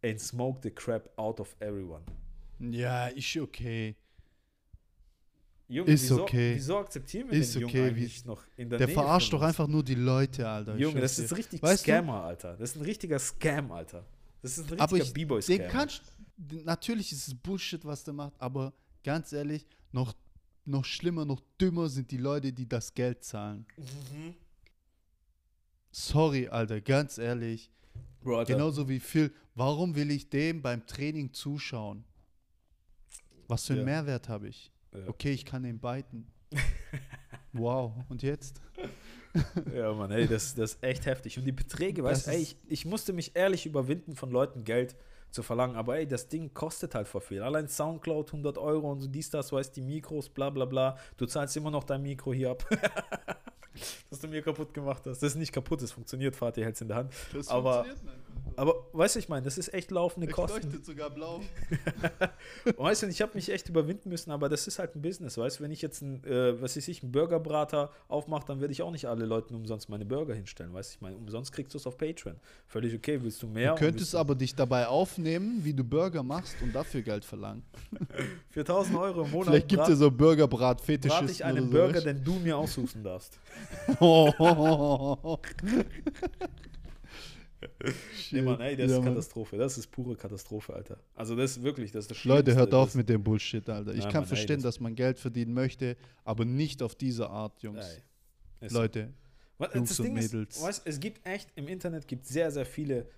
and 0.05 0.21
smoke 0.21 0.61
the 0.63 0.71
crap 0.71 1.09
out 1.17 1.41
of 1.41 1.57
everyone. 1.61 2.05
Ja, 2.61 3.07
ist 3.09 3.37
okay. 3.37 3.97
Junge, 5.71 5.91
Ist 5.91 6.05
wieso, 6.05 6.23
okay. 6.23 6.55
wieso 6.55 6.79
akzeptieren 6.79 7.31
wir 7.31 7.39
Ist 7.39 7.55
den 7.55 7.61
Jungen 7.63 7.71
okay, 7.75 7.85
wie- 7.95 8.01
eigentlich 8.01 8.25
noch 8.25 8.43
in 8.57 8.71
der 8.71 8.79
Der 8.79 8.87
Nähe 8.87 8.95
verarscht 8.95 9.33
doch 9.35 9.43
einfach 9.43 9.67
nur 9.69 9.85
die 9.85 9.97
Leute, 9.97 10.49
Alter. 10.49 10.77
Junge, 10.79 11.01
das 11.03 11.19
ist 11.19 11.37
richtig 11.37 11.63
Weißt 11.63 11.83
du? 11.87 11.91
Scammer, 11.91 12.23
Alter. 12.25 12.57
Das 12.57 12.71
ist 12.71 12.77
ein 12.77 12.83
richtiger 12.83 13.19
Scam, 13.19 13.71
Alter. 13.71 14.07
Das 14.41 14.57
ist 14.57 14.73
ein 14.73 14.79
richtiger 14.81 15.05
ich, 15.05 15.13
B-Boy-Scam. 15.13 15.89
natürlich 16.65 17.13
ist 17.13 17.29
es 17.29 17.35
Bullshit, 17.35 17.85
was 17.85 18.03
der 18.05 18.15
macht, 18.15 18.33
aber 18.41 18.73
ganz 19.05 19.33
ehrlich, 19.35 19.67
noch, 19.93 20.15
noch 20.65 20.87
schlimmer, 20.87 21.27
noch 21.27 21.43
dümmer 21.61 21.91
sind 21.91 22.11
die 22.13 22.17
Leute, 22.19 22.51
die 22.53 22.67
das 22.67 22.95
Geld 22.95 23.23
zahlen. 23.25 23.67
Mhm. 23.77 24.35
Sorry, 25.91 26.49
Alter, 26.49 26.81
ganz 26.81 27.19
ehrlich. 27.19 27.71
Bro, 28.21 28.39
Alter. 28.39 28.55
Genauso 28.55 28.89
wie 28.89 29.01
Phil. 29.01 29.33
Warum 29.55 29.95
will 29.95 30.11
ich 30.11 30.29
dem 30.31 30.63
beim 30.63 30.87
Training 30.87 31.33
zuschauen? 31.33 32.05
Was 33.49 33.67
für 33.67 33.73
einen 33.75 33.81
Ja. 33.81 33.87
Mehrwert 33.87 34.29
habe 34.29 34.49
ich? 34.49 34.71
Ja. 34.95 35.09
Okay, 35.09 35.33
ich 35.33 35.45
kann 35.45 35.63
den 35.63 35.79
biten. 35.79 36.27
wow, 37.53 37.93
und 38.09 38.23
jetzt? 38.23 38.61
Ja, 39.75 39.93
Mann, 39.93 40.11
ey, 40.11 40.27
das, 40.27 40.55
das 40.55 40.75
ist 40.75 40.83
echt 40.83 41.07
heftig. 41.07 41.39
Und 41.39 41.45
die 41.45 41.53
Beträge, 41.53 42.03
weißt 42.03 42.29
du, 42.29 42.33
ich, 42.33 42.57
ich 42.67 42.85
musste 42.85 43.13
mich 43.13 43.37
ehrlich 43.37 43.67
überwinden, 43.67 44.17
von 44.17 44.31
Leuten 44.31 44.65
Geld 44.65 44.97
zu 45.31 45.43
verlangen. 45.43 45.77
Aber 45.77 45.99
ey, 45.99 46.07
das 46.07 46.29
Ding 46.29 46.55
kostet 46.55 46.95
halt 46.95 47.09
vor 47.09 47.21
viel. 47.21 47.43
Allein 47.43 47.69
Soundcloud 47.69 48.29
100 48.29 48.59
Euro 48.59 48.91
und 48.91 49.01
so 49.01 49.09
dies, 49.09 49.31
das, 49.31 49.53
weißt 49.53 49.77
die 49.77 49.83
Mikros, 49.83 50.29
bla 50.29 50.51
bla 50.51 50.65
bla. 50.65 50.97
Du 51.17 51.27
zahlst 51.27 51.57
immer 51.57 51.71
noch 51.71 51.85
dein 51.85 52.03
Mikro 52.03 52.33
hier 52.33 52.51
ab. 52.51 52.65
dass 54.11 54.21
du 54.21 54.29
mir 54.29 54.43
kaputt 54.43 54.73
gemacht 54.75 55.03
hast. 55.07 55.23
Das 55.23 55.33
ist 55.33 55.37
nicht 55.37 55.53
kaputt, 55.53 55.83
es 55.83 55.93
funktioniert, 55.93 56.35
Fatih 56.35 56.65
hält 56.65 56.75
es 56.75 56.81
in 56.81 56.89
der 56.89 56.97
Hand. 56.97 57.13
Das 57.33 57.49
aber, 57.49 57.85
funktioniert, 57.85 58.05
Freund. 58.05 58.18
Aber 58.59 58.87
weißt 58.93 59.15
du, 59.15 59.21
ich 59.21 59.29
meine, 59.29 59.43
das 59.43 59.57
ist 59.57 59.73
echt 59.73 59.93
laufende 59.93 60.27
Es 60.27 60.33
Kosten. 60.33 60.63
leuchtet 60.63 60.85
sogar 60.85 61.11
blau. 61.11 61.41
Weißt 62.77 63.05
du, 63.05 63.07
ich 63.07 63.23
habe 63.23 63.33
mich 63.35 63.51
echt 63.51 63.69
überwinden 63.69 64.09
müssen, 64.09 64.33
aber 64.33 64.49
das 64.49 64.67
ist 64.67 64.81
halt 64.81 64.97
ein 64.97 65.03
Business, 65.03 65.39
weißt 65.39 65.59
du, 65.59 65.65
wenn 65.65 65.71
ich 65.71 65.81
jetzt 65.81 66.03
ein, 66.03 66.25
äh, 66.25 66.61
was 66.61 66.77
weiß 66.77 66.89
ich, 66.89 67.03
einen 67.03 67.13
Burgerbrater 67.13 67.93
aufmache, 68.09 68.47
dann 68.47 68.61
werde 68.61 68.73
ich 68.73 68.83
auch 68.83 68.91
nicht 68.91 69.07
alle 69.07 69.27
Leuten 69.27 69.55
umsonst 69.55 69.89
meine 69.89 70.05
Burger 70.05 70.35
hinstellen, 70.35 70.73
weißt 70.75 70.91
du, 70.93 70.95
ich 70.97 71.01
meine, 71.01 71.17
umsonst 71.17 71.53
kriegst 71.53 71.73
du 71.75 71.79
es 71.79 71.87
auf 71.87 71.97
Patreon. 71.97 72.37
Völlig 72.67 72.95
okay, 72.95 73.23
willst 73.23 73.43
du 73.43 73.47
mehr? 73.47 73.75
Du 73.75 73.79
könntest 73.79 74.15
aber 74.15 74.35
dich 74.35 74.55
dabei 74.55 74.89
aufnehmen, 74.89 75.65
wie 75.65 75.73
du 75.73 75.85
Burger 75.85 76.25
machst 76.25 76.57
und 76.61 76.75
dafür 76.75 77.03
Geld 77.03 77.25
verlangen. 77.25 77.63
für 78.51 78.61
1000 78.61 78.99
Euro 78.99 79.23
im 79.23 79.31
Monat 79.31 79.49
Vielleicht 79.49 79.69
gibt 79.69 79.83
es 79.83 79.89
ja 79.91 79.97
so 79.97 80.11
burgerbrat 80.11 80.85
brate 80.85 81.31
ich 81.31 81.45
einen 81.45 81.67
so. 81.67 81.71
Burger, 81.71 82.01
den 82.01 82.25
du 82.25 82.35
mir 82.35 82.57
aussuchen 82.57 83.05
darfst. 83.05 83.39
du? 84.01 85.39
Nee, 88.31 88.43
Mann, 88.43 88.61
ey, 88.61 88.77
das 88.77 88.91
Ja, 88.91 88.97
ist 88.99 89.05
Mann. 89.05 89.15
Katastrophe. 89.15 89.57
Das 89.57 89.79
ist 89.79 89.89
pure 89.89 90.17
Katastrophe, 90.17 90.75
Alter. 90.75 90.99
Also 91.15 91.35
das 91.35 91.57
ist 91.57 91.63
wirklich, 91.63 91.91
das 91.93 92.05
ist 92.05 92.11
das 92.13 92.25
Leute, 92.25 92.55
hört 92.55 92.73
auf 92.75 92.89
das- 92.89 92.95
mit 92.95 93.09
dem 93.09 93.23
Bullshit, 93.23 93.69
Alter. 93.69 93.93
Ich 93.93 93.99
Nein, 94.01 94.13
kann 94.13 94.15
Mann, 94.15 94.23
ey, 94.25 94.29
verstehen, 94.29 94.57
das- 94.57 94.75
dass 94.77 94.81
man 94.81 94.95
Geld 94.95 95.19
verdienen 95.19 95.55
möchte, 95.55 95.97
aber 96.25 96.45
nicht 96.45 96.83
auf 96.83 96.95
diese 96.95 97.29
Art, 97.31 97.61
Jungs. 97.63 97.85
Ey. 98.61 98.69
Leute, 98.71 99.13
Jungs 99.75 99.99
und 100.01 100.13
Mädels. 100.15 100.57
Ist, 100.57 100.63
weißt, 100.63 100.83
es 100.87 101.01
gibt 101.01 101.27
echt, 101.27 101.51
im 101.57 101.69
Internet 101.69 102.07
gibt 102.07 102.27
sehr, 102.27 102.51
sehr 102.51 102.67
viele, 102.67 103.09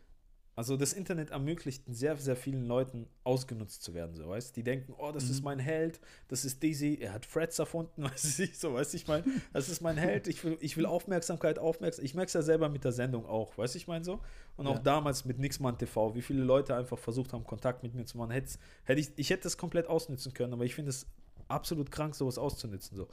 also 0.56 0.76
das 0.76 0.92
Internet 0.92 1.30
ermöglicht 1.30 1.84
sehr, 1.88 2.16
sehr 2.16 2.36
vielen 2.36 2.66
Leuten 2.66 3.06
ausgenutzt 3.24 3.82
zu 3.82 3.94
werden, 3.94 4.14
so, 4.14 4.28
weißt 4.28 4.54
Die 4.56 4.62
denken, 4.62 4.92
oh, 4.98 5.10
das 5.12 5.24
Mhm. 5.26 5.30
ist 5.30 5.42
mein 5.42 5.58
Held, 5.58 6.00
das 6.28 6.44
ist 6.44 6.62
Daisy, 6.62 6.98
er 7.00 7.12
hat 7.14 7.24
Freds 7.24 7.58
erfunden, 7.58 8.02
weißt 8.04 8.38
du, 8.40 8.46
so, 8.52 8.74
weißt 8.74 8.92
du, 8.92 8.96
ich 8.98 9.06
meine, 9.08 9.24
das 9.52 9.68
ist 9.68 9.80
mein 9.80 9.96
Held, 9.96 10.26
ich 10.26 10.44
will, 10.44 10.58
ich 10.60 10.76
will 10.76 10.84
Aufmerksamkeit, 10.86 11.58
Aufmerksamkeit, 11.58 12.04
ich 12.04 12.14
merke 12.14 12.26
es 12.28 12.34
ja 12.34 12.42
selber 12.42 12.68
mit 12.68 12.84
der 12.84 12.92
Sendung 12.92 13.24
auch, 13.26 13.56
weißt 13.56 13.74
du, 13.74 13.78
ich 13.78 13.86
meine 13.86 14.04
so? 14.04 14.20
Und 14.56 14.66
auch 14.66 14.74
Ja. 14.76 14.80
damals 14.82 15.24
mit 15.24 15.38
Nixmann 15.38 15.78
TV, 15.78 16.14
wie 16.14 16.22
viele 16.22 16.42
Leute 16.42 16.74
einfach 16.76 16.98
versucht 16.98 17.32
haben, 17.32 17.44
Kontakt 17.44 17.82
mit 17.82 17.94
mir 17.94 18.04
zu 18.04 18.18
machen, 18.18 18.32
hätte, 18.32 18.58
hätte 18.84 19.00
ich, 19.00 19.10
ich 19.16 19.30
hätte 19.30 19.44
das 19.44 19.56
komplett 19.56 19.86
ausnutzen 19.86 20.34
können, 20.34 20.52
aber 20.52 20.64
ich 20.66 20.74
finde 20.74 20.90
es 20.90 21.06
absolut 21.48 21.90
krank, 21.90 22.14
sowas 22.14 22.36
auszunutzen, 22.38 22.96
so. 22.96 23.08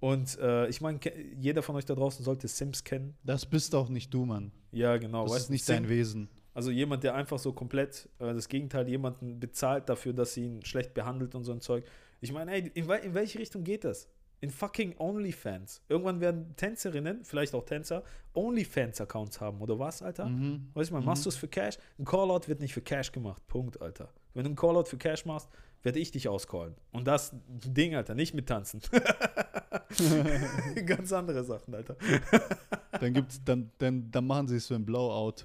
Und 0.00 0.38
äh, 0.38 0.68
ich 0.68 0.80
meine, 0.80 1.00
jeder 1.40 1.60
von 1.62 1.74
euch 1.74 1.84
da 1.84 1.94
draußen 1.96 2.24
sollte 2.24 2.46
Sims 2.46 2.84
kennen. 2.84 3.16
das 3.24 3.44
bist 3.44 3.74
auch 3.74 3.88
nicht 3.88 4.14
du, 4.14 4.24
Mann. 4.24 4.52
Ja, 4.70 4.96
genau. 4.96 5.24
Das 5.24 5.32
weißt 5.32 5.44
ist 5.46 5.50
nicht 5.50 5.64
Sim- 5.64 5.74
dein 5.74 5.88
Wesen. 5.88 6.28
Also 6.58 6.72
jemand, 6.72 7.04
der 7.04 7.14
einfach 7.14 7.38
so 7.38 7.52
komplett 7.52 8.08
äh, 8.18 8.34
das 8.34 8.48
Gegenteil, 8.48 8.88
jemanden 8.88 9.38
bezahlt 9.38 9.88
dafür, 9.88 10.12
dass 10.12 10.34
sie 10.34 10.44
ihn 10.44 10.64
schlecht 10.64 10.92
behandelt 10.92 11.36
und 11.36 11.44
so 11.44 11.52
ein 11.52 11.60
Zeug. 11.60 11.84
Ich 12.20 12.32
meine, 12.32 12.50
ey, 12.50 12.68
in, 12.74 12.90
in 12.90 13.14
welche 13.14 13.38
Richtung 13.38 13.62
geht 13.62 13.84
das? 13.84 14.08
In 14.40 14.50
fucking 14.50 14.96
OnlyFans. 14.98 15.84
Irgendwann 15.88 16.20
werden 16.20 16.56
Tänzerinnen, 16.56 17.22
vielleicht 17.22 17.54
auch 17.54 17.64
Tänzer, 17.64 18.02
OnlyFans-Accounts 18.34 19.40
haben, 19.40 19.60
oder 19.60 19.78
was, 19.78 20.02
Alter? 20.02 20.26
Mhm. 20.26 20.70
Weißt 20.74 20.90
du 20.90 20.94
mal, 20.94 21.00
machst 21.00 21.26
du 21.26 21.28
es 21.28 21.36
für 21.36 21.46
Cash? 21.46 21.78
Ein 21.96 22.04
Callout 22.04 22.48
wird 22.48 22.58
nicht 22.58 22.74
für 22.74 22.82
Cash 22.82 23.12
gemacht. 23.12 23.40
Punkt, 23.46 23.80
Alter. 23.80 24.08
Wenn 24.34 24.42
du 24.42 24.48
einen 24.48 24.56
Callout 24.56 24.86
für 24.86 24.98
Cash 24.98 25.26
machst, 25.26 25.48
werde 25.84 26.00
ich 26.00 26.10
dich 26.10 26.28
auscallen. 26.28 26.74
Und 26.90 27.06
das 27.06 27.36
Ding, 27.46 27.94
Alter, 27.94 28.16
nicht 28.16 28.34
mit 28.34 28.48
Tanzen. 28.48 28.80
Ganz 30.86 31.12
andere 31.12 31.44
Sachen, 31.44 31.72
Alter. 31.72 31.96
Dann 32.92 33.12
gibt's, 33.12 33.42
dann, 33.44 33.70
dann, 33.78 34.10
dann 34.10 34.26
machen 34.26 34.48
sie 34.48 34.56
es 34.56 34.66
für 34.66 34.74
ein 34.74 34.84
Blowout. 34.84 35.44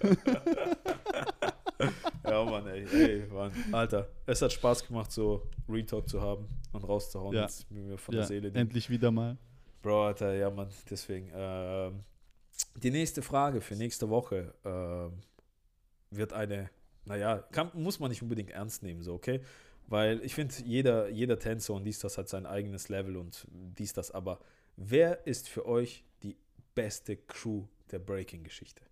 Ja, 2.24 2.42
Mann, 2.44 2.66
ey, 2.66 2.86
ey, 2.86 3.26
Mann. 3.30 3.52
Alter, 3.72 4.08
es 4.26 4.40
hat 4.40 4.52
Spaß 4.52 4.86
gemacht, 4.86 5.12
so 5.12 5.46
Retalk 5.68 6.08
zu 6.08 6.20
haben 6.20 6.48
und 6.72 6.82
rauszuhauen. 6.82 7.34
Ja. 7.34 7.42
Jetzt 7.42 7.70
mir 7.70 7.98
von 7.98 8.14
Ja, 8.14 8.20
der 8.20 8.28
Seele. 8.28 8.50
Endlich 8.54 8.88
wieder 8.88 9.10
mal. 9.10 9.36
Bro, 9.82 10.06
Alter, 10.06 10.34
ja, 10.34 10.50
Mann, 10.50 10.68
deswegen. 10.88 11.30
Ähm, 11.34 12.00
die 12.76 12.90
nächste 12.90 13.20
Frage 13.20 13.60
für 13.60 13.74
nächste 13.74 14.08
Woche 14.08 14.54
ähm, 14.64 15.12
wird 16.10 16.32
eine, 16.32 16.70
naja, 17.04 17.38
kann, 17.52 17.70
muss 17.74 18.00
man 18.00 18.10
nicht 18.10 18.22
unbedingt 18.22 18.50
ernst 18.50 18.82
nehmen, 18.82 19.02
so, 19.02 19.14
okay? 19.14 19.40
Weil 19.86 20.24
ich 20.24 20.34
finde, 20.34 20.54
jeder, 20.64 21.10
jeder 21.10 21.38
Tänzer 21.38 21.74
und 21.74 21.84
dies, 21.84 21.98
das 21.98 22.16
hat 22.16 22.28
sein 22.28 22.46
eigenes 22.46 22.88
Level 22.88 23.16
und 23.16 23.46
dies, 23.50 23.92
das, 23.92 24.10
aber 24.10 24.40
wer 24.76 25.26
ist 25.26 25.48
für 25.48 25.66
euch 25.66 26.04
beste 26.74 27.16
Crew 27.16 27.64
der 27.90 27.98
Breaking-Geschichte? 27.98 28.82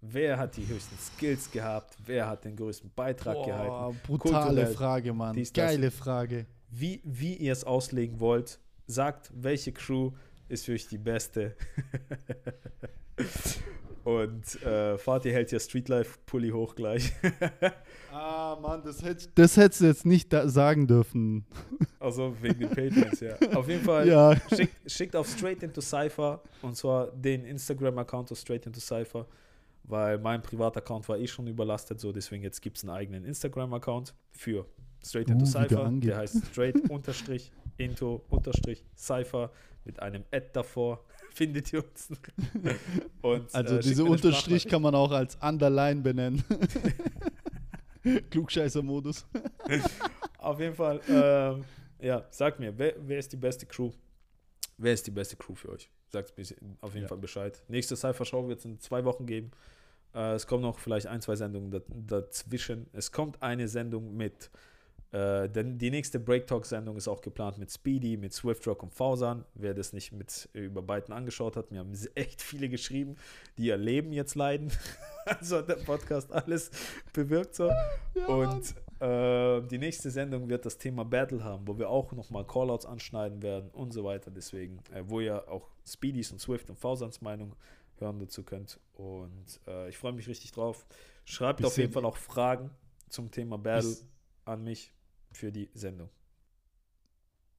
Wer 0.00 0.38
hat 0.38 0.56
die 0.56 0.66
höchsten 0.66 0.96
Skills 0.98 1.50
gehabt? 1.50 1.96
Wer 2.04 2.28
hat 2.28 2.44
den 2.44 2.56
größten 2.56 2.92
Beitrag 2.94 3.34
Boah, 3.34 3.46
gehalten? 3.46 4.00
brutale 4.06 4.44
Kulturell, 4.44 4.74
Frage, 4.74 5.12
Mann. 5.12 5.42
Geile 5.52 5.90
Frage. 5.90 6.46
Wie, 6.70 7.00
wie 7.04 7.34
ihr 7.34 7.52
es 7.52 7.64
auslegen 7.64 8.20
wollt, 8.20 8.60
sagt, 8.86 9.30
welche 9.34 9.72
Crew 9.72 10.12
ist 10.48 10.66
für 10.66 10.72
euch 10.72 10.88
die 10.88 10.98
beste. 10.98 11.56
Und 14.06 14.62
äh, 14.62 14.96
Fatih 14.98 15.32
hält 15.32 15.50
ja 15.50 15.58
Streetlife-Pulli 15.58 16.50
hoch 16.50 16.74
gleich. 16.76 17.12
Ah, 18.12 18.56
Mann, 18.62 18.82
das 18.82 19.02
hättest 19.02 19.30
das 19.34 19.58
hättest 19.58 19.80
du 19.82 19.84
jetzt 19.86 20.06
nicht 20.06 20.32
da 20.32 20.48
sagen 20.48 20.86
dürfen. 20.86 21.44
also 22.00 22.34
wegen 22.40 22.60
den 22.60 22.70
Patrons, 22.70 23.20
ja. 23.20 23.34
Auf 23.54 23.68
jeden 23.68 23.84
Fall 23.84 24.08
Ja. 24.08 24.34
schickt, 24.54 24.90
schickt 24.90 25.14
auf 25.16 25.28
Straight 25.28 25.62
into 25.62 25.82
Cypher 25.82 26.40
und 26.62 26.76
zwar 26.76 27.08
den 27.10 27.44
Instagram-Account 27.44 28.32
auf 28.32 28.38
Straight 28.38 28.64
into 28.64 28.80
Cypher, 28.80 29.26
weil 29.84 30.16
mein 30.18 30.40
Privat-Account 30.40 31.06
war 31.10 31.18
eh 31.18 31.26
schon 31.26 31.46
überlastet, 31.46 32.00
so 32.00 32.10
deswegen 32.10 32.42
jetzt 32.42 32.62
gibt 32.62 32.78
es 32.78 32.84
einen 32.84 32.90
eigenen 32.96 33.24
Instagram-Account 33.24 34.14
für 34.32 34.64
Straight 35.04 35.28
into 35.28 35.44
Uh, 35.44 35.48
Cypher. 35.48 35.90
Der 35.92 36.16
heißt 36.16 36.46
Straight 36.52 36.76
unterstrich 36.90 37.52
into 37.76 38.24
unterstrich 38.30 38.82
Cypher 38.96 39.50
mit 39.84 40.00
einem 40.00 40.24
Ad 40.32 40.46
davor. 40.54 41.04
Findet 41.36 41.70
ihr 41.70 41.84
uns. 41.84 42.08
Und, 43.20 43.54
Also 43.54 43.76
äh, 43.76 43.80
diese 43.80 44.04
Unterstrich 44.06 44.66
kann 44.66 44.80
man 44.80 44.94
auch 44.94 45.10
als 45.12 45.36
Underline 45.42 46.00
benennen. 46.00 46.42
Klugscheißer-Modus. 48.30 49.26
Auf 50.38 50.58
jeden 50.60 50.74
Fall, 50.74 50.98
ähm, 51.10 51.64
ja, 52.00 52.24
sagt 52.30 52.58
mir, 52.58 52.72
wer, 52.78 52.94
wer 53.00 53.18
ist 53.18 53.30
die 53.32 53.36
beste 53.36 53.66
Crew? 53.66 53.90
Wer 54.78 54.94
ist 54.94 55.06
die 55.06 55.10
beste 55.10 55.36
Crew 55.36 55.54
für 55.54 55.72
euch? 55.72 55.90
Sagt 56.08 56.38
mir 56.38 56.44
auf 56.80 56.94
jeden 56.94 57.02
Ja. 57.02 57.08
Fall 57.08 57.18
Bescheid. 57.18 57.62
Nächste 57.68 57.96
Cypher-Show 57.96 58.48
wird 58.48 58.60
es 58.60 58.64
in 58.64 58.80
zwei 58.80 59.04
Wochen 59.04 59.26
geben. 59.26 59.50
Äh, 60.14 60.36
es 60.36 60.46
kommen 60.46 60.62
noch 60.62 60.78
vielleicht 60.78 61.06
ein, 61.06 61.20
zwei 61.20 61.36
Sendungen 61.36 61.70
da, 61.70 61.80
dazwischen. 61.88 62.86
Es 62.94 63.12
kommt 63.12 63.42
eine 63.42 63.68
Sendung 63.68 64.16
mit, 64.16 64.50
äh, 65.16 65.48
denn 65.48 65.78
die 65.78 65.90
nächste 65.90 66.20
Break 66.20 66.46
Talk-Sendung 66.46 66.94
ist 66.98 67.08
auch 67.08 67.22
geplant 67.22 67.56
mit 67.56 67.72
Speedy, 67.72 68.18
mit 68.18 68.34
Swiftrock 68.34 68.82
und 68.82 68.92
Fausan. 68.92 69.46
Wer 69.54 69.72
das 69.72 69.94
nicht 69.94 70.12
mit 70.12 70.50
äh, 70.52 70.66
über 70.66 70.82
beiden 70.82 71.14
angeschaut 71.14 71.56
hat, 71.56 71.70
mir 71.70 71.78
haben 71.78 71.92
echt 72.14 72.42
viele 72.42 72.68
geschrieben, 72.68 73.16
die 73.56 73.68
ihr 73.68 73.78
Leben 73.78 74.12
jetzt 74.12 74.34
leiden. 74.34 74.70
also 75.24 75.56
hat 75.56 75.70
der 75.70 75.76
Podcast 75.76 76.30
alles 76.30 76.70
bewirkt 77.14 77.54
so. 77.54 77.70
Und 78.26 78.74
äh, 79.00 79.62
die 79.62 79.78
nächste 79.78 80.10
Sendung 80.10 80.50
wird 80.50 80.66
das 80.66 80.76
Thema 80.76 81.02
Battle 81.06 81.42
haben, 81.42 81.66
wo 81.66 81.78
wir 81.78 81.88
auch 81.88 82.12
nochmal 82.12 82.46
Callouts 82.46 82.84
anschneiden 82.84 83.40
werden 83.40 83.70
und 83.70 83.92
so 83.92 84.04
weiter. 84.04 84.30
Deswegen, 84.30 84.80
äh, 84.92 85.02
wo 85.06 85.20
ihr 85.20 85.48
auch 85.48 85.70
Speedys 85.86 86.30
und 86.30 86.40
Swift 86.42 86.68
und 86.68 86.76
Fausans 86.76 87.22
Meinung 87.22 87.56
hören 88.00 88.18
dazu 88.18 88.42
könnt. 88.42 88.78
Und 88.92 89.60
äh, 89.66 89.88
ich 89.88 89.96
freue 89.96 90.12
mich 90.12 90.28
richtig 90.28 90.52
drauf. 90.52 90.86
Schreibt 91.24 91.64
auf 91.64 91.70
Bisschen- 91.70 91.84
jeden 91.84 91.92
Fall 91.94 92.04
auch 92.04 92.18
Fragen 92.18 92.70
zum 93.08 93.30
Thema 93.30 93.56
Battle 93.56 93.96
an 94.44 94.62
mich 94.62 94.92
für 95.36 95.52
die 95.52 95.68
Sendung. 95.74 96.08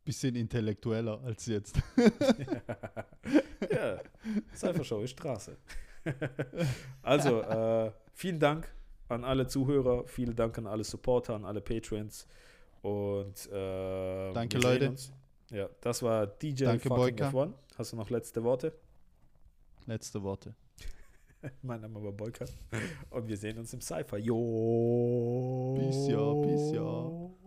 Bisschen 0.03 0.36
intellektueller 0.36 1.21
als 1.23 1.45
jetzt. 1.45 1.78
ja, 3.71 3.99
Cypher 4.55 5.07
Straße. 5.07 5.57
also, 7.01 7.41
äh, 7.41 7.91
vielen 8.13 8.39
Dank 8.39 8.73
an 9.09 9.23
alle 9.23 9.47
Zuhörer, 9.47 10.07
vielen 10.07 10.36
Dank 10.36 10.57
an 10.57 10.67
alle 10.67 10.84
Supporter, 10.84 11.36
an 11.36 11.45
alle 11.45 11.61
Patrons. 11.61 12.25
Und 12.82 13.47
äh, 13.51 14.34
Danke, 14.34 14.59
Leute. 14.59 14.89
Uns. 14.89 15.11
Ja, 15.49 15.69
das 15.82 16.01
war 16.03 16.28
DJ 16.28 16.65
Danke, 16.65 16.88
fucking 16.89 17.15
Boyka. 17.17 17.30
F1. 17.30 17.53
Hast 17.78 17.91
du 17.91 17.97
noch 17.97 18.09
letzte 18.09 18.43
Worte? 18.43 18.73
Letzte 19.86 20.21
Worte. 20.23 20.55
mein 21.61 21.82
Name 21.82 22.01
war 22.01 22.11
Boyka. 22.11 22.45
Und 23.09 23.28
wir 23.28 23.38
sehen 23.38 23.57
uns 23.57 23.73
im 23.73 23.82
Cypher. 23.82 24.17
Jo. 24.17 25.75
Peace, 25.78 26.07
ja, 26.07 26.34
peace, 26.34 26.71
ja. 26.73 27.46